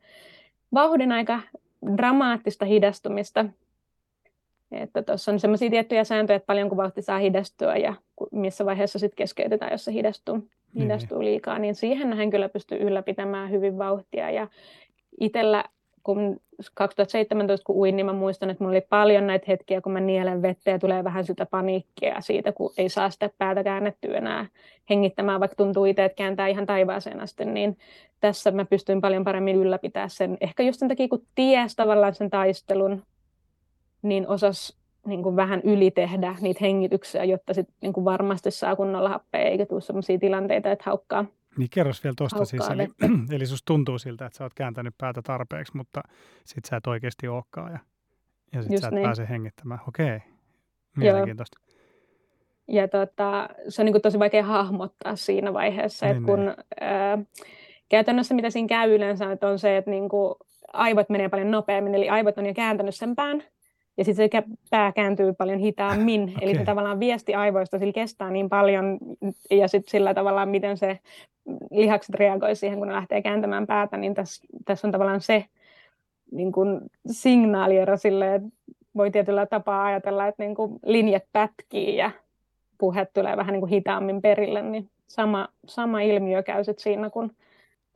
vauhdin 0.75 1.12
aika 1.12 1.40
dramaattista 1.97 2.64
hidastumista, 2.64 3.44
että 4.72 5.02
tuossa 5.02 5.33
on 5.33 5.40
sellaisia 5.40 5.70
tiettyjä 5.70 6.04
sääntöjä, 6.04 6.37
että 6.37 6.46
paljonko 6.46 6.76
vauhti 6.76 7.02
saa 7.02 7.18
hidastua 7.18 7.76
ja 7.76 7.94
missä 8.33 8.66
vaiheessa 8.66 8.98
sitten 8.98 9.16
keskeytetään, 9.16 9.72
jos 9.72 9.85
se 9.85 9.92
hidastuu, 9.92 10.37
niin. 10.37 10.83
hidastuu 10.83 11.24
liikaa, 11.24 11.59
niin 11.59 11.74
siihen 11.74 12.12
hän 12.12 12.31
kyllä 12.31 12.48
pystyy 12.48 12.78
ylläpitämään 12.78 13.50
hyvin 13.50 13.78
vauhtia. 13.78 14.31
Ja 14.31 14.48
itsellä, 15.20 15.64
kun 16.02 16.40
2017 16.74 17.64
kun 17.64 17.76
uin, 17.76 17.96
niin 17.96 18.07
mä 18.07 18.12
muistan, 18.12 18.50
että 18.50 18.64
mulla 18.64 18.72
oli 18.72 18.87
paljon 18.88 19.26
näitä 19.26 19.44
hetkiä, 19.48 19.81
kun 19.81 19.92
mä 19.92 20.00
nielen 20.00 20.42
vettä 20.42 20.70
ja 20.70 20.78
tulee 20.78 21.04
vähän 21.04 21.24
sitä 21.24 21.46
paniikkia 21.46 22.20
siitä, 22.20 22.52
kun 22.52 22.72
ei 22.78 22.88
saa 22.88 23.11
sitä 23.11 23.31
päätä 23.38 23.64
käännettyä 23.64 24.18
enää 24.18 24.46
hengittämään, 24.90 25.40
vaikka 25.40 25.57
tuntuu 25.57 25.85
itse, 25.85 26.04
että 26.04 26.16
kääntää 26.16 26.48
ihan 26.48 26.66
taivaaseen 26.66 27.20
asti, 27.20 27.44
niin 27.44 27.76
tässä 28.20 28.50
mä 28.50 28.64
pystyin 28.64 29.00
paljon 29.00 29.24
paremmin 29.24 29.57
ylläpitämään 29.57 30.11
sen. 30.11 30.38
Ehkä 30.40 30.62
just 30.62 30.78
sen 30.78 30.88
takia, 30.88 31.09
kun 31.09 31.22
ties 31.35 31.76
tavallaan 31.76 32.14
sen 32.14 32.31
taistelun, 32.31 33.02
niin 34.02 34.28
osas 34.28 34.78
niin 35.06 35.22
kuin 35.22 35.37
vähän 35.37 35.61
ylitehdä 35.64 36.37
niitä 36.40 36.58
hengityksiä, 36.61 37.25
jotta 37.25 37.54
sit 37.54 37.68
niin 37.81 37.92
kuin 37.92 38.04
varmasti 38.04 38.50
saa 38.50 38.77
kunnolla 38.77 39.08
happea, 39.08 39.40
eikä 39.40 39.66
tule 39.66 39.81
sellaisia 39.81 40.18
tilanteita, 40.18 40.73
että 40.73 40.85
haukkaa. 40.87 41.25
Niin 41.58 41.70
kerros 41.70 42.04
vielä 42.04 42.14
tuosta 42.18 42.44
siis, 42.44 42.68
eli, 42.68 42.88
eli 43.37 43.46
susta 43.46 43.66
tuntuu 43.66 43.98
siltä, 43.98 44.27
että 44.27 44.38
sä 44.38 44.44
oot 44.44 44.54
kääntänyt 44.54 44.94
päätä 44.98 45.23
tarpeeksi, 45.23 45.77
mutta 45.77 46.02
sit 46.44 46.64
sä 46.64 46.77
et 46.77 46.87
oikeasti 46.87 47.29
olekaan 47.29 47.73
ja, 47.73 47.79
ja 48.52 48.62
sit 48.62 48.73
Just 48.73 48.83
sä 48.83 48.88
et 48.88 48.94
niin. 48.94 49.04
pääse 49.04 49.29
hengittämään. 49.29 49.81
Okei, 49.88 50.18
mielenkiintoista. 50.96 51.58
Joo. 51.60 51.68
Ja 52.68 52.88
tota, 52.88 53.48
se 53.68 53.83
on 53.83 53.87
niin 53.87 53.92
kuin 53.92 54.02
tosi 54.02 54.18
vaikea 54.18 54.42
hahmottaa 54.42 55.16
siinä 55.16 55.52
vaiheessa, 55.52 56.06
niin, 56.06 56.16
että 56.16 56.27
kun 56.27 56.40
niin. 56.40 56.54
ää, 56.81 57.18
käytännössä 57.88 58.35
mitä 58.35 58.50
siinä 58.50 58.68
käy 58.68 58.94
yleensä, 58.94 59.33
että 59.33 59.48
on 59.48 59.58
se, 59.58 59.77
että 59.77 59.90
niin 59.90 60.08
kuin 60.08 60.35
aivot 60.73 61.08
menee 61.08 61.29
paljon 61.29 61.50
nopeammin, 61.50 61.94
eli 61.94 62.08
aivot 62.08 62.38
on 62.38 62.46
jo 62.46 62.54
kääntänyt 62.54 62.94
sen 62.94 63.16
pään, 63.16 63.44
ja 63.99 64.05
sitten 64.05 64.29
se 64.33 64.57
pää 64.71 64.92
kääntyy 64.92 65.33
paljon 65.33 65.59
hitaammin, 65.59 66.23
okay. 66.23 66.35
eli 66.40 66.55
se 66.55 66.65
tavallaan 66.65 67.01
viesti 67.01 67.35
aivoista 67.35 67.79
sillä 67.79 67.92
kestää 67.92 68.31
niin 68.31 68.49
paljon, 68.49 68.99
ja 69.51 69.69
sitten 69.69 69.90
sillä 69.90 70.15
tavalla, 70.15 70.46
miten 70.46 70.77
se 70.77 70.99
lihakset 71.71 72.15
reagoi 72.15 72.57
siihen, 72.57 72.79
kun 72.79 72.88
ne 72.88 72.94
lähtee 72.94 73.23
kääntämään 73.23 73.67
päätä, 73.67 73.96
niin 73.96 74.15
tässä, 74.15 74.46
tässä 74.65 74.88
on 74.88 74.92
tavallaan 74.92 75.21
se 75.21 75.44
niin 76.33 76.53
kuin 76.53 76.81
signaaliero 77.11 77.96
sille, 77.96 78.35
että 78.35 78.49
voi 78.96 79.11
tietyllä 79.11 79.46
tapaa 79.46 79.85
ajatella, 79.85 80.27
että 80.27 80.42
niin 80.42 80.55
kuin 80.55 80.79
linjat 80.87 81.25
pätkii 81.33 81.96
ja 81.96 82.11
puhe 82.79 83.07
tulee 83.15 83.37
vähän 83.37 83.53
niin 83.53 83.61
kuin 83.61 83.71
hitaammin 83.71 84.23
perille, 84.23 84.63
niin 84.63 84.90
sama, 85.07 85.49
sama 85.67 86.01
ilmiö 86.01 86.42
käy 86.42 86.65
sit 86.65 86.79
siinä, 86.79 87.11
kun 87.11 87.31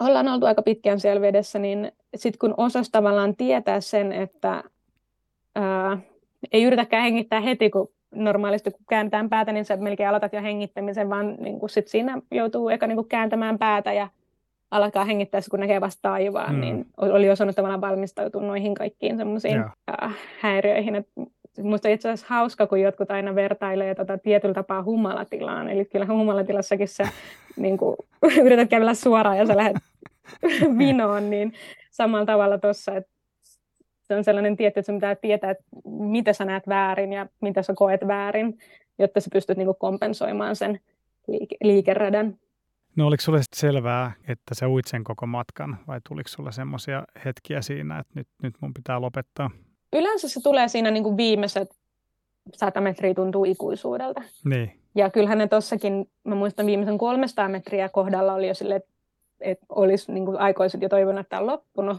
ollaan 0.01 0.29
oltu 0.29 0.47
aika 0.47 0.63
pitkään 0.63 1.01
siellä 1.01 1.21
vedessä, 1.21 1.59
niin 1.59 1.93
sitten 2.17 2.39
kun 2.39 2.55
osas 2.57 2.91
tavallaan 2.91 3.37
tietää 3.37 3.81
sen, 3.81 4.13
että 4.13 4.65
ää, 5.55 5.99
ei 6.53 6.65
yritäkään 6.65 7.03
hengittää 7.03 7.41
heti, 7.41 7.71
kun 7.71 7.89
normaalisti 8.15 8.71
kun 8.71 8.85
kääntään 8.89 9.29
päätä, 9.29 9.53
niin 9.53 9.65
sä 9.65 9.77
melkein 9.77 10.09
aloitat 10.09 10.33
jo 10.33 10.43
hengittämisen, 10.43 11.11
vaan 11.11 11.35
niin 11.35 11.61
kun 11.61 11.69
sit 11.69 11.89
siinä 11.89 12.23
joutuu 12.31 12.69
eka 12.69 12.87
niin 12.87 13.09
kääntämään 13.09 13.59
päätä 13.59 13.93
ja 13.93 14.09
alkaa 14.71 15.05
hengittää, 15.05 15.41
kun 15.51 15.61
näkee 15.61 15.81
vasta 15.81 16.03
taivaan, 16.03 16.55
mm. 16.55 16.61
niin 16.61 16.87
oli 16.97 17.31
osannut 17.31 17.57
tavallaan 17.57 17.81
valmistautua 17.81 18.43
noihin 18.43 18.75
kaikkiin 18.75 19.17
semmoisiin 19.17 19.55
yeah. 19.55 20.17
häiriöihin. 20.41 20.95
Et 20.95 21.09
Minusta 21.59 21.89
itse 21.89 22.09
asiassa 22.09 22.35
hauska, 22.35 22.67
kun 22.67 22.81
jotkut 22.81 23.11
aina 23.11 23.35
vertailee 23.35 23.95
tota 23.95 24.19
tietyllä 24.19 24.55
tapaa 24.55 24.83
humalatilaan. 24.83 25.69
Eli 25.69 25.85
kyllä 25.85 26.07
humalatilassakin 26.07 26.89
sä 26.89 27.09
niin 27.57 27.79
kuin, 27.79 27.97
yrität 28.45 28.71
kävellä 28.71 28.95
suoraan 28.95 29.39
ja 29.39 29.47
sä 29.47 29.57
lähdet 29.57 29.77
vinoon, 30.79 31.31
niin 31.31 31.53
samalla 31.91 32.27
tavalla 32.27 32.59
tuossa, 32.59 32.97
että 32.97 33.12
se 34.03 34.15
on 34.15 34.25
sellainen 34.25 34.57
tietty, 34.57 34.81
että 34.81 34.87
sun 34.87 34.97
pitää 34.97 35.15
tietää, 35.15 35.51
että 35.51 35.65
mitä 35.85 36.33
sä 36.33 36.45
näet 36.45 36.69
väärin 36.69 37.13
ja 37.13 37.27
mitä 37.41 37.63
sä 37.63 37.75
koet 37.77 38.01
väärin, 38.07 38.59
jotta 38.99 39.21
sä 39.21 39.29
pystyt 39.33 39.59
niin 39.59 39.69
kompensoimaan 39.79 40.57
sen 40.57 40.81
liike- 41.27 41.57
liikeradan. 41.63 42.39
No 42.97 43.07
oliko 43.07 43.21
sulle 43.21 43.41
selvää, 43.57 44.13
että 44.29 44.55
sä 44.55 44.69
uit 44.69 44.87
sen 44.87 45.05
koko 45.05 45.27
matkan 45.27 45.79
vai 45.87 46.01
tuliko 46.09 46.29
sulle 46.29 46.53
semmoisia 46.53 47.05
hetkiä 47.25 47.63
siinä, 47.63 47.99
että 47.99 48.13
nyt, 48.15 48.29
nyt 48.43 48.55
mun 48.61 48.75
pitää 48.75 49.01
lopettaa? 49.01 49.51
Yleensä 49.93 50.29
se 50.29 50.43
tulee 50.43 50.69
siinä 50.69 50.91
niin 50.91 51.03
kuin 51.03 51.17
viimeiset 51.17 51.69
sata 52.55 52.81
metriä 52.81 53.15
tuntuu 53.15 53.45
ikuisuudelta. 53.45 54.23
Niin. 54.45 54.81
Ja 54.95 55.11
kyllähän 55.11 55.39
ne 55.39 55.49
tossakin, 55.49 56.11
mä 56.25 56.35
muistan 56.35 56.67
viimeisen 56.67 56.99
300 56.99 57.49
metriä 57.49 57.89
kohdalla 57.89 58.35
oli 58.35 58.49
jo 58.49 58.55
sille, 58.55 58.75
että, 58.75 58.91
että 59.41 59.67
olisi 59.69 60.13
niin 60.13 60.25
kuin 60.25 60.37
aikoiset 60.37 60.83
jo 60.83 60.89
toivonut, 60.89 61.21
että 61.21 61.31
tämä 61.31 61.41
on 61.41 61.47
loppunut. 61.47 61.99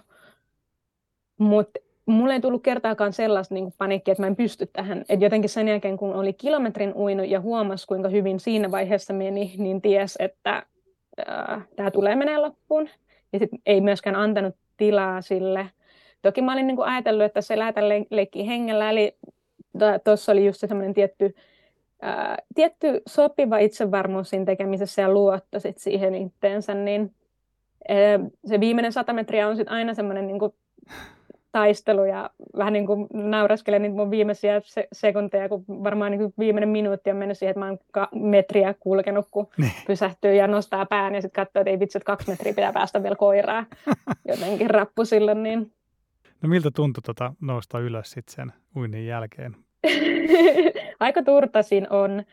Mutta 1.38 1.80
mulle 2.06 2.34
ei 2.34 2.42
tullut 2.42 2.64
kertaakaan 2.64 3.14
sellaista 3.14 3.54
niin 3.54 3.74
paniikkia, 3.78 4.12
että 4.12 4.24
mä 4.24 4.28
en 4.28 4.36
pysty 4.36 4.70
tähän. 4.74 5.06
Et 5.10 5.22
jotenkin 5.22 5.50
sen 5.50 5.68
jälkeen, 5.68 5.98
kun 5.98 6.14
oli 6.14 6.34
kilometrin 6.34 6.94
uinut 6.96 7.28
ja 7.30 7.42
huomasi, 7.42 7.88
kuinka 7.88 8.10
hyvin 8.10 8.40
siinä 8.40 8.72
vaiheessa 8.72 9.14
meni, 9.14 9.54
niin 9.58 9.82
ties, 9.82 10.16
että 10.20 10.66
tämä 11.76 11.92
tulee 11.92 12.16
menee 12.16 12.38
loppuun. 12.38 12.90
Ja 13.34 13.40
sit 13.40 13.50
ei 13.66 13.82
myöskään 13.82 14.16
antanut 14.16 14.56
tilaa 14.78 15.22
sille. 15.22 15.70
Toki 16.22 16.42
mä 16.42 16.54
olin 16.54 16.68
niin 16.68 16.78
kuin 16.78 16.88
ajatellut, 16.88 17.26
että 17.26 17.42
se 17.42 17.60
läätä 17.60 17.82
leikki 18.10 18.48
hengellä, 18.48 18.90
eli 18.90 19.18
tuossa 20.04 20.32
oli 20.32 20.46
just 20.46 20.60
semmoinen 20.60 20.94
tietty, 20.94 21.36
ää, 22.02 22.38
tietty 22.56 23.02
sopiva 23.08 23.58
itsevarmuus 23.58 24.30
siinä 24.30 24.46
tekemisessä 24.46 25.02
ja 25.02 25.10
luotto 25.10 25.60
sit 25.60 25.78
siihen 25.78 26.16
itteensä, 26.16 26.74
niin 26.74 27.16
ää, 27.90 28.20
se 28.46 28.60
viimeinen 28.60 28.92
sata 28.92 29.14
metriä 29.14 29.48
on 29.48 29.56
sitten 29.56 29.74
aina 29.74 29.94
semmoinen 29.94 30.28
niin 30.28 30.40
taistelu 31.54 32.06
ja 32.06 32.30
vähän 32.58 32.74
niin 32.74 32.88
kuin 32.88 33.08
nauraskelen 33.14 33.82
niitä 33.82 33.96
mun 33.96 34.12
viimeisiä 34.12 34.62
se- 34.66 34.88
sekunteja, 34.92 35.50
kun 35.50 35.66
varmaan 35.68 36.12
niin 36.12 36.20
kuin 36.20 36.34
viimeinen 36.40 36.70
minuutti 36.70 37.12
on 37.12 37.18
mennyt 37.18 37.38
siihen, 37.38 37.52
että 37.52 37.60
mä 37.60 37.66
oon 37.66 37.80
ka- 37.92 38.10
metriä 38.16 38.74
kulkenut, 38.80 39.28
kun 39.32 39.48
niin. 39.58 39.72
pysähtyy 39.88 40.36
ja 40.36 40.48
nostaa 40.48 40.86
pään 40.86 41.16
ja 41.16 41.22
sitten 41.22 41.46
katsoo, 41.46 41.60
että 41.62 41.70
ei 41.70 41.80
vitsi, 41.80 41.98
että 41.98 42.06
kaksi 42.06 42.30
metriä 42.30 42.54
pitää 42.54 42.74
päästä 42.74 43.04
vielä 43.04 43.16
koiraa 43.16 43.66
jotenkin 44.30 44.70
rappusille. 44.70 45.34
Niin... 45.34 45.72
No 46.42 46.50
miltä 46.50 46.72
tuntui 46.72 47.02
tota 47.02 47.34
nousta 47.42 47.80
ylös 47.80 48.12
sitten 48.12 48.36
sen 48.36 48.54
uinnin 48.76 49.08
jälkeen? 49.08 49.56
Aika 51.00 51.24
turtasin 51.24 51.88
on 51.90 52.24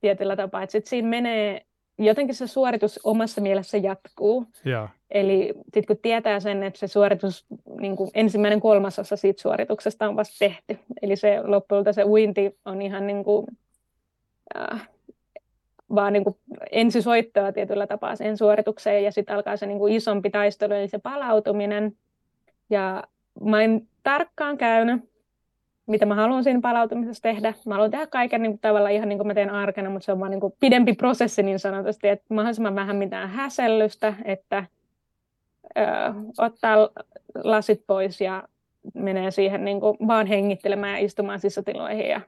tietyllä 0.00 0.36
tapaa, 0.36 0.62
että 0.62 0.72
sitten 0.72 0.90
siinä 0.90 1.08
menee 1.08 1.66
jotenkin 2.04 2.34
se 2.34 2.46
suoritus 2.46 3.00
omassa 3.04 3.40
mielessä 3.40 3.76
jatkuu. 3.76 4.46
Ja. 4.64 4.88
Eli 5.10 5.54
sitten 5.62 5.86
kun 5.86 5.98
tietää 6.02 6.40
sen, 6.40 6.62
että 6.62 6.78
se 6.78 6.86
suoritus, 6.86 7.46
niin 7.80 7.96
kuin 7.96 8.10
ensimmäinen 8.14 8.60
kolmasosa 8.60 9.16
siitä 9.16 9.42
suorituksesta 9.42 10.08
on 10.08 10.16
vasta 10.16 10.36
tehty. 10.38 10.78
Eli 11.02 11.16
se 11.16 11.40
loppuilta 11.44 11.92
se 11.92 12.04
uinti 12.04 12.58
on 12.64 12.82
ihan 12.82 13.06
niin 13.06 13.24
kuin, 13.24 13.46
äh, 14.56 14.88
vaan 15.94 16.12
niin 16.12 16.24
kuin 16.24 16.36
ensisoittoa 16.72 17.52
tietyllä 17.52 17.86
tapaa 17.86 18.16
sen 18.16 18.36
suoritukseen 18.36 19.04
ja 19.04 19.12
sitten 19.12 19.36
alkaa 19.36 19.56
se 19.56 19.66
niin 19.66 19.78
kuin 19.78 19.94
isompi 19.94 20.30
taistelu, 20.30 20.74
eli 20.74 20.88
se 20.88 20.98
palautuminen. 20.98 21.96
Ja 22.70 23.02
mä 23.44 23.62
en 23.62 23.88
tarkkaan 24.02 24.58
käynyt 24.58 25.11
mitä 25.86 26.06
mä 26.06 26.14
haluan 26.14 26.44
siinä 26.44 26.60
palautumisessa 26.60 27.22
tehdä. 27.22 27.54
Mä 27.66 27.74
haluan 27.74 27.90
tehdä 27.90 28.06
kaiken 28.06 28.42
niin 28.42 28.52
kuin, 28.52 28.60
tavallaan 28.60 28.92
ihan 28.92 29.08
niin 29.08 29.18
kuin 29.18 29.26
mä 29.26 29.34
teen 29.34 29.50
arkena, 29.50 29.90
mutta 29.90 30.06
se 30.06 30.12
on 30.12 30.20
vaan 30.20 30.30
niin 30.30 30.40
kuin, 30.40 30.54
pidempi 30.60 30.92
prosessi 30.92 31.42
niin 31.42 31.58
sanotusti, 31.58 32.08
että 32.08 32.34
mahdollisimman 32.34 32.74
vähän 32.74 32.96
mitään 32.96 33.30
häsellystä, 33.30 34.14
että 34.24 34.64
ö, 35.78 35.82
ottaa 36.38 36.76
lasit 37.44 37.82
pois 37.86 38.20
ja 38.20 38.42
menee 38.94 39.30
siihen 39.30 39.64
niin 39.64 39.80
kuin, 39.80 39.96
vaan 40.06 40.26
hengittelemään 40.26 40.92
ja 40.92 41.04
istumaan 41.04 41.40
sisätiloihin. 41.40 42.08
Ja 42.08 42.20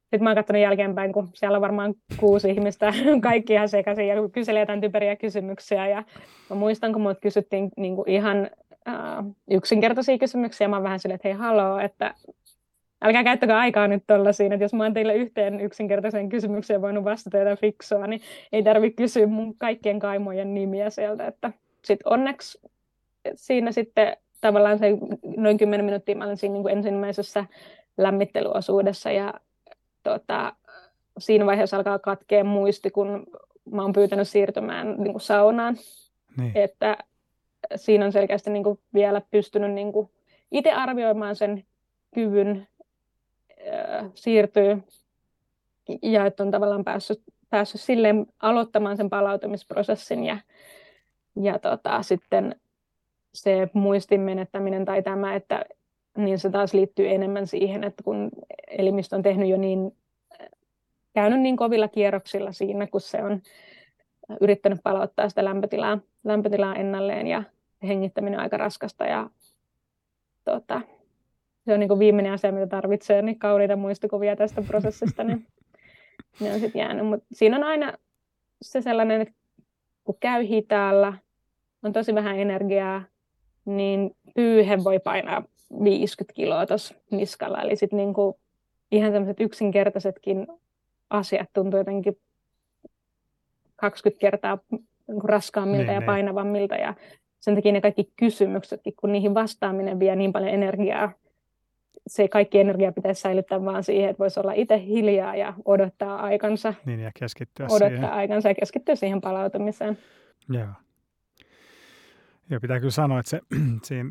sitten 0.00 0.22
mä 0.22 0.30
oon 0.30 0.36
katsonut 0.36 0.62
jälkeenpäin, 0.62 1.12
kun 1.12 1.28
siellä 1.34 1.56
on 1.56 1.62
varmaan 1.62 1.94
kuusi 2.16 2.50
ihmistä, 2.50 2.92
kaikki 3.22 3.52
ihan 3.52 3.68
sekaisin 3.68 4.08
ja 4.08 4.14
kyselee 4.32 4.62
jotain 4.62 4.80
typeriä 4.80 5.16
kysymyksiä. 5.16 5.88
Ja 5.88 6.04
mä 6.50 6.56
muistan, 6.56 6.92
kun 6.92 7.02
mut 7.02 7.18
kysyttiin 7.20 7.70
niin 7.76 7.96
kuin 7.96 8.08
ihan 8.10 8.50
uh, 8.88 9.34
yksinkertaisia 9.50 10.18
kysymyksiä, 10.18 10.68
mä 10.68 10.76
oon 10.76 10.82
vähän 10.82 11.00
silleen, 11.00 11.14
että 11.14 11.28
hei 11.28 11.36
haloo, 11.36 11.78
että 11.78 12.14
älkää 13.02 13.24
käyttäkö 13.24 13.56
aikaa 13.56 13.88
nyt 13.88 14.04
tuolla 14.06 14.32
siinä, 14.32 14.54
että 14.54 14.64
jos 14.64 14.74
mä 14.74 14.82
oon 14.82 14.94
teille 14.94 15.14
yhteen 15.14 15.60
yksinkertaiseen 15.60 16.28
kysymykseen 16.28 16.82
voinut 16.82 17.04
vastata 17.04 17.38
jotain 17.38 17.58
fiksua, 17.58 18.06
niin 18.06 18.20
ei 18.52 18.62
tarvitse 18.62 18.96
kysyä 18.96 19.26
mun 19.26 19.58
kaikkien 19.58 19.98
kaimojen 19.98 20.54
nimiä 20.54 20.90
sieltä. 20.90 21.26
Että 21.26 21.52
sit 21.84 22.00
onneksi 22.04 22.60
siinä 23.34 23.72
sitten 23.72 24.16
tavallaan 24.40 24.78
se 24.78 24.86
noin 25.36 25.58
10 25.58 25.84
minuuttia 25.84 26.16
mä 26.16 26.24
olin 26.24 26.36
siinä 26.36 26.52
niin 26.52 26.62
kuin 26.62 26.76
ensimmäisessä 26.76 27.44
lämmittelyosuudessa 27.98 29.10
ja 29.10 29.34
tota, 30.02 30.52
siinä 31.18 31.46
vaiheessa 31.46 31.76
alkaa 31.76 31.98
katkea 31.98 32.44
muisti, 32.44 32.90
kun 32.90 33.26
mä 33.72 33.82
oon 33.82 33.92
pyytänyt 33.92 34.28
siirtymään 34.28 34.94
niin 34.98 35.12
kuin 35.12 35.20
saunaan. 35.20 35.76
Niin. 36.36 36.52
Että 36.54 36.98
siinä 37.76 38.04
on 38.04 38.12
selkeästi 38.12 38.50
niin 38.50 38.64
kuin 38.64 38.78
vielä 38.94 39.22
pystynyt 39.30 39.72
niin 39.72 39.92
kuin 39.92 40.10
itse 40.50 40.72
arvioimaan 40.72 41.36
sen 41.36 41.64
kyvyn 42.14 42.68
siirtyy 44.14 44.82
ja 46.02 46.26
että 46.26 46.42
on 46.42 46.50
tavallaan 46.50 46.84
päässyt, 46.84 47.22
päässyt 47.50 47.80
silleen 47.80 48.26
aloittamaan 48.42 48.96
sen 48.96 49.10
palautumisprosessin 49.10 50.24
ja, 50.24 50.38
ja 51.42 51.58
tota, 51.58 52.02
sitten 52.02 52.60
se 53.34 53.68
muistin 53.72 54.20
menettäminen 54.20 54.84
tai 54.84 55.02
tämä, 55.02 55.34
että 55.34 55.64
niin 56.16 56.38
se 56.38 56.50
taas 56.50 56.74
liittyy 56.74 57.08
enemmän 57.08 57.46
siihen, 57.46 57.84
että 57.84 58.02
kun 58.02 58.30
elimistö 58.68 59.16
on 59.16 59.22
tehnyt 59.22 59.48
jo 59.48 59.56
niin, 59.56 59.96
käynyt 61.14 61.40
niin 61.40 61.56
kovilla 61.56 61.88
kierroksilla 61.88 62.52
siinä, 62.52 62.86
kun 62.86 63.00
se 63.00 63.22
on 63.22 63.42
yrittänyt 64.40 64.80
palauttaa 64.82 65.28
sitä 65.28 65.44
lämpötilaa, 65.44 65.98
lämpötilaa 66.24 66.76
ennalleen 66.76 67.26
ja 67.26 67.42
hengittäminen 67.82 68.38
on 68.38 68.42
aika 68.42 68.56
raskasta 68.56 69.04
ja 69.04 69.30
tota, 70.44 70.80
se 71.64 71.74
on 71.74 71.80
niin 71.80 71.98
viimeinen 71.98 72.32
asia, 72.32 72.52
mitä 72.52 72.66
tarvitsee, 72.66 73.22
niin 73.22 73.38
kauniita 73.38 73.76
muistikuvia 73.76 74.36
tästä 74.36 74.62
prosessista, 74.62 75.24
niin 75.24 75.46
ne 76.40 76.52
on 76.52 76.60
sitten 76.60 76.78
jäänyt. 76.78 77.06
Mutta 77.06 77.26
siinä 77.32 77.56
on 77.56 77.64
aina 77.64 77.92
se 78.62 78.80
sellainen, 78.80 79.20
että 79.20 79.34
kun 80.04 80.16
käy 80.20 80.48
hitaalla, 80.48 81.14
on 81.82 81.92
tosi 81.92 82.14
vähän 82.14 82.38
energiaa, 82.38 83.02
niin 83.64 84.16
pyyhe 84.34 84.84
voi 84.84 84.98
painaa 84.98 85.44
50 85.84 86.32
kiloa 86.34 86.66
tuossa 86.66 86.94
niskalla. 87.10 87.62
Eli 87.62 87.76
sitten 87.76 87.96
niinku 87.96 88.40
ihan 88.92 89.12
sellaiset 89.12 89.40
yksinkertaisetkin 89.40 90.46
asiat 91.10 91.48
tuntuu 91.52 91.78
jotenkin 91.78 92.18
20 93.76 94.20
kertaa 94.20 94.58
niinku 95.08 95.26
raskaammilta 95.26 95.84
niin, 95.84 95.94
ja 95.94 96.00
niin. 96.00 96.06
painavammilta. 96.06 96.74
Ja 96.74 96.94
sen 97.40 97.54
takia 97.54 97.72
ne 97.72 97.80
kaikki 97.80 98.12
kysymyksetkin, 98.16 98.94
kun 99.00 99.12
niihin 99.12 99.34
vastaaminen 99.34 100.00
vie 100.00 100.16
niin 100.16 100.32
paljon 100.32 100.50
energiaa, 100.50 101.12
se 102.06 102.28
kaikki 102.28 102.58
energia 102.58 102.92
pitäisi 102.92 103.20
säilyttää 103.20 103.64
vaan 103.64 103.84
siihen, 103.84 104.10
että 104.10 104.18
voisi 104.18 104.40
olla 104.40 104.52
itse 104.52 104.80
hiljaa 104.80 105.36
ja 105.36 105.54
odottaa 105.64 106.20
aikansa. 106.20 106.74
Niin, 106.86 107.00
ja 107.00 107.10
keskittyä 107.18 107.66
odottaa 107.66 107.88
siihen. 107.88 108.12
aikansa 108.12 108.48
ja 108.48 108.54
keskittyä 108.54 108.94
siihen 108.94 109.20
palautumiseen. 109.20 109.98
Joo. 110.48 110.68
Ja 112.50 112.60
pitää 112.60 112.78
kyllä 112.78 112.90
sanoa, 112.90 113.20
että 113.20 113.30
se 113.30 113.40
siinä 113.82 114.10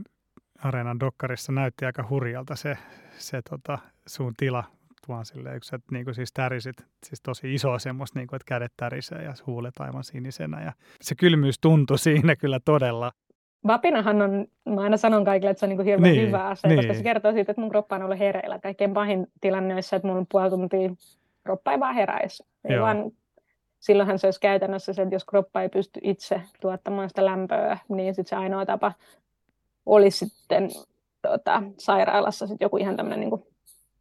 Areenan 0.63 0.99
dokkarissa 0.99 1.51
näytti 1.51 1.85
aika 1.85 2.05
hurjalta 2.09 2.55
se, 2.55 2.77
se 3.17 3.41
tota, 3.49 3.77
sun 4.07 4.33
tila 4.37 4.63
vaan 5.07 5.25
silleen, 5.25 5.55
kun 5.55 5.63
sä 5.63 5.79
niin 5.91 6.05
kuin 6.05 6.15
siis 6.15 6.33
tärisit, 6.33 6.77
siis 7.05 7.21
tosi 7.21 7.53
iso 7.53 7.79
semmoista, 7.79 8.19
niin 8.19 8.27
kuin, 8.27 8.35
että 8.35 8.45
kädet 8.47 8.73
tärisee 8.77 9.23
ja 9.23 9.33
huulet 9.47 9.79
aivan 9.79 10.03
sinisenä. 10.03 10.63
Ja 10.63 10.73
se 11.01 11.15
kylmyys 11.15 11.59
tuntui 11.59 11.99
siinä 12.07 12.35
kyllä 12.35 12.59
todella. 12.59 13.11
Vapinahan 13.67 14.21
on, 14.21 14.47
mä 14.69 14.81
aina 14.81 14.97
sanon 14.97 15.25
kaikille, 15.25 15.51
että 15.51 15.59
se 15.59 15.65
on 15.65 15.69
niin 15.69 15.85
hirveän 15.85 16.13
niin, 16.13 16.27
hyvä 16.27 16.47
asia, 16.47 16.67
niin. 16.67 16.77
koska 16.77 16.93
se 16.93 17.03
kertoo 17.03 17.31
siitä, 17.31 17.51
että 17.51 17.61
mun 17.61 17.69
kroppa 17.69 17.95
on 17.95 18.03
ollut 18.03 18.19
hereillä. 18.19 18.59
Kaikkein 18.59 18.93
pahin 18.93 19.27
tilanne 19.41 19.75
on 19.75 19.83
se, 19.83 19.95
että 19.95 20.07
mun 20.07 20.27
puoli 20.31 20.49
tuntia 20.49 20.89
kroppa 21.43 21.71
ei 21.71 21.79
vaan 21.79 21.95
heräisi. 21.95 22.43
Ei 22.69 22.79
vaan, 22.79 23.11
silloinhan 23.79 24.19
se 24.19 24.27
olisi 24.27 24.39
käytännössä 24.39 24.93
se, 24.93 25.01
että 25.01 25.15
jos 25.15 25.25
kroppa 25.25 25.61
ei 25.61 25.69
pysty 25.69 25.99
itse 26.03 26.41
tuottamaan 26.61 27.09
sitä 27.09 27.25
lämpöä, 27.25 27.77
niin 27.89 28.15
sitten 28.15 28.29
se 28.29 28.35
ainoa 28.35 28.65
tapa 28.65 28.93
olisi 29.85 30.25
sitten 30.25 30.69
tota, 31.21 31.63
sairaalassa 31.77 32.47
sit 32.47 32.61
joku 32.61 32.77
ihan 32.77 32.95
tämmöinen 32.95 33.29
niin 33.29 33.43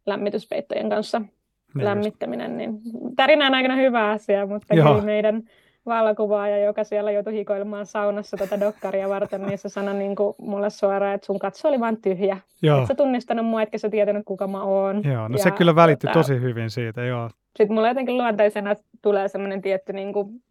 lämmityspeittojen 0.05 0.89
kanssa 0.89 1.19
niin 1.19 1.85
lämmittäminen. 1.85 2.57
Niin 2.57 2.81
tarina 3.15 3.47
on 3.47 3.53
aika 3.53 3.75
hyvä 3.75 4.09
asia, 4.09 4.45
mutta 4.45 4.75
kyllä 4.75 5.01
meidän 5.01 5.43
valokuvaaja, 5.85 6.57
joka 6.57 6.83
siellä 6.83 7.11
joutui 7.11 7.33
hikoilemaan 7.33 7.85
saunassa 7.85 8.37
tätä 8.37 8.59
dokkaria 8.59 9.09
varten, 9.09 9.41
niin 9.41 9.57
se 9.57 9.69
sanoi 9.69 9.93
niin 9.93 10.15
kuin 10.15 10.35
mulle 10.37 10.69
suoraan, 10.69 11.15
että 11.15 11.25
sun 11.25 11.39
katso 11.39 11.67
oli 11.67 11.79
vain 11.79 12.01
tyhjä. 12.01 12.37
Joo. 12.61 12.81
Et 12.81 12.87
sä 12.87 12.95
tunnistanut 12.95 13.45
mua, 13.45 13.61
etkä 13.61 13.77
sä 13.77 13.89
tietänyt, 13.89 14.25
kuka 14.25 14.47
mä 14.47 14.63
oon. 14.63 15.03
Joo, 15.03 15.27
no 15.27 15.37
ja, 15.37 15.43
se 15.43 15.51
kyllä 15.51 15.75
välittyi 15.75 16.07
tota, 16.07 16.19
tosi 16.19 16.41
hyvin 16.41 16.69
siitä, 16.69 17.03
joo. 17.03 17.29
Sitten 17.57 17.73
mulle 17.73 17.87
jotenkin 17.87 18.17
luontaisena 18.17 18.75
tulee 19.01 19.27
semmoinen 19.27 19.61
tietty 19.61 19.93
niin 19.93 20.13
kuin, 20.13 20.41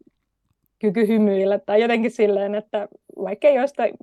kyky 0.78 1.08
hymyillä 1.08 1.58
tai 1.58 1.82
jotenkin 1.82 2.10
silleen, 2.10 2.54
että 2.54 2.88
vaikka 3.22 3.48
ei 3.48 3.54
jostain 3.54 3.94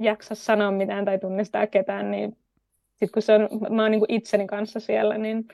jaksa 0.00 0.34
sanoa 0.34 0.70
mitään 0.70 1.04
tai 1.04 1.18
tunnistaa 1.18 1.66
ketään, 1.66 2.10
niin 2.10 2.36
sitten 2.90 3.10
kun 3.12 3.22
se 3.22 3.34
on, 3.34 3.48
mä 3.70 3.82
oon 3.82 3.90
niin 3.90 4.00
kuin 4.00 4.12
itseni 4.12 4.46
kanssa 4.46 4.80
siellä, 4.80 5.18
niin 5.18 5.44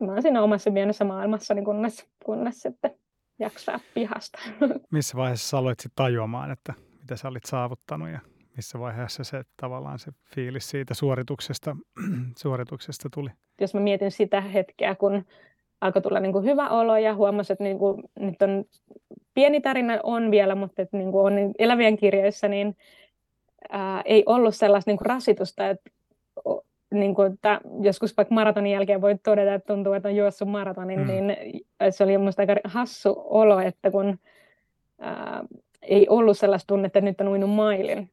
mä 0.00 0.12
oon 0.12 0.22
siinä 0.22 0.42
omassa 0.42 0.70
pienessä 0.70 1.04
maailmassa, 1.04 1.54
niin 1.54 1.64
kunnes, 1.64 2.06
kunnes 2.24 2.62
sitten 2.62 2.90
jaksaa 3.38 3.80
pihasta. 3.94 4.38
Missä 4.92 5.16
vaiheessa 5.16 5.58
aloit 5.58 5.80
sitten 5.80 6.04
tajuamaan, 6.04 6.50
että 6.50 6.74
mitä 7.00 7.16
sä 7.16 7.28
olit 7.28 7.44
saavuttanut 7.44 8.08
ja 8.08 8.20
missä 8.56 8.78
vaiheessa 8.78 9.24
se 9.24 9.42
tavallaan 9.56 9.98
se 9.98 10.10
fiilis 10.34 10.70
siitä 10.70 10.94
suorituksesta, 10.94 11.76
suorituksesta 12.42 13.08
tuli? 13.14 13.30
Jos 13.60 13.74
mä 13.74 13.80
mietin 13.80 14.10
sitä 14.10 14.40
hetkeä, 14.40 14.94
kun 14.94 15.24
alkoi 15.80 16.02
tulla 16.02 16.20
niin 16.20 16.32
kuin 16.32 16.44
hyvä 16.44 16.68
olo 16.68 16.96
ja 16.96 17.14
huomasin, 17.14 17.54
että 17.54 17.64
niin 17.64 17.78
kuin, 17.78 18.02
nyt 18.20 18.42
on 18.42 18.64
pieni 19.34 19.60
tarina 19.60 19.98
on 20.02 20.30
vielä, 20.30 20.54
mutta 20.54 20.82
että 20.82 20.96
niin 20.96 21.12
kuin 21.12 21.26
on 21.26 21.54
elävien 21.58 21.96
kirjoissa, 21.96 22.48
niin 22.48 22.76
ää, 23.70 24.02
ei 24.04 24.22
ollut 24.26 24.54
sellaista 24.54 24.90
niin 24.90 24.98
kuin 24.98 25.06
rasitusta, 25.06 25.70
että 25.70 25.90
niin 27.00 27.14
kuin, 27.14 27.32
että 27.32 27.60
joskus 27.80 28.16
vaikka 28.16 28.34
maratonin 28.34 28.72
jälkeen 28.72 29.00
voi 29.00 29.16
todeta, 29.22 29.54
että 29.54 29.74
tuntuu, 29.74 29.92
että 29.92 30.08
on 30.08 30.16
juossut 30.16 30.48
maratonin, 30.48 31.00
mm. 31.00 31.06
niin 31.06 31.36
se 31.90 32.04
oli 32.04 32.18
minusta 32.18 32.42
aika 32.42 32.56
hassu 32.64 33.14
olo, 33.16 33.60
että 33.60 33.90
kun 33.90 34.18
ää, 35.00 35.44
ei 35.82 36.08
ollut 36.08 36.38
sellaista 36.38 36.66
tunnetta, 36.66 36.98
että 36.98 37.10
nyt 37.10 37.20
on 37.20 37.28
uinut 37.28 37.50
mailin, 37.50 38.10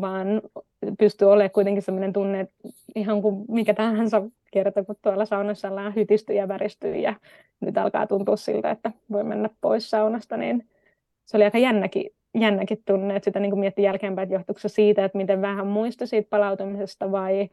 vaan 0.00 0.42
pystyy 0.98 1.30
olemaan 1.30 1.50
kuitenkin 1.50 1.82
sellainen 1.82 2.12
tunne, 2.12 2.40
että 2.40 2.54
ihan 2.94 3.22
kuin 3.22 3.44
mikä 3.48 3.74
tahansa 3.74 4.22
kerta, 4.52 4.84
kun 4.84 4.96
tuolla 5.02 5.24
saunassa 5.24 5.68
ollaan 5.68 5.94
hytisty 5.94 6.32
ja 6.32 6.48
väristyy 6.48 6.96
ja 6.96 7.14
nyt 7.60 7.78
alkaa 7.78 8.06
tuntua 8.06 8.36
siltä, 8.36 8.70
että 8.70 8.92
voi 9.12 9.24
mennä 9.24 9.50
pois 9.60 9.90
saunasta, 9.90 10.36
niin 10.36 10.68
se 11.24 11.36
oli 11.36 11.44
aika 11.44 11.58
jännäkin, 11.58 12.10
jännäkin 12.34 12.82
tunne, 12.84 13.16
että 13.16 13.24
sitä 13.24 13.40
niin 13.40 13.58
miettii 13.58 13.84
jälkeenpäin, 13.84 14.26
että 14.26 14.34
johtuuko 14.34 14.60
se 14.60 14.68
siitä, 14.68 15.04
että 15.04 15.18
miten 15.18 15.42
vähän 15.42 15.66
muista 15.66 16.06
siitä 16.06 16.30
palautumisesta 16.30 17.12
vai 17.12 17.50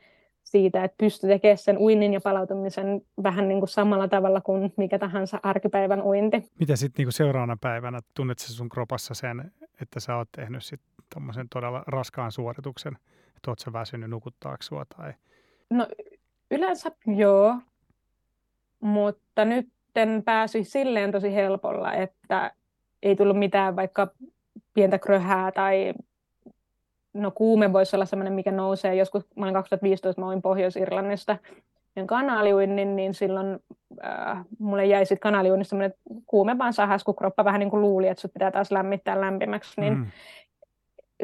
siitä, 0.51 0.83
että 0.83 0.95
pystyy 0.97 1.29
tekemään 1.29 1.57
sen 1.57 1.77
uinnin 1.77 2.13
ja 2.13 2.21
palautumisen 2.23 3.01
vähän 3.23 3.47
niin 3.47 3.59
kuin 3.59 3.69
samalla 3.69 4.07
tavalla 4.07 4.41
kuin 4.41 4.73
mikä 4.77 4.99
tahansa 4.99 5.39
arkipäivän 5.43 6.01
uinti. 6.01 6.43
Mitä 6.59 6.75
sitten 6.75 7.05
niin 7.05 7.13
seuraavana 7.13 7.57
päivänä, 7.61 7.99
tunnet 8.15 8.39
sun 8.39 8.69
kropassa 8.69 9.13
sen, 9.13 9.51
että 9.81 9.99
sä 9.99 10.15
oot 10.15 10.29
tehnyt 10.31 10.63
sitten 10.63 11.47
todella 11.49 11.83
raskaan 11.87 12.31
suorituksen, 12.31 12.97
että 13.37 13.51
oot 13.51 13.59
sä 13.59 13.73
väsynyt 13.73 14.09
nukuttaako 14.09 14.63
sua 14.63 14.85
tai... 14.97 15.13
No 15.69 15.87
yleensä 16.51 16.91
joo, 17.05 17.55
mutta 18.79 19.45
nyt 19.45 19.69
pääsi 20.25 20.63
silleen 20.63 21.11
tosi 21.11 21.35
helpolla, 21.35 21.93
että 21.93 22.51
ei 23.03 23.15
tullut 23.15 23.39
mitään 23.39 23.75
vaikka 23.75 24.07
pientä 24.73 24.99
kröhää 24.99 25.51
tai 25.51 25.93
no 27.13 27.31
kuume 27.31 27.73
voisi 27.73 27.95
olla 27.95 28.05
sellainen, 28.05 28.33
mikä 28.33 28.51
nousee. 28.51 28.95
Joskus 28.95 29.27
vuonna 29.35 29.53
2015 29.53 30.21
mä 30.21 30.27
olin 30.27 30.41
Pohjois-Irlannista 30.41 31.37
ja 31.95 32.05
kanaliuinnin, 32.05 32.95
niin 32.95 33.13
silloin 33.13 33.59
äh, 34.05 34.45
mulle 34.59 34.85
jäi 34.85 35.05
sitten 35.05 35.19
kanaliuinnissa 35.19 35.69
semmoinen 35.69 35.97
kuume 36.25 36.57
vaan 36.57 36.73
sahas, 36.73 37.03
kun 37.03 37.15
kroppa 37.15 37.45
vähän 37.45 37.59
niin 37.59 37.69
kuin 37.69 37.81
luuli, 37.81 38.07
että 38.07 38.21
sut 38.21 38.33
pitää 38.33 38.51
taas 38.51 38.71
lämmittää 38.71 39.21
lämpimäksi. 39.21 39.81
Niin 39.81 39.93
mm. 39.93 40.05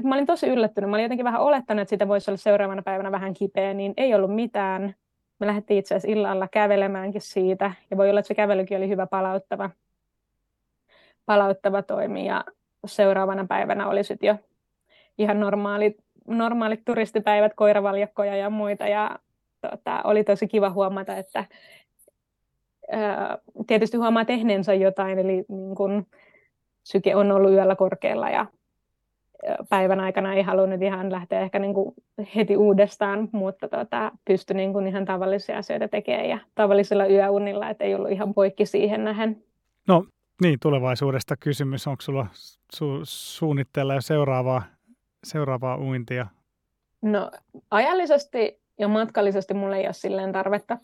Mä 0.04 0.16
olin 0.16 0.26
tosi 0.26 0.48
yllättynyt. 0.48 0.90
Mä 0.90 0.96
olin 0.96 1.04
jotenkin 1.04 1.26
vähän 1.26 1.42
olettanut, 1.42 1.82
että 1.82 1.90
sitä 1.90 2.08
voisi 2.08 2.32
olla 2.32 2.38
seuraavana 2.38 2.82
päivänä 2.82 3.12
vähän 3.12 3.34
kipeä, 3.34 3.74
niin 3.74 3.94
ei 3.98 4.16
ollut 4.16 4.36
mitään. 4.36 4.96
Me 5.40 5.48
lähdettiin 5.48 5.80
itse 5.80 5.96
asiassa 5.96 6.12
illalla 6.12 6.48
kävelemäänkin 6.48 7.22
siitä, 7.22 7.72
ja 7.92 7.98
voi 7.98 8.10
olla, 8.10 8.20
että 8.20 8.28
se 8.28 8.36
kävelykin 8.36 8.78
oli 8.78 8.90
hyvä 8.90 9.08
palauttava, 9.08 9.70
palauttava 11.26 11.82
toimi, 11.82 12.28
ja 12.28 12.46
seuraavana 12.86 13.46
päivänä 13.50 13.88
oli 13.88 14.04
sitten 14.04 14.28
jo 14.28 14.36
ihan 15.18 15.40
normaalit, 15.40 15.98
normaalit 16.28 16.86
turistipäivät, 16.86 17.54
koiravaljakkoja 17.56 18.36
ja 18.36 18.50
muita. 18.50 18.88
Ja 18.88 19.20
tota, 19.62 20.02
oli 20.04 20.24
tosi 20.24 20.48
kiva 20.48 20.70
huomata, 20.70 21.18
että 21.18 21.46
ää, 22.92 23.38
tietysti 23.68 23.98
huomaa 23.98 24.26
tehneensä 24.26 24.74
jotain, 24.74 25.20
eli 25.20 25.46
niin 25.48 25.76
kun, 25.78 26.06
syke 26.84 27.16
on 27.16 27.32
ollut 27.32 27.52
yöllä 27.52 27.76
korkealla 27.76 28.30
ja 28.30 28.46
päivän 29.70 30.00
aikana 30.00 30.34
ei 30.34 30.42
halunnut 30.42 30.82
ihan 30.82 31.12
lähteä 31.12 31.40
ehkä 31.40 31.60
niin 31.60 31.74
kuin 31.74 31.94
heti 32.36 32.58
uudestaan, 32.58 33.30
mutta 33.32 33.68
tota, 33.68 34.12
pystyi 34.26 34.56
niin 34.56 34.74
kuin 34.74 34.88
ihan 34.88 35.06
tavallisia 35.06 35.58
asioita 35.58 35.88
tekemään 35.88 36.30
ja 36.30 36.40
tavallisella 36.56 37.06
yöunilla, 37.06 37.70
että 37.70 37.84
ei 37.84 37.96
ollut 37.96 38.12
ihan 38.12 38.34
poikki 38.34 38.66
siihen 38.66 39.04
nähen. 39.04 39.44
No 39.88 40.06
niin, 40.42 40.60
tulevaisuudesta 40.62 41.36
kysymys. 41.38 41.88
Onko 41.88 42.02
sulla 42.02 42.28
su- 42.76 43.02
suunnitteilla 43.04 44.02
seuraavaa 44.02 44.64
seuraavaa 45.26 45.78
uintia? 45.78 46.28
No 47.02 47.32
ajallisesti 47.72 48.60
ja 48.80 48.88
matkallisesti 48.88 49.54
mulle 49.54 49.78
ei 49.78 49.86
ole 49.86 49.94
silleen 49.94 50.32
tarvetta, 50.32 50.78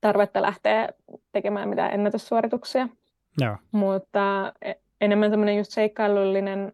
tarvetta 0.00 0.42
lähteä 0.42 0.88
tekemään 1.32 1.68
mitään 1.68 1.92
ennätyssuorituksia. 1.92 2.88
Joo. 3.40 3.56
Mutta 3.72 4.52
e, 4.62 4.72
enemmän 5.00 5.30
semmoinen 5.30 5.56
just 5.56 5.72
seikkailullinen 5.72 6.72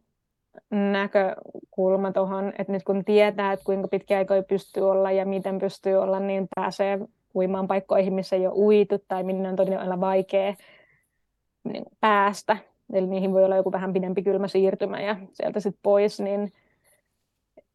näkökulma 0.71 2.13
tuohon, 2.13 2.53
että 2.59 2.73
nyt 2.73 2.83
kun 2.83 3.05
tietää, 3.05 3.53
että 3.53 3.65
kuinka 3.65 3.89
pitkä 3.89 4.19
aikoja 4.19 4.43
pystyy 4.43 4.91
olla 4.91 5.11
ja 5.11 5.27
miten 5.27 5.59
pystyy 5.59 5.97
olla, 5.97 6.21
niin 6.21 6.49
pääsee 6.55 6.99
uimaan 7.35 7.69
paikkoihin, 7.69 8.15
missä 8.15 8.37
ei 8.37 8.47
ole 8.47 8.55
uitu 8.55 8.99
tai 9.09 9.23
minne 9.23 9.49
on 9.49 9.57
todella 9.57 10.01
vaikea 10.01 10.55
niin 11.65 11.85
päästä. 12.01 12.57
Eli 12.93 13.07
niihin 13.07 13.33
voi 13.33 13.45
olla 13.45 13.57
joku 13.57 13.73
vähän 13.73 13.93
pidempi 13.93 14.23
kylmä 14.23 14.49
siirtymä 14.49 15.01
ja 15.01 15.17
sieltä 15.33 15.61
sitten 15.61 15.81
pois, 15.83 16.21
niin 16.21 16.53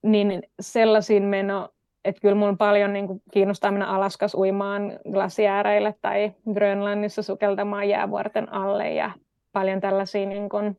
niin 0.03 0.43
sellaisiin 0.59 1.23
meno, 1.23 1.69
että 2.05 2.21
kyllä 2.21 2.35
mun 2.35 2.57
paljon 2.57 2.93
niin 2.93 3.07
kuin 3.07 3.21
kiinnostaa 3.31 3.71
mennä 3.71 3.87
Alaskas 3.87 4.35
uimaan 4.35 4.99
glasiääreille 5.11 5.95
tai 6.01 6.31
Grönlannissa 6.53 7.23
sukeltamaan 7.23 7.89
jäävuorten 7.89 8.53
alle 8.53 8.93
ja 8.93 9.11
paljon 9.51 9.81
tällaisia 9.81 10.25
niin 10.25 10.49
kuin, 10.49 10.77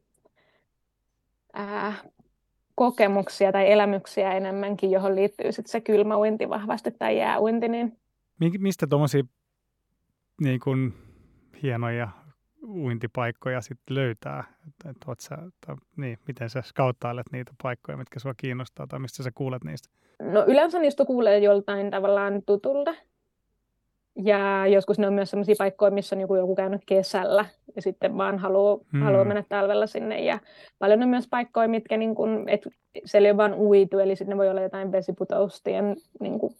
ää, 1.53 1.95
kokemuksia 2.75 3.53
tai 3.53 3.73
elämyksiä 3.73 4.33
enemmänkin, 4.33 4.91
johon 4.91 5.16
liittyy 5.16 5.53
sit 5.53 5.66
se 5.66 5.81
kylmä 5.81 6.19
uinti 6.19 6.49
vahvasti 6.49 6.91
tai 6.91 7.19
jääuinti. 7.19 7.69
Niin... 7.69 7.99
Mistä 8.59 8.87
tuommoisia 8.87 9.23
niin 10.41 10.61
kuin, 10.61 10.95
hienoja 11.62 12.09
uintipaikkoja 12.66 13.61
sitten 13.61 13.96
löytää? 13.96 14.44
Et, 14.68 14.98
et 15.12 15.20
sä, 15.20 15.36
tai, 15.66 15.76
niin, 15.96 16.18
miten 16.26 16.50
sä 16.50 16.62
skauttailet 16.62 17.26
niitä 17.32 17.52
paikkoja, 17.62 17.98
mitkä 17.98 18.18
sua 18.18 18.34
kiinnostaa 18.36 18.86
tai 18.86 18.98
mistä 18.98 19.22
sä 19.22 19.30
kuulet 19.34 19.64
niistä? 19.64 19.88
No 20.22 20.44
yleensä 20.46 20.78
niistä 20.78 21.04
kuulee 21.04 21.38
joltain 21.38 21.90
tavallaan 21.90 22.42
tutulta. 22.46 22.94
Ja 24.24 24.66
joskus 24.66 24.98
ne 24.98 25.06
on 25.06 25.12
myös 25.12 25.30
sellaisia 25.30 25.54
paikkoja, 25.59 25.90
missä 25.90 26.16
on 26.16 26.20
joku, 26.20 26.36
joku 26.36 26.54
käynyt 26.54 26.82
kesällä 26.86 27.44
ja 27.76 27.82
sitten 27.82 28.16
vaan 28.16 28.38
haluaa, 28.38 28.78
hmm. 28.92 29.02
haluaa 29.02 29.24
mennä 29.24 29.44
talvella 29.48 29.86
sinne. 29.86 30.24
Ja 30.24 30.38
paljon 30.78 31.02
on 31.02 31.09
myös 31.09 31.28
paikkoja, 31.30 31.68
mitkä 31.68 31.96
niin 31.96 32.14
kun, 32.14 32.48
et, 32.48 32.68
siellä 33.04 33.26
ei 33.26 33.30
ole 33.30 33.36
vaan 33.36 33.54
uitu, 33.54 33.98
eli 33.98 34.16
sitten 34.16 34.30
ne 34.30 34.36
voi 34.36 34.50
olla 34.50 34.61
jotain 34.61 34.92
vesiputoustien 34.92 35.96
niin 36.20 36.38
kun, 36.38 36.54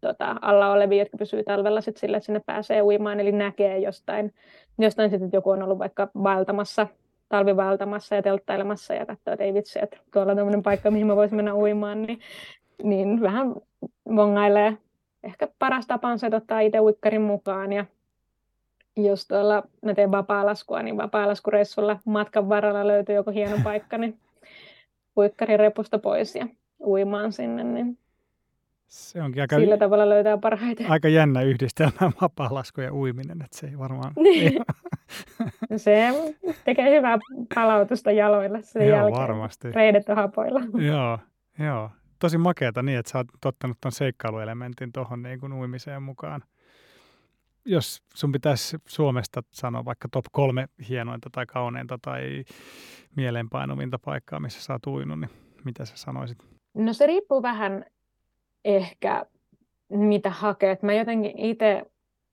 tota, 0.00 0.36
alla 0.40 0.72
olevia, 0.72 0.98
jotka 0.98 1.16
pysyy 1.16 1.42
talvella 1.44 1.80
sit 1.80 1.96
sille, 1.96 2.16
että 2.16 2.26
sinne 2.26 2.40
pääsee 2.46 2.82
uimaan, 2.82 3.20
eli 3.20 3.32
näkee 3.32 3.78
jostain, 3.78 4.32
jostain 4.78 5.10
sitten, 5.10 5.30
joku 5.32 5.50
on 5.50 5.62
ollut 5.62 5.78
vaikka 5.78 6.08
vaeltamassa, 6.22 6.86
talvivaeltamassa 7.28 8.14
ja 8.14 8.22
telttailemassa 8.22 8.94
ja 8.94 9.06
katsoo, 9.06 9.32
että 9.32 9.44
ei 9.44 9.54
vitsi, 9.54 9.78
että 9.82 9.98
tuolla 10.12 10.32
on 10.32 10.36
tämmöinen 10.36 10.62
paikka, 10.62 10.90
mihin 10.90 11.06
mä 11.06 11.16
voisin 11.16 11.36
mennä 11.36 11.54
uimaan, 11.54 12.02
niin, 12.02 12.20
niin 12.82 13.20
vähän 13.20 13.54
vongailee. 14.16 14.76
Ehkä 15.22 15.48
paras 15.58 15.86
tapa 15.86 16.08
on 16.08 16.18
se, 16.18 16.26
että 16.26 16.36
ottaa 16.36 16.60
itse 16.60 16.80
uikkarin 16.80 17.22
mukaan 17.22 17.72
ja 17.72 17.84
jos 18.96 19.26
tuolla 19.26 19.62
mä 19.82 19.94
teen 19.94 20.10
vapaa-laskua, 20.10 20.82
niin 20.82 20.96
vapaa-laskureissulla 20.96 21.98
matkan 22.04 22.48
varrella 22.48 22.86
löytyy 22.86 23.14
joku 23.14 23.30
hieno 23.30 23.56
paikka, 23.64 23.98
niin 23.98 24.18
uikkarin 25.16 25.58
repusta 25.58 25.98
pois 25.98 26.34
ja 26.34 26.46
uimaan 26.84 27.32
sinne, 27.32 27.64
niin 27.64 27.98
se 28.88 29.22
onkin 29.22 29.42
aika, 29.42 29.56
sillä 29.56 29.76
tavalla 29.76 30.08
löytää 30.08 30.38
parhaiten. 30.38 30.90
Aika 30.90 31.08
jännä 31.08 31.42
yhdistelmä 31.42 31.92
vapaa-lasku 32.20 32.80
ja 32.80 32.94
uiminen, 32.94 33.42
että 33.42 33.58
se 33.58 33.66
ei 33.66 33.78
varmaan... 33.78 34.12
se 35.76 36.08
tekee 36.64 36.96
hyvää 36.96 37.18
palautusta 37.54 38.12
jaloilla 38.12 38.58
sen 38.62 38.88
joo, 38.88 38.98
jälkeen. 38.98 39.22
varmasti. 39.22 39.72
Reidet 39.72 40.08
on 40.08 40.16
hapoilla. 40.16 40.60
joo, 40.78 41.18
joo. 41.58 41.90
Tosi 42.18 42.38
makeata 42.38 42.82
niin, 42.82 42.98
että 42.98 43.12
sä 43.12 43.18
oot 43.18 43.26
ottanut 43.44 43.76
ton 43.80 43.92
seikkailuelementin 43.92 44.92
tuohon 44.92 45.22
niin 45.22 45.40
kuin 45.40 45.52
uimiseen 45.52 46.02
mukaan 46.02 46.42
jos 47.68 48.02
sun 48.14 48.32
pitäisi 48.32 48.76
Suomesta 48.86 49.42
sanoa 49.50 49.84
vaikka 49.84 50.08
top 50.12 50.24
kolme 50.32 50.68
hienointa 50.88 51.30
tai 51.32 51.46
kauneinta 51.46 51.98
tai 52.02 52.44
mieleenpainuvinta 53.16 53.98
paikkaa, 53.98 54.40
missä 54.40 54.62
sä 54.62 54.72
oot 54.72 54.86
uinut, 54.86 55.20
niin 55.20 55.30
mitä 55.64 55.84
sä 55.84 55.96
sanoisit? 55.96 56.38
No 56.74 56.92
se 56.92 57.06
riippuu 57.06 57.42
vähän 57.42 57.84
ehkä 58.64 59.26
mitä 59.88 60.30
hakee. 60.30 60.78
Mä 60.82 60.94
jotenkin 60.94 61.38
itse 61.38 61.82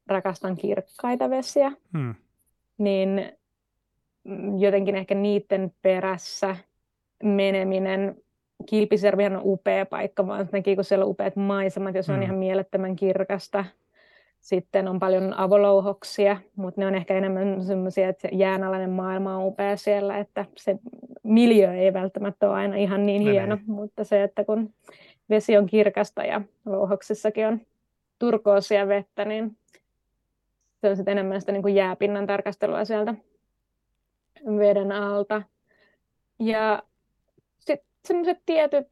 rakastan 0.07 0.55
kirkkaita 0.55 1.29
vesiä, 1.29 1.71
hmm. 1.93 2.15
niin 2.77 3.31
jotenkin 4.59 4.95
ehkä 4.95 5.15
niiden 5.15 5.71
perässä 5.81 6.55
meneminen. 7.23 8.15
Kilpisjärvi 8.65 9.25
on 9.25 9.41
upea 9.43 9.85
paikka, 9.85 10.27
vaan 10.27 10.49
näki, 10.51 10.75
kun 10.75 10.83
siellä 10.83 11.05
on 11.05 11.11
upeat 11.11 11.35
maisemat, 11.35 11.95
jos 11.95 12.07
hmm. 12.07 12.15
on 12.15 12.23
ihan 12.23 12.35
mielettömän 12.35 12.95
kirkasta. 12.95 13.65
Sitten 14.39 14.87
on 14.87 14.99
paljon 14.99 15.33
avolouhoksia, 15.33 16.37
mutta 16.55 16.81
ne 16.81 16.87
on 16.87 16.95
ehkä 16.95 17.17
enemmän 17.17 17.63
sellaisia, 17.63 18.09
että 18.09 18.29
jäänalainen 18.31 18.89
maailma 18.89 19.37
on 19.37 19.47
upea 19.47 19.77
siellä, 19.77 20.17
että 20.17 20.45
se 20.57 20.79
miljö 21.23 21.73
ei 21.73 21.93
välttämättä 21.93 22.49
ole 22.49 22.55
aina 22.55 22.75
ihan 22.75 23.05
niin 23.05 23.21
hieno, 23.21 23.57
mutta 23.67 24.03
se, 24.03 24.23
että 24.23 24.43
kun 24.43 24.73
vesi 25.29 25.57
on 25.57 25.65
kirkasta 25.65 26.23
ja 26.23 26.41
louhoksissakin 26.65 27.47
on 27.47 27.61
turkoosia 28.19 28.87
vettä, 28.87 29.25
niin 29.25 29.57
se 30.81 30.89
on 30.89 30.95
sitten 30.95 31.11
enemmän 31.11 31.39
sitä 31.39 31.51
niin 31.51 31.61
kuin 31.61 31.75
jääpinnan 31.75 32.27
tarkastelua 32.27 32.85
sieltä 32.85 33.15
veden 34.45 34.91
alta. 34.91 35.41
Ja 36.39 36.83
sitten 37.59 37.89
sellaiset 38.05 38.41
tietyt 38.45 38.87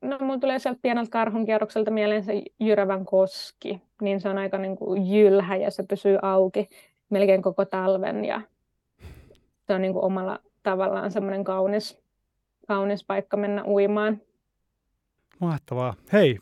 No, 0.00 0.18
mulla 0.20 0.38
tulee 0.38 0.58
sieltä 0.58 0.78
pieneltä 0.82 1.10
karhunkierrokselta 1.10 1.90
mieleen 1.90 2.24
se 2.24 2.42
Jyrävän 2.60 3.04
koski, 3.04 3.82
niin 4.00 4.20
se 4.20 4.28
on 4.28 4.38
aika 4.38 4.58
niin 4.58 4.76
kuin 4.76 5.06
jylhä 5.06 5.56
ja 5.56 5.70
se 5.70 5.82
pysyy 5.82 6.18
auki 6.22 6.68
melkein 7.10 7.42
koko 7.42 7.64
talven 7.64 8.24
ja 8.24 8.40
se 9.66 9.74
on 9.74 9.82
niin 9.82 9.92
kuin 9.92 10.04
omalla 10.04 10.38
tavallaan 10.62 11.10
semmoinen 11.10 11.44
kaunis, 11.44 11.98
kaunis 12.68 13.04
paikka 13.04 13.36
mennä 13.36 13.64
uimaan. 13.64 14.20
Mahtavaa. 15.40 15.94
Hei, 16.12 16.38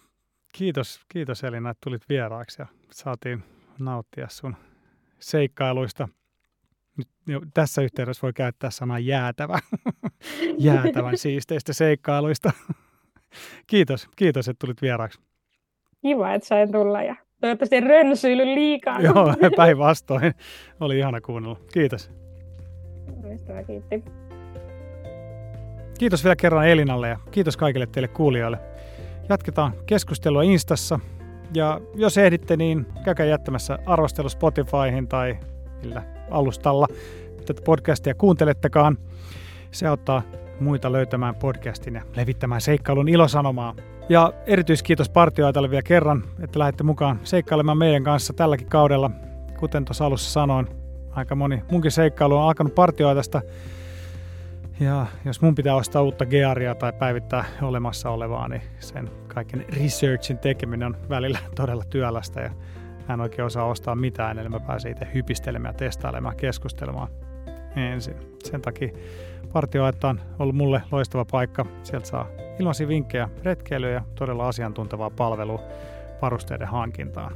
kiitos, 0.52 1.00
kiitos 1.08 1.44
Elina, 1.44 1.70
että 1.70 1.80
tulit 1.84 2.08
vieraaksi 2.08 2.62
ja 2.62 2.66
saatiin 2.90 3.42
nauttia 3.78 4.28
sun 4.28 4.56
seikkailuista. 5.18 6.08
Nyt 6.96 7.08
jo, 7.26 7.40
tässä 7.54 7.82
yhteydessä 7.82 8.22
voi 8.22 8.32
käyttää 8.32 8.70
sanaa 8.70 8.98
jäätävä. 8.98 9.58
Jäätävän 10.58 11.18
siisteistä 11.18 11.72
seikkailuista. 11.72 12.52
Kiitos, 13.66 14.08
kiitos, 14.16 14.48
että 14.48 14.66
tulit 14.66 14.82
vieraaksi. 14.82 15.20
Kiva, 16.02 16.34
että 16.34 16.48
sain 16.48 16.72
tulla 16.72 17.02
ja 17.02 17.16
toivottavasti 17.40 17.76
en 17.76 17.82
rönsyily 17.82 18.44
liikaa. 18.44 19.00
Joo, 19.00 19.34
päinvastoin. 19.56 20.34
Oli 20.80 20.98
ihana 20.98 21.20
kuunnella. 21.20 21.60
Kiitos. 21.72 22.10
Loistavaa, 23.22 23.62
kiitti. 23.62 24.04
Kiitos 25.98 26.24
vielä 26.24 26.36
kerran 26.36 26.68
Elinalle 26.68 27.08
ja 27.08 27.18
kiitos 27.30 27.56
kaikille 27.56 27.86
teille 27.86 28.08
kuulijoille. 28.08 28.75
Jatketaan 29.28 29.72
keskustelua 29.86 30.42
Instassa 30.42 31.00
ja 31.54 31.80
jos 31.94 32.18
ehditte, 32.18 32.56
niin 32.56 32.86
käykää 33.04 33.26
jättämässä 33.26 33.78
arvostelu 33.86 34.28
Spotifyhin 34.28 35.08
tai 35.08 35.36
millä 35.82 36.02
alustalla 36.30 36.86
tätä 37.46 37.62
podcastia 37.62 38.14
kuuntelettekaan. 38.14 38.98
Se 39.70 39.86
auttaa 39.86 40.22
muita 40.60 40.92
löytämään 40.92 41.34
podcastin 41.34 41.94
ja 41.94 42.02
levittämään 42.16 42.60
seikkailun 42.60 43.08
ilosanomaa. 43.08 43.74
Ja 44.08 44.32
erityiskiitos 44.46 45.08
partioitalle 45.08 45.70
vielä 45.70 45.82
kerran, 45.82 46.24
että 46.40 46.58
lähdette 46.58 46.84
mukaan 46.84 47.20
seikkailemaan 47.24 47.78
meidän 47.78 48.04
kanssa 48.04 48.32
tälläkin 48.32 48.68
kaudella. 48.68 49.10
Kuten 49.58 49.84
tuossa 49.84 50.06
alussa 50.06 50.32
sanoin, 50.32 50.66
aika 51.10 51.34
moni 51.34 51.62
munkin 51.70 51.90
seikkailu 51.90 52.36
on 52.36 52.42
alkanut 52.42 52.74
partioitasta. 52.74 53.42
Ja 54.80 55.06
jos 55.24 55.42
mun 55.42 55.54
pitää 55.54 55.74
ostaa 55.74 56.02
uutta 56.02 56.26
gearia 56.26 56.74
tai 56.74 56.92
päivittää 56.92 57.44
olemassa 57.62 58.10
olevaa, 58.10 58.48
niin 58.48 58.62
sen 58.78 59.10
kaiken 59.34 59.64
researchin 59.68 60.38
tekeminen 60.38 60.86
on 60.86 60.96
välillä 61.08 61.38
todella 61.56 61.84
työlästä 61.90 62.40
ja 62.40 62.50
mä 63.08 63.14
en 63.14 63.20
oikein 63.20 63.46
osaa 63.46 63.64
ostaa 63.64 63.94
mitään, 63.94 64.38
eli 64.38 64.48
mä 64.48 64.60
pääsen 64.60 64.92
itse 64.92 65.08
hypistelemään 65.14 65.74
ja 65.74 65.78
testailemaan, 65.78 66.36
keskustelemaan 66.36 67.08
ensin. 67.76 68.16
Sen 68.44 68.62
takia 68.62 68.88
Partioaitta 69.52 70.08
on 70.08 70.20
ollut 70.38 70.56
mulle 70.56 70.82
loistava 70.92 71.24
paikka. 71.24 71.66
Sieltä 71.82 72.06
saa 72.06 72.28
ilmaisia 72.60 72.88
vinkkejä 72.88 73.28
retkeilyä 73.42 73.90
ja 73.90 74.02
todella 74.14 74.48
asiantuntevaa 74.48 75.10
palvelua 75.10 75.62
varusteiden 76.22 76.68
hankintaan. 76.68 77.32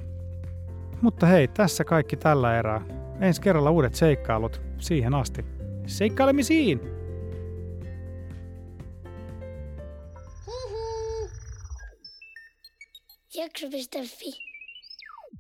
Mutta 1.01 1.27
hei, 1.27 1.49
tässä 1.49 1.85
kaikki 1.85 2.17
tällä 2.17 2.59
erää. 2.59 2.81
Ensi 3.21 3.41
kerralla 3.41 3.71
uudet 3.71 3.95
seikkailut. 3.95 4.61
Siihen 4.79 5.15
asti. 5.15 5.45
Seikkailemisiin! 5.87 7.00
Jak 13.35 13.59
żebyś 13.59 13.87
delfin. 13.87 14.50